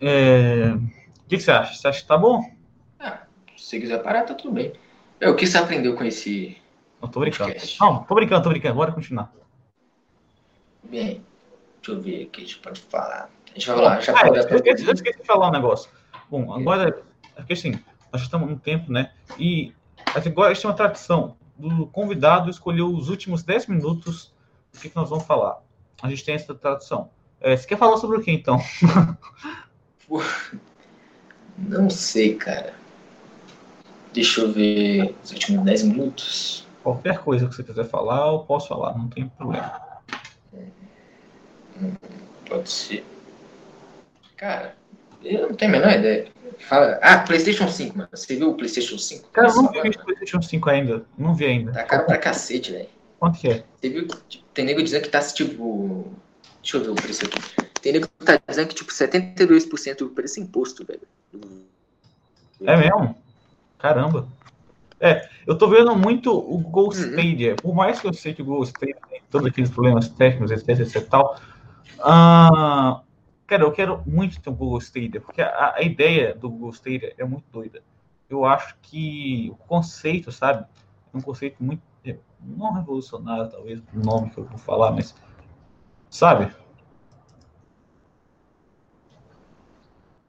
[0.00, 1.74] É, O que, que você acha?
[1.74, 2.42] Você acha que tá bom?
[2.98, 3.20] Ah,
[3.54, 4.72] se quiser parar, tá tudo bem.
[5.20, 6.56] É, o que você aprendeu com esse
[7.00, 7.50] Não, tô brincando.
[7.50, 7.80] podcast?
[7.80, 8.74] Não, tô brincando, tô brincando.
[8.74, 9.32] Bora continuar.
[10.84, 11.24] Bem,
[11.76, 13.30] deixa eu ver o que a gente pode falar.
[13.50, 15.90] A gente vai lá, já Ah, eu esqueci, eu esqueci de falar um negócio.
[16.30, 17.78] Bom, agora, é porque assim,
[18.12, 19.12] nós estamos num tempo, né?
[19.38, 19.72] E
[20.14, 21.36] mas agora a gente tem uma tradição.
[21.58, 24.32] do convidado escolher os últimos 10 minutos
[24.72, 25.62] do que, que nós vamos falar.
[26.02, 27.10] A gente tem essa tradução.
[27.40, 28.58] É, você quer falar sobre o que então?
[31.58, 32.74] Não sei, cara.
[34.12, 36.65] Deixa eu ver os últimos 10 minutos.
[36.86, 39.80] Qualquer coisa que você quiser falar, eu posso falar, não tem problema.
[42.48, 43.04] Pode ser.
[44.36, 44.76] Cara,
[45.24, 46.28] eu não tenho a menor ideia.
[46.60, 47.00] Fala.
[47.02, 48.08] Ah, PlayStation 5, mano.
[48.12, 49.30] Você viu o PlayStation 5?
[49.30, 51.04] Cara, eu não vi o PlayStation 5 ainda.
[51.18, 51.72] Não vi ainda.
[51.72, 52.88] Tá caro pra cacete, velho.
[53.18, 53.64] Quanto que é?
[53.80, 56.14] Você viu que tipo, tem nego dizendo que tá tipo.
[56.62, 57.40] Deixa eu ver o preço aqui.
[57.82, 61.02] Tem nego que tá dizendo que tipo 72% do preço é imposto, velho.
[62.60, 63.16] É mesmo?
[63.76, 64.28] Caramba.
[64.98, 66.90] É, eu tô vendo muito o uhum.
[66.90, 67.54] Stadia.
[67.56, 70.80] Por mais que eu sei que o Google Stadia tem todos aqueles problemas técnicos, etc,
[70.80, 71.36] etc e tal.
[71.98, 73.00] Uh,
[73.46, 77.14] cara, eu quero muito ter um Google Stadia, porque a, a, ideia do Google Stadia
[77.18, 77.82] é muito doida.
[78.28, 80.64] Eu acho que o conceito, sabe?
[81.12, 81.82] É um conceito muito.
[82.04, 85.14] É, não revolucionário, talvez, o nome que eu vou falar, mas.
[86.08, 86.50] Sabe?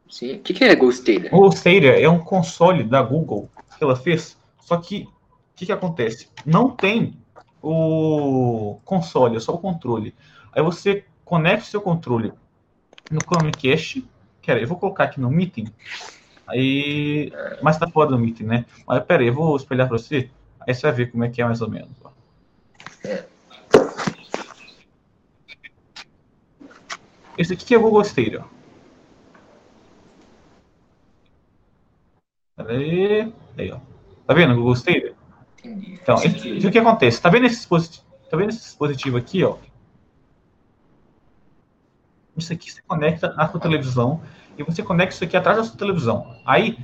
[0.09, 0.35] Sim.
[0.35, 1.29] O que, que é Google Stadia?
[1.29, 4.36] Google Stadia é um console da Google que ela fez
[4.67, 6.27] só que o que, que acontece?
[6.45, 7.17] Não tem
[7.63, 10.13] o console, é só o controle.
[10.51, 12.33] Aí você conecta o seu controle
[13.09, 14.05] no Chromecast.
[14.41, 15.73] Quer eu vou colocar aqui no Meeting.
[16.45, 18.65] Aí, mas tá fora do Meeting, né?
[18.85, 20.29] Mas pera aí, eu vou espelhar para você.
[20.59, 21.91] Aí você vai ver como é que é mais ou menos.
[22.03, 22.11] Ó.
[27.37, 28.43] Esse aqui é o Google Stereo.
[32.57, 33.33] Pera aí.
[33.57, 33.86] Aí, ó.
[34.27, 35.15] Tá vendo o Google Stadia?
[35.63, 35.99] Entendi.
[36.01, 37.21] Então, o que acontece?
[37.21, 39.55] Tá vendo esse dispositivo, tá vendo esse dispositivo aqui, ó?
[42.35, 44.21] Isso aqui você conecta na sua televisão
[44.57, 46.35] e você conecta isso aqui atrás da sua televisão.
[46.45, 46.77] Aí,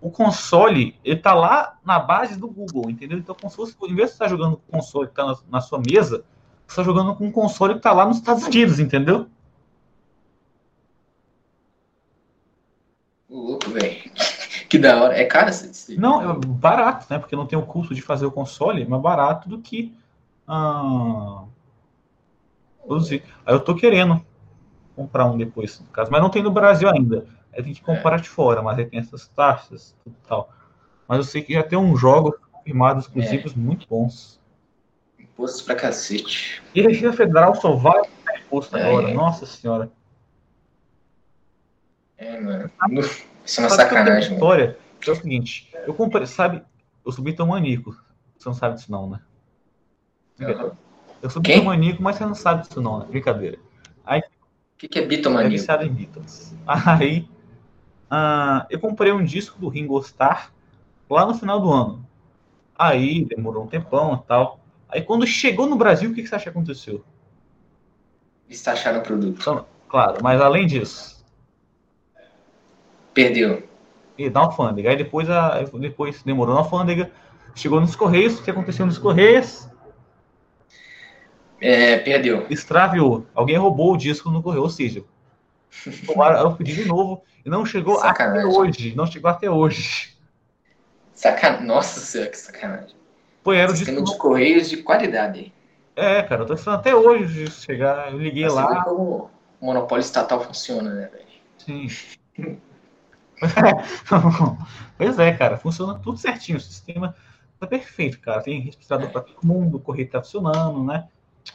[0.00, 3.18] o console, ele tá lá na base do Google, entendeu?
[3.18, 5.14] Então, como se fosse, em vez de você estar tá jogando com o console que
[5.14, 6.24] tá na, na sua mesa,
[6.66, 9.28] você está jogando com um console que tá lá nos Estados Unidos, entendeu?
[13.30, 14.12] Louco, velho.
[14.74, 15.16] Que da hora.
[15.16, 17.18] É caro esse Não, é barato, né?
[17.18, 19.94] Porque não tem o custo de fazer o console, é mais barato do que
[20.48, 21.44] ah.
[22.90, 24.24] Aí eu tô querendo
[24.94, 27.24] comprar um depois, no caso, mas não tem no Brasil ainda.
[27.52, 27.84] Aí tem que é.
[27.84, 28.20] comprar é.
[28.20, 30.50] de fora, mas aí tem essas taxas e tal.
[31.06, 33.56] Mas eu sei que já tem uns jogos confirmados exclusivos é.
[33.56, 34.40] muito bons.
[35.18, 36.62] Impostos pra cacete.
[36.74, 38.02] E a Receita Federal só vai
[38.44, 38.82] imposto é.
[38.82, 39.90] agora, nossa senhora.
[42.18, 42.70] É, mano.
[43.44, 44.34] Isso é uma sacanagem.
[44.34, 46.62] História é o seguinte, eu comprei, sabe,
[47.04, 47.96] eu sou bitomaníaco.
[48.38, 49.20] Você não sabe disso não, né?
[50.40, 50.72] Uhum.
[51.22, 51.56] Eu sou Quem?
[51.56, 53.06] bitomaníaco, mas você não sabe disso não, né?
[53.08, 53.58] Brincadeira.
[54.04, 55.54] Aí, o que, que é bitomaníaco?
[55.54, 56.54] É viciado em Beatles.
[56.66, 57.28] Aí,
[58.10, 60.50] uh, eu comprei um disco do Ringo Starr
[61.08, 62.06] lá no final do ano.
[62.76, 64.60] Aí, demorou um tempão e tal.
[64.88, 67.04] Aí, quando chegou no Brasil, o que, que você acha que aconteceu?
[68.48, 69.40] Eles acharam o produto.
[69.40, 71.13] Então, claro, mas além disso,
[73.14, 73.62] Perdeu.
[74.18, 74.90] E na alfândega.
[74.90, 77.10] Aí depois, a, depois demorou na alfândega,
[77.54, 78.38] chegou nos Correios.
[78.38, 79.68] O que aconteceu nos Correios?
[81.60, 82.46] É, perdeu.
[82.50, 83.26] Extraviou.
[83.34, 85.02] Alguém roubou o disco no correio, ou seja,
[86.42, 88.48] eu pedi de novo e não chegou sacanagem.
[88.48, 88.94] até hoje.
[88.94, 90.14] Não chegou até hoje.
[91.14, 91.66] Sacanagem.
[91.66, 92.96] Nossa senhora, que sacanagem.
[93.42, 95.52] Pô, era o Sistema de correios de qualidade.
[95.96, 98.12] É, cara, eu tô esperando até hoje chegar.
[98.12, 98.84] Eu liguei Mas lá.
[98.84, 99.30] Como
[99.60, 101.88] o monopólio estatal funciona, né, velho?
[102.36, 102.58] Sim.
[104.96, 106.58] pois é, cara, funciona tudo certinho.
[106.58, 107.14] O sistema
[107.58, 108.42] tá perfeito, cara.
[108.42, 111.08] Tem respirador para todo mundo, o correio tá funcionando, né?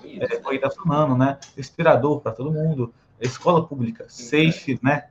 [0.03, 1.37] É, correio tá funcionando, né?
[1.55, 2.93] Respirador para todo mundo.
[3.19, 5.05] Escola pública, safe, né?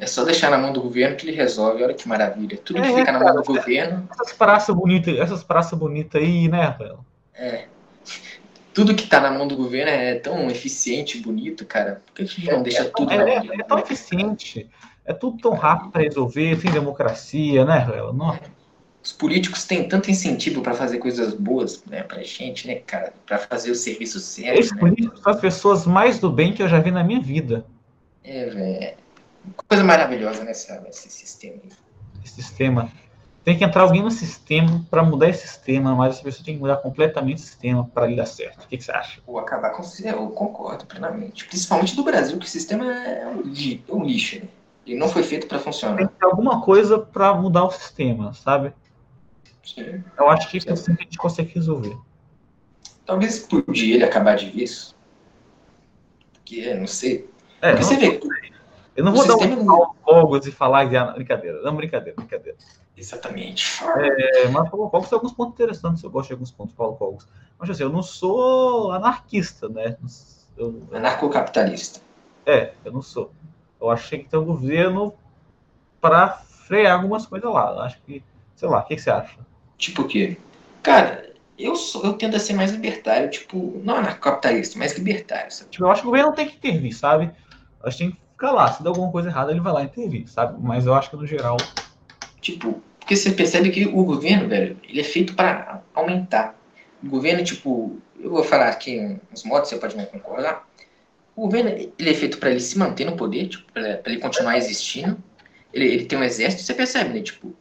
[0.00, 1.82] É só deixar na mão do governo que ele resolve.
[1.82, 2.56] Olha que maravilha.
[2.56, 4.08] Tudo que é, fica na mão do governo.
[4.10, 7.04] Essas praças bonitas, essas praças bonitas aí, né, Rafael?
[7.34, 7.66] É.
[8.72, 12.00] Tudo que tá na mão do governo é tão eficiente, bonito, cara.
[12.06, 14.70] Porque a gente não deixa é, tudo é, na mão é, é tão eficiente.
[15.08, 17.86] É tudo tão rápido para resolver, sem democracia, né?
[18.12, 18.38] Não.
[19.02, 23.38] Os políticos têm tanto incentivo para fazer coisas boas, né, pra gente, né, cara, para
[23.38, 24.58] fazer o serviço certo.
[24.58, 24.78] Esses né?
[24.78, 27.64] políticos são as pessoas mais do bem que eu já vi na minha vida.
[28.22, 28.96] É, velho.
[29.66, 31.56] Coisa maravilhosa nessa, nesse sistema.
[32.22, 32.92] Esse sistema.
[33.42, 36.60] Tem que entrar alguém no sistema para mudar esse sistema, mas essa pessoa tem que
[36.60, 38.64] mudar completamente o sistema para ele dar certo.
[38.64, 39.22] O que, que, você acha?
[39.26, 41.46] Ou acabar com o sistema, eu concordo plenamente.
[41.46, 44.48] Principalmente do Brasil, que o sistema é um, é um lixo, né?
[44.88, 45.96] Ele não foi feito para funcionar.
[45.96, 48.72] Tem que ter alguma coisa para mudar o sistema, sabe?
[49.62, 50.02] Sim.
[50.18, 51.96] Eu acho que isso é assim que a gente consegue resolver.
[53.04, 54.94] Talvez explodir ele acabar de vez.
[56.32, 57.28] Porque, não sei.
[57.60, 58.20] É, não, você vê.
[58.96, 59.94] Eu não vou dar um não...
[60.02, 61.60] fogos e falar é brincadeira.
[61.62, 62.56] Não, brincadeira, brincadeira.
[62.96, 63.84] Exatamente.
[63.84, 66.96] É, mas Paulo Cogos tem alguns pontos interessantes, eu gosto de alguns pontos do Paulo
[66.96, 67.28] Cogos.
[67.58, 69.96] Mas assim, eu não sou anarquista, né?
[70.56, 72.00] Eu, Anarcocapitalista.
[72.44, 73.30] É, eu não sou.
[73.80, 75.14] Eu achei que tem um governo
[76.00, 77.72] para frear algumas coisas lá.
[77.72, 78.22] Eu acho que,
[78.54, 79.38] sei lá, o que, que, você acha?
[79.76, 80.36] Tipo o quê?
[80.82, 85.70] Cara, eu, sou, eu tendo a ser mais libertário, tipo, não anarcocapitalista, mas libertário, sabe?
[85.70, 87.30] Tipo, eu acho que o governo tem que intervir, sabe?
[87.80, 88.72] Eu acho que tem que ficar lá.
[88.72, 90.60] Se der alguma coisa errada, ele vai lá intervir, sabe?
[90.60, 91.56] Mas eu acho que no geral.
[92.40, 96.54] Tipo, porque você percebe que o governo, velho, ele é feito para aumentar.
[97.02, 100.68] O governo, tipo, eu vou falar aqui uns modos, você pode não concordar.
[101.38, 104.58] O governo, ele é feito para ele se manter no poder, tipo, para ele continuar
[104.58, 105.22] existindo.
[105.72, 107.22] Ele, ele tem um exército, você percebe, né?
[107.22, 107.54] Tipo,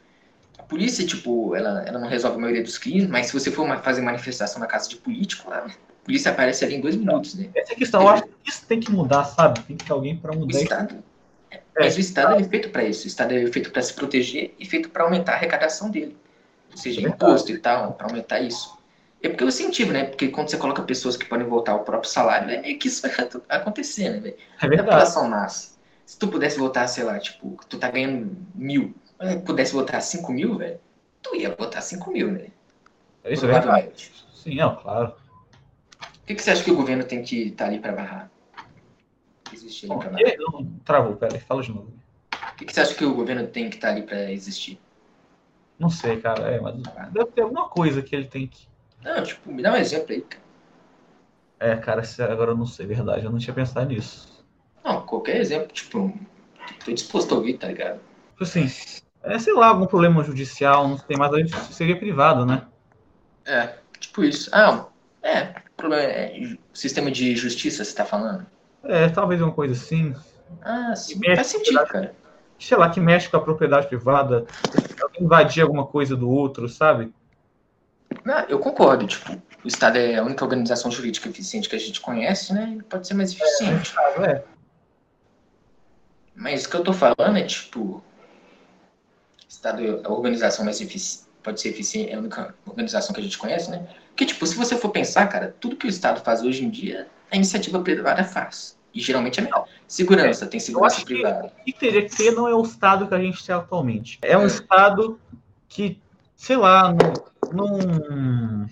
[0.57, 3.63] a polícia, tipo, ela, ela não resolve a maioria dos crimes, mas se você for
[3.63, 5.67] uma, fazer manifestação na casa de político, a
[6.03, 7.49] polícia aparece ali em dois minutos, né?
[7.53, 9.59] Essa questão, eu acho que isso tem que mudar, sabe?
[9.59, 10.57] Tem que ter alguém para mudar.
[10.57, 11.03] O Estado,
[11.51, 11.59] é.
[11.77, 13.05] Mas o Estado é feito para isso.
[13.05, 16.17] O Estado é feito para se proteger e feito para aumentar a arrecadação dele.
[16.71, 18.75] Ou seja, é imposto e tal, para aumentar isso.
[19.21, 20.05] É porque eu incentivo, né?
[20.05, 23.01] Porque quando você coloca pessoas que podem voltar ao próprio salário, é meio que isso
[23.47, 24.37] vai acontecer, né, velho?
[24.61, 24.81] É verdade.
[24.81, 25.77] A população nasce.
[26.05, 28.95] Se tu pudesse votar, sei lá, tipo, tu tá ganhando mil,
[29.45, 30.79] pudesse votar cinco mil, velho,
[31.21, 32.47] tu ia votar cinco mil, né?
[33.23, 33.91] É isso é.
[34.33, 35.13] Sim, é, claro.
[36.01, 38.31] O que, que você acha que o governo tem que estar tá ali para barrar?
[39.51, 40.37] Existir ali pra barrar?
[40.37, 41.91] Não, travou, peraí, fala de novo.
[42.33, 44.79] O que, que você acha que o governo tem que estar tá ali para existir?
[45.77, 46.75] Não sei, cara, é, mas
[47.11, 48.67] deve ter alguma coisa que ele tem que.
[49.03, 50.43] Não, tipo, me dá um exemplo aí, cara.
[51.59, 54.45] É, cara, agora eu não sei, verdade, eu não tinha pensado nisso.
[54.83, 56.13] Não, qualquer exemplo, tipo,
[56.85, 57.99] tô disposto a ouvir, tá ligado?
[58.31, 58.67] Tipo assim,
[59.23, 62.67] é, sei lá, algum problema judicial, não tem mais, a gente seria privado, né?
[63.45, 64.49] É, tipo isso.
[64.53, 64.85] Ah,
[65.23, 68.45] é, problema é sistema de justiça, você tá falando?
[68.83, 70.15] É, talvez uma coisa assim.
[70.61, 72.15] Ah, sim, faz sentido, cara.
[72.59, 74.45] Sei lá, que mexe com a propriedade privada,
[75.19, 77.13] invadir alguma coisa do outro, sabe?
[78.27, 82.01] Não, eu concordo, tipo, o Estado é a única organização jurídica eficiente que a gente
[82.01, 82.77] conhece, né?
[82.89, 83.95] Pode ser mais eficiente.
[83.97, 84.43] É, é.
[86.35, 88.03] Mas o que eu tô falando é, tipo,
[89.47, 93.23] Estado é a organização mais eficiente, pode ser eficiente, é a única organização que a
[93.23, 93.87] gente conhece, né?
[94.09, 97.07] Porque, tipo, se você for pensar, cara, tudo que o Estado faz hoje em dia,
[97.31, 98.77] a iniciativa privada faz.
[98.93, 99.69] E geralmente é melhor.
[99.87, 101.53] Segurança, é, tem segurança privada.
[101.61, 104.19] O que teria que ter não é o Estado que a gente tem atualmente.
[104.21, 104.47] É um é.
[104.47, 105.17] Estado
[105.69, 105.97] que,
[106.35, 108.67] sei lá, não, não.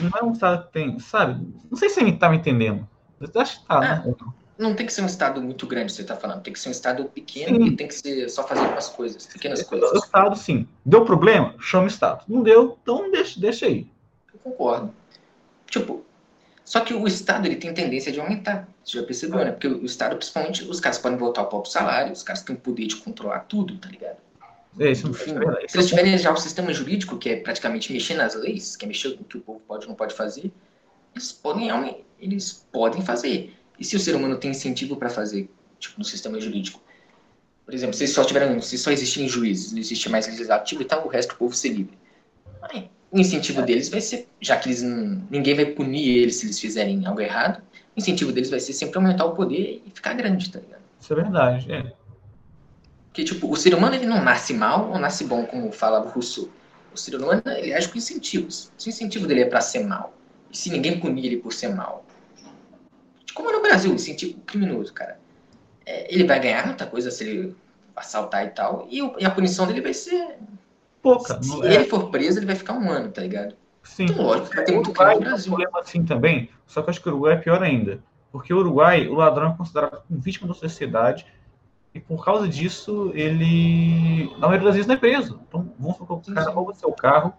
[0.00, 1.46] Não é um Estado que tem, sabe?
[1.70, 2.88] Não sei se você está me entendendo.
[3.20, 4.02] Eu acho que tá, né?
[4.04, 4.08] ah.
[4.08, 4.14] né?
[4.56, 6.42] não tem que ser um estado muito grande, você está falando.
[6.42, 7.66] Tem que ser um estado pequeno sim.
[7.66, 9.90] e tem que ser só fazer algumas coisas, pequenas coisas.
[9.92, 10.66] O estado, sim.
[10.84, 11.54] Deu problema?
[11.58, 12.24] Chama o estado.
[12.28, 13.90] Não deu, então deixa, deixa aí.
[14.32, 14.94] Eu concordo.
[15.66, 16.04] Tipo,
[16.64, 18.68] só que o estado ele tem tendência de aumentar.
[18.84, 19.50] Você já percebeu, né?
[19.50, 22.58] Porque o estado, principalmente, os caras podem voltar ao próprio salário, os caras têm o
[22.58, 24.16] poder de controlar tudo, tá ligado?
[24.78, 28.14] É, isso Enfim, é se eles tiverem já o sistema jurídico, que é praticamente mexer
[28.14, 30.52] nas leis, que é mexer no que o povo pode ou não pode fazer,
[31.14, 31.68] eles podem,
[32.18, 33.54] eles podem fazer.
[33.78, 35.48] E se o ser humano tem incentivo para fazer,
[35.78, 36.82] tipo, no sistema jurídico?
[37.64, 41.08] Por exemplo, se só tiverem, se só existirem juízes, não existe mais legislativo, então o
[41.08, 41.96] resto do povo ser livre.
[42.62, 46.46] Aí, o incentivo deles vai ser, já que eles não, ninguém vai punir eles se
[46.46, 47.62] eles fizerem algo errado,
[47.96, 50.82] o incentivo deles vai ser sempre aumentar o poder e ficar grande, tá ligado?
[51.00, 51.92] Isso é verdade, é.
[53.14, 56.10] Porque, tipo, o ser humano ele não nasce mal ou nasce bom, como falava o
[56.10, 56.48] Rousseau.
[56.92, 58.72] O ser humano ele age com incentivos.
[58.76, 60.12] Se o incentivo dele é para ser mal,
[60.50, 62.04] e se ninguém punir ele por ser mal,
[63.32, 65.16] como no Brasil, incentivo criminoso, cara.
[65.86, 67.56] É, ele vai ganhar muita coisa se ele
[67.94, 70.36] assaltar e tal, e, e a punição dele vai ser.
[71.00, 71.40] Pouca.
[71.40, 71.74] Se é.
[71.74, 73.54] ele for preso, ele vai ficar um ano, tá ligado?
[73.84, 74.06] Sim.
[74.06, 75.52] Então, lógico, vai ter muito crime no Brasil.
[75.52, 78.02] Um problema assim também, só que eu acho que o Uruguai é pior ainda.
[78.32, 81.24] Porque o Uruguai, o ladrão é considerado vítima da sociedade,
[81.94, 85.40] e por causa disso, ele, na maioria das vezes, não é preso.
[85.48, 87.32] Então, vamos supor que o cara rouba seu carro,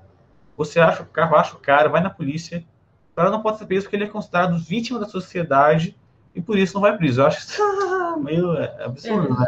[0.56, 2.64] você acha o carro, acha o cara, vai na polícia,
[3.12, 5.96] o cara não pode ser preso porque ele é considerado vítima da sociedade
[6.34, 7.22] e por isso não vai preso.
[7.22, 7.62] Eu acho isso
[8.24, 9.46] meio é, absurdo, é, né?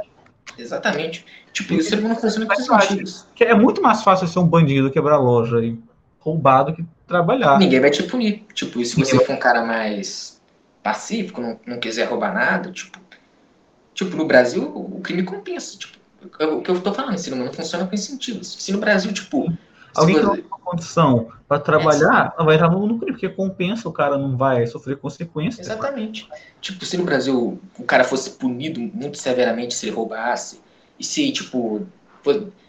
[0.57, 1.25] Exatamente.
[1.53, 3.27] Tipo, isso não funciona com sentidos.
[3.39, 5.79] É muito mais fácil ser um bandido quebrar loja e
[6.19, 7.57] roubado que trabalhar.
[7.59, 8.45] Ninguém vai te punir.
[8.53, 10.41] Tipo, e se você for um cara mais
[10.83, 13.06] pacífico, não, não quiser roubar nada, tipo.
[13.97, 15.75] Tipo, no Brasil, o crime compensa.
[15.75, 18.47] Tipo, o que eu tô falando, esse não funciona com incentivos.
[18.59, 19.51] Se no Brasil, tipo,
[19.95, 23.89] Alguém que não tem uma condição para trabalhar, é, vai entrar no crime, porque compensa,
[23.89, 25.65] o cara não vai sofrer consequências.
[25.65, 26.29] Exatamente.
[26.61, 30.61] Tipo, se no Brasil o cara fosse punido muito severamente se ele roubasse,
[30.99, 31.83] e se, tipo,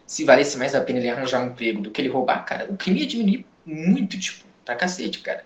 [0.07, 2.77] se valesse mais a pena ele arranjar um emprego do que ele roubar, cara, o
[2.79, 5.45] crime ia diminuir muito, tipo, pra cacete, cara.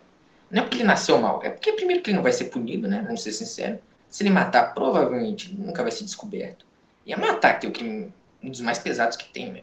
[0.48, 2.86] Não é porque ele nasceu mal, é porque primeiro que ele não vai ser punido,
[2.86, 3.02] né?
[3.04, 3.80] Vamos ser sinceros.
[4.12, 6.66] Se ele matar, provavelmente nunca vai ser descoberto.
[7.06, 8.12] E a matar, que é o crime
[8.42, 9.62] um dos mais pesados que tem, né?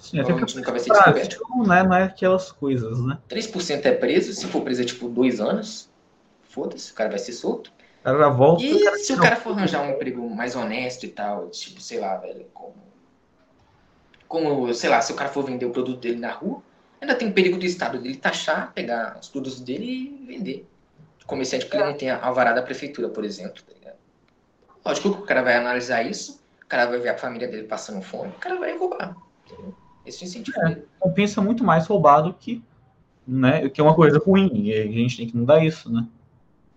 [0.00, 1.46] Sim, porque nunca vai ser descoberto.
[1.50, 3.18] Não é, não é aquelas coisas, né?
[3.28, 5.90] 3% é preso, se for preso é tipo dois anos,
[6.44, 7.70] foda-se, o cara vai ser solto.
[8.00, 8.64] O cara volta.
[8.64, 12.00] E cara se o cara for arranjar um emprego mais honesto e tal, tipo, sei
[12.00, 12.74] lá, velho, como.
[14.26, 16.62] Como, sei lá, se o cara for vender o produto dele na rua,
[17.02, 20.66] ainda tem o perigo do Estado dele taxar, pegar os produtos dele e vender.
[21.26, 23.62] Comerciante que ele não tem alvará da prefeitura, por exemplo?
[24.84, 28.02] Lógico que o cara vai analisar isso, o cara vai ver a família dele passando
[28.02, 29.16] fome, o cara vai roubar.
[29.46, 29.74] Entendeu?
[30.04, 32.62] Esse incentivo é, Compensa muito mais roubar do que,
[33.26, 34.50] né, que é uma coisa ruim.
[34.52, 36.06] E a gente tem que mudar isso, né?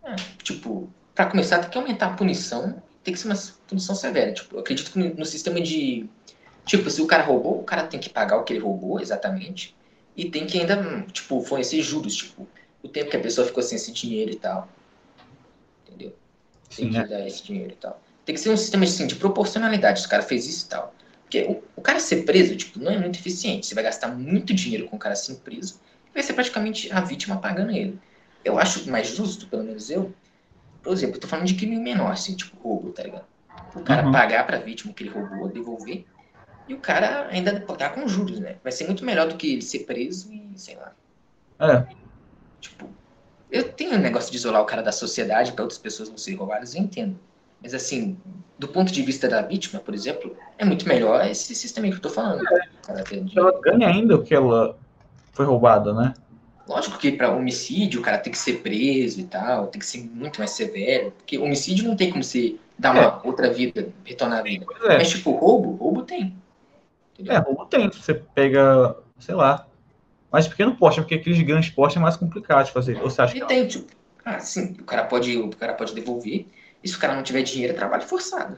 [0.04, 2.82] É, tipo, para começar, tem que aumentar a punição.
[3.04, 4.32] Tem que ser uma punição severa.
[4.32, 6.10] Tipo, eu acredito que no, no sistema de.
[6.66, 9.76] Tipo, se o cara roubou, o cara tem que pagar o que ele roubou, exatamente.
[10.16, 12.48] E tem que ainda, tipo, fornecer juros, tipo,
[12.82, 14.68] o tempo que a pessoa ficou sem esse dinheiro e tal.
[16.70, 17.08] Sim, que é.
[17.08, 18.02] dar esse dinheiro e tal.
[18.26, 20.02] Tem que ser um sistema assim, de proporcionalidade.
[20.02, 20.94] Se o cara fez isso e tal.
[21.24, 23.66] Porque o, o, cara ser preso, tipo, não é muito eficiente.
[23.66, 25.80] Você vai gastar muito dinheiro com o cara sendo preso
[26.10, 28.00] e vai ser praticamente a vítima pagando ele.
[28.44, 30.14] Eu acho mais justo, pelo menos eu,
[30.82, 33.26] por exemplo, eu tô falando de crime menor, assim, tipo roubo, tá ligado?
[33.76, 34.12] O cara uhum.
[34.12, 36.06] pagar pra vítima que ele roubou, devolver,
[36.68, 38.58] e o cara ainda pagar com juros, né?
[38.64, 40.94] Vai ser muito melhor do que ele ser preso e, sei lá.
[41.60, 41.96] É.
[42.60, 42.90] Tipo,
[43.52, 46.38] eu tenho um negócio de isolar o cara da sociedade para outras pessoas não serem
[46.38, 47.18] roubadas, eu entendo.
[47.62, 48.18] Mas, assim,
[48.58, 52.02] do ponto de vista da vítima, por exemplo, é muito melhor esse sistema que eu
[52.02, 52.42] tô falando.
[52.48, 53.24] É.
[53.36, 54.78] Ela ganha ainda o que ela
[55.32, 56.14] foi roubada, né?
[56.68, 60.00] Lógico que para homicídio o cara tem que ser preso e tal, tem que ser
[60.00, 63.28] muito mais severo, porque homicídio não tem como você dar uma é.
[63.28, 64.66] outra vida, retornar a vida.
[64.84, 64.98] É.
[64.98, 66.36] Mas, tipo, roubo, roubo tem.
[67.14, 67.34] Entendeu?
[67.34, 67.90] É, roubo tem.
[67.90, 69.66] Você pega, sei lá,
[70.32, 72.98] mais pequeno porte, porque aqueles grandes porte é mais complicado de fazer.
[73.02, 73.92] Ou você acha e que tem, tipo,
[74.26, 76.46] ah, sim, o cara pode, o cara pode devolver.
[76.84, 78.58] E se o cara não tiver dinheiro, é trabalho forçado.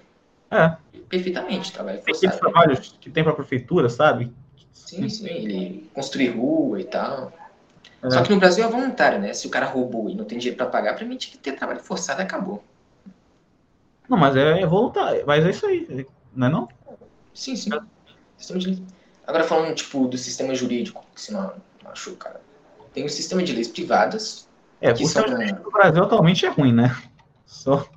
[0.51, 0.75] É.
[1.07, 2.19] Perfeitamente, trabalho forçado.
[2.19, 4.33] Tem aqueles trabalhos que tem pra prefeitura, sabe?
[4.73, 7.31] Sim, sim, ele construir rua e tal.
[8.03, 8.09] É.
[8.09, 9.33] Só que no Brasil é voluntário, né?
[9.33, 11.53] Se o cara roubou e não tem dinheiro para pagar, pra mim tinha que ter
[11.53, 12.63] trabalho forçado acabou.
[14.09, 15.23] Não, mas é, é, voluntário.
[15.27, 16.69] Mas é isso aí, não é não?
[17.33, 17.69] Sim, sim.
[19.30, 21.53] Agora falando, tipo, do sistema jurídico, que você não
[21.85, 22.41] achou, cara.
[22.91, 24.49] Tem o sistema de leis privadas.
[24.81, 25.23] É, que o são...
[25.23, 26.99] do Brasil atualmente é ruim, né?
[27.45, 27.88] Só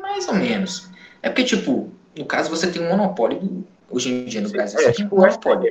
[0.00, 0.90] mais ou menos.
[1.22, 4.80] É porque, tipo, no caso você tem um monopólio do, hoje em dia no Brasil.
[4.80, 5.70] É, tipo, um monopólio.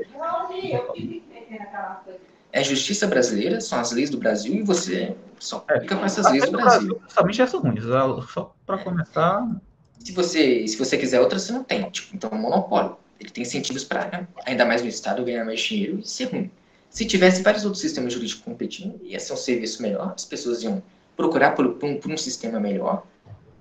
[2.51, 6.05] É a justiça brasileira, são as leis do Brasil e você só fica é, com
[6.05, 7.01] essas leis do Brasil.
[7.09, 7.83] Somente essas ruins,
[8.31, 9.43] só para começar.
[9.99, 11.89] Se você, se você quiser outra, você não tem.
[11.89, 12.95] Tipo, então, é um monopólio.
[13.19, 16.51] Ele tem incentivos para, ainda mais no Estado, ganhar mais dinheiro e ser ruim.
[16.89, 20.81] Se tivesse vários outros sistemas jurídicos competindo, ia ser um serviço melhor, as pessoas iam
[21.15, 23.05] procurar por, por, um, por um sistema melhor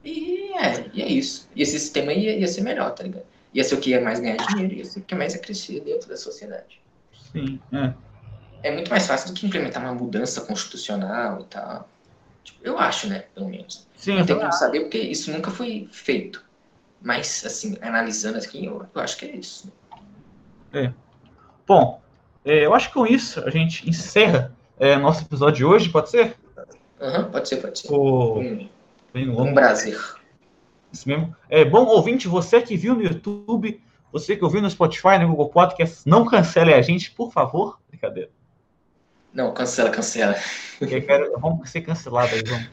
[0.06, 1.48] e é, e é isso.
[1.54, 3.24] E esse sistema ia, ia ser melhor, tá ligado?
[3.52, 5.80] Ia ser o que ia mais ganhar dinheiro, ia ser o que mais ia crescer
[5.80, 6.80] dentro da sociedade.
[7.32, 7.92] Sim, é.
[8.62, 11.88] É muito mais fácil do que implementar uma mudança constitucional e tal.
[12.44, 13.86] Tipo, eu acho, né, pelo menos.
[13.96, 16.44] Sim, não tem como saber porque isso nunca foi feito.
[17.06, 19.72] Mas, assim, analisando aqui, eu, eu acho que é isso.
[20.72, 20.92] É.
[21.64, 22.02] Bom,
[22.44, 26.10] é, eu acho que com isso a gente encerra é, nosso episódio de hoje, pode
[26.10, 26.34] ser?
[27.00, 27.92] Uhum, pode ser, pode ser.
[27.92, 28.40] O...
[28.40, 28.68] Hum.
[29.14, 29.44] Bem longo.
[29.44, 29.96] Um prazer.
[30.92, 31.32] Isso mesmo.
[31.48, 33.80] É, bom ouvinte, você que viu no YouTube,
[34.10, 37.78] você que ouviu no Spotify, no Google Podcast, não cancele a gente, por favor.
[37.88, 38.30] Brincadeira.
[39.32, 40.34] Não, cancela, cancela.
[40.80, 42.68] Quero, vamos ser cancelados aí, vamos.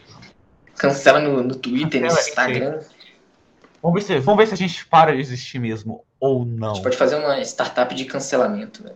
[0.75, 2.92] Cancela no, no Twitter, cancela, no Instagram.
[3.83, 6.71] Vamos ver, se, vamos ver se a gente para de existir mesmo ou não.
[6.71, 8.93] A gente pode fazer uma startup de cancelamento, né?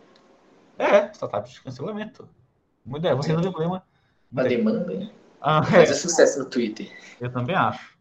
[0.80, 2.26] É, startup de cancelamento.
[2.86, 3.84] Uma ideia, você resolver o problema.
[4.32, 5.10] Uma demanda, né?
[5.42, 5.86] Ah, é.
[5.88, 6.90] sucesso no Twitter.
[7.20, 7.98] Eu também acho.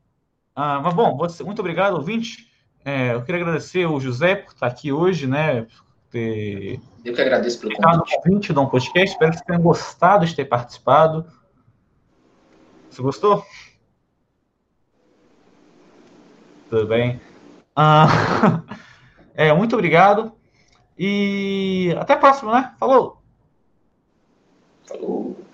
[0.54, 2.48] Ah, mas bom, você, muito obrigado, ouvinte.
[2.84, 5.66] É, eu queria agradecer o José por estar aqui hoje, né?
[6.08, 6.78] Ter...
[7.04, 8.16] Eu que agradeço pelo convite.
[8.22, 9.10] convite do um podcast.
[9.10, 11.26] Espero que vocês tenham gostado de ter participado.
[12.88, 13.44] Você gostou?
[16.68, 17.20] Tudo bem.
[17.74, 18.62] Ah,
[19.34, 20.32] é, muito obrigado.
[20.98, 22.74] E até a próxima, né?
[22.78, 23.22] Falou!
[24.86, 25.45] Falou!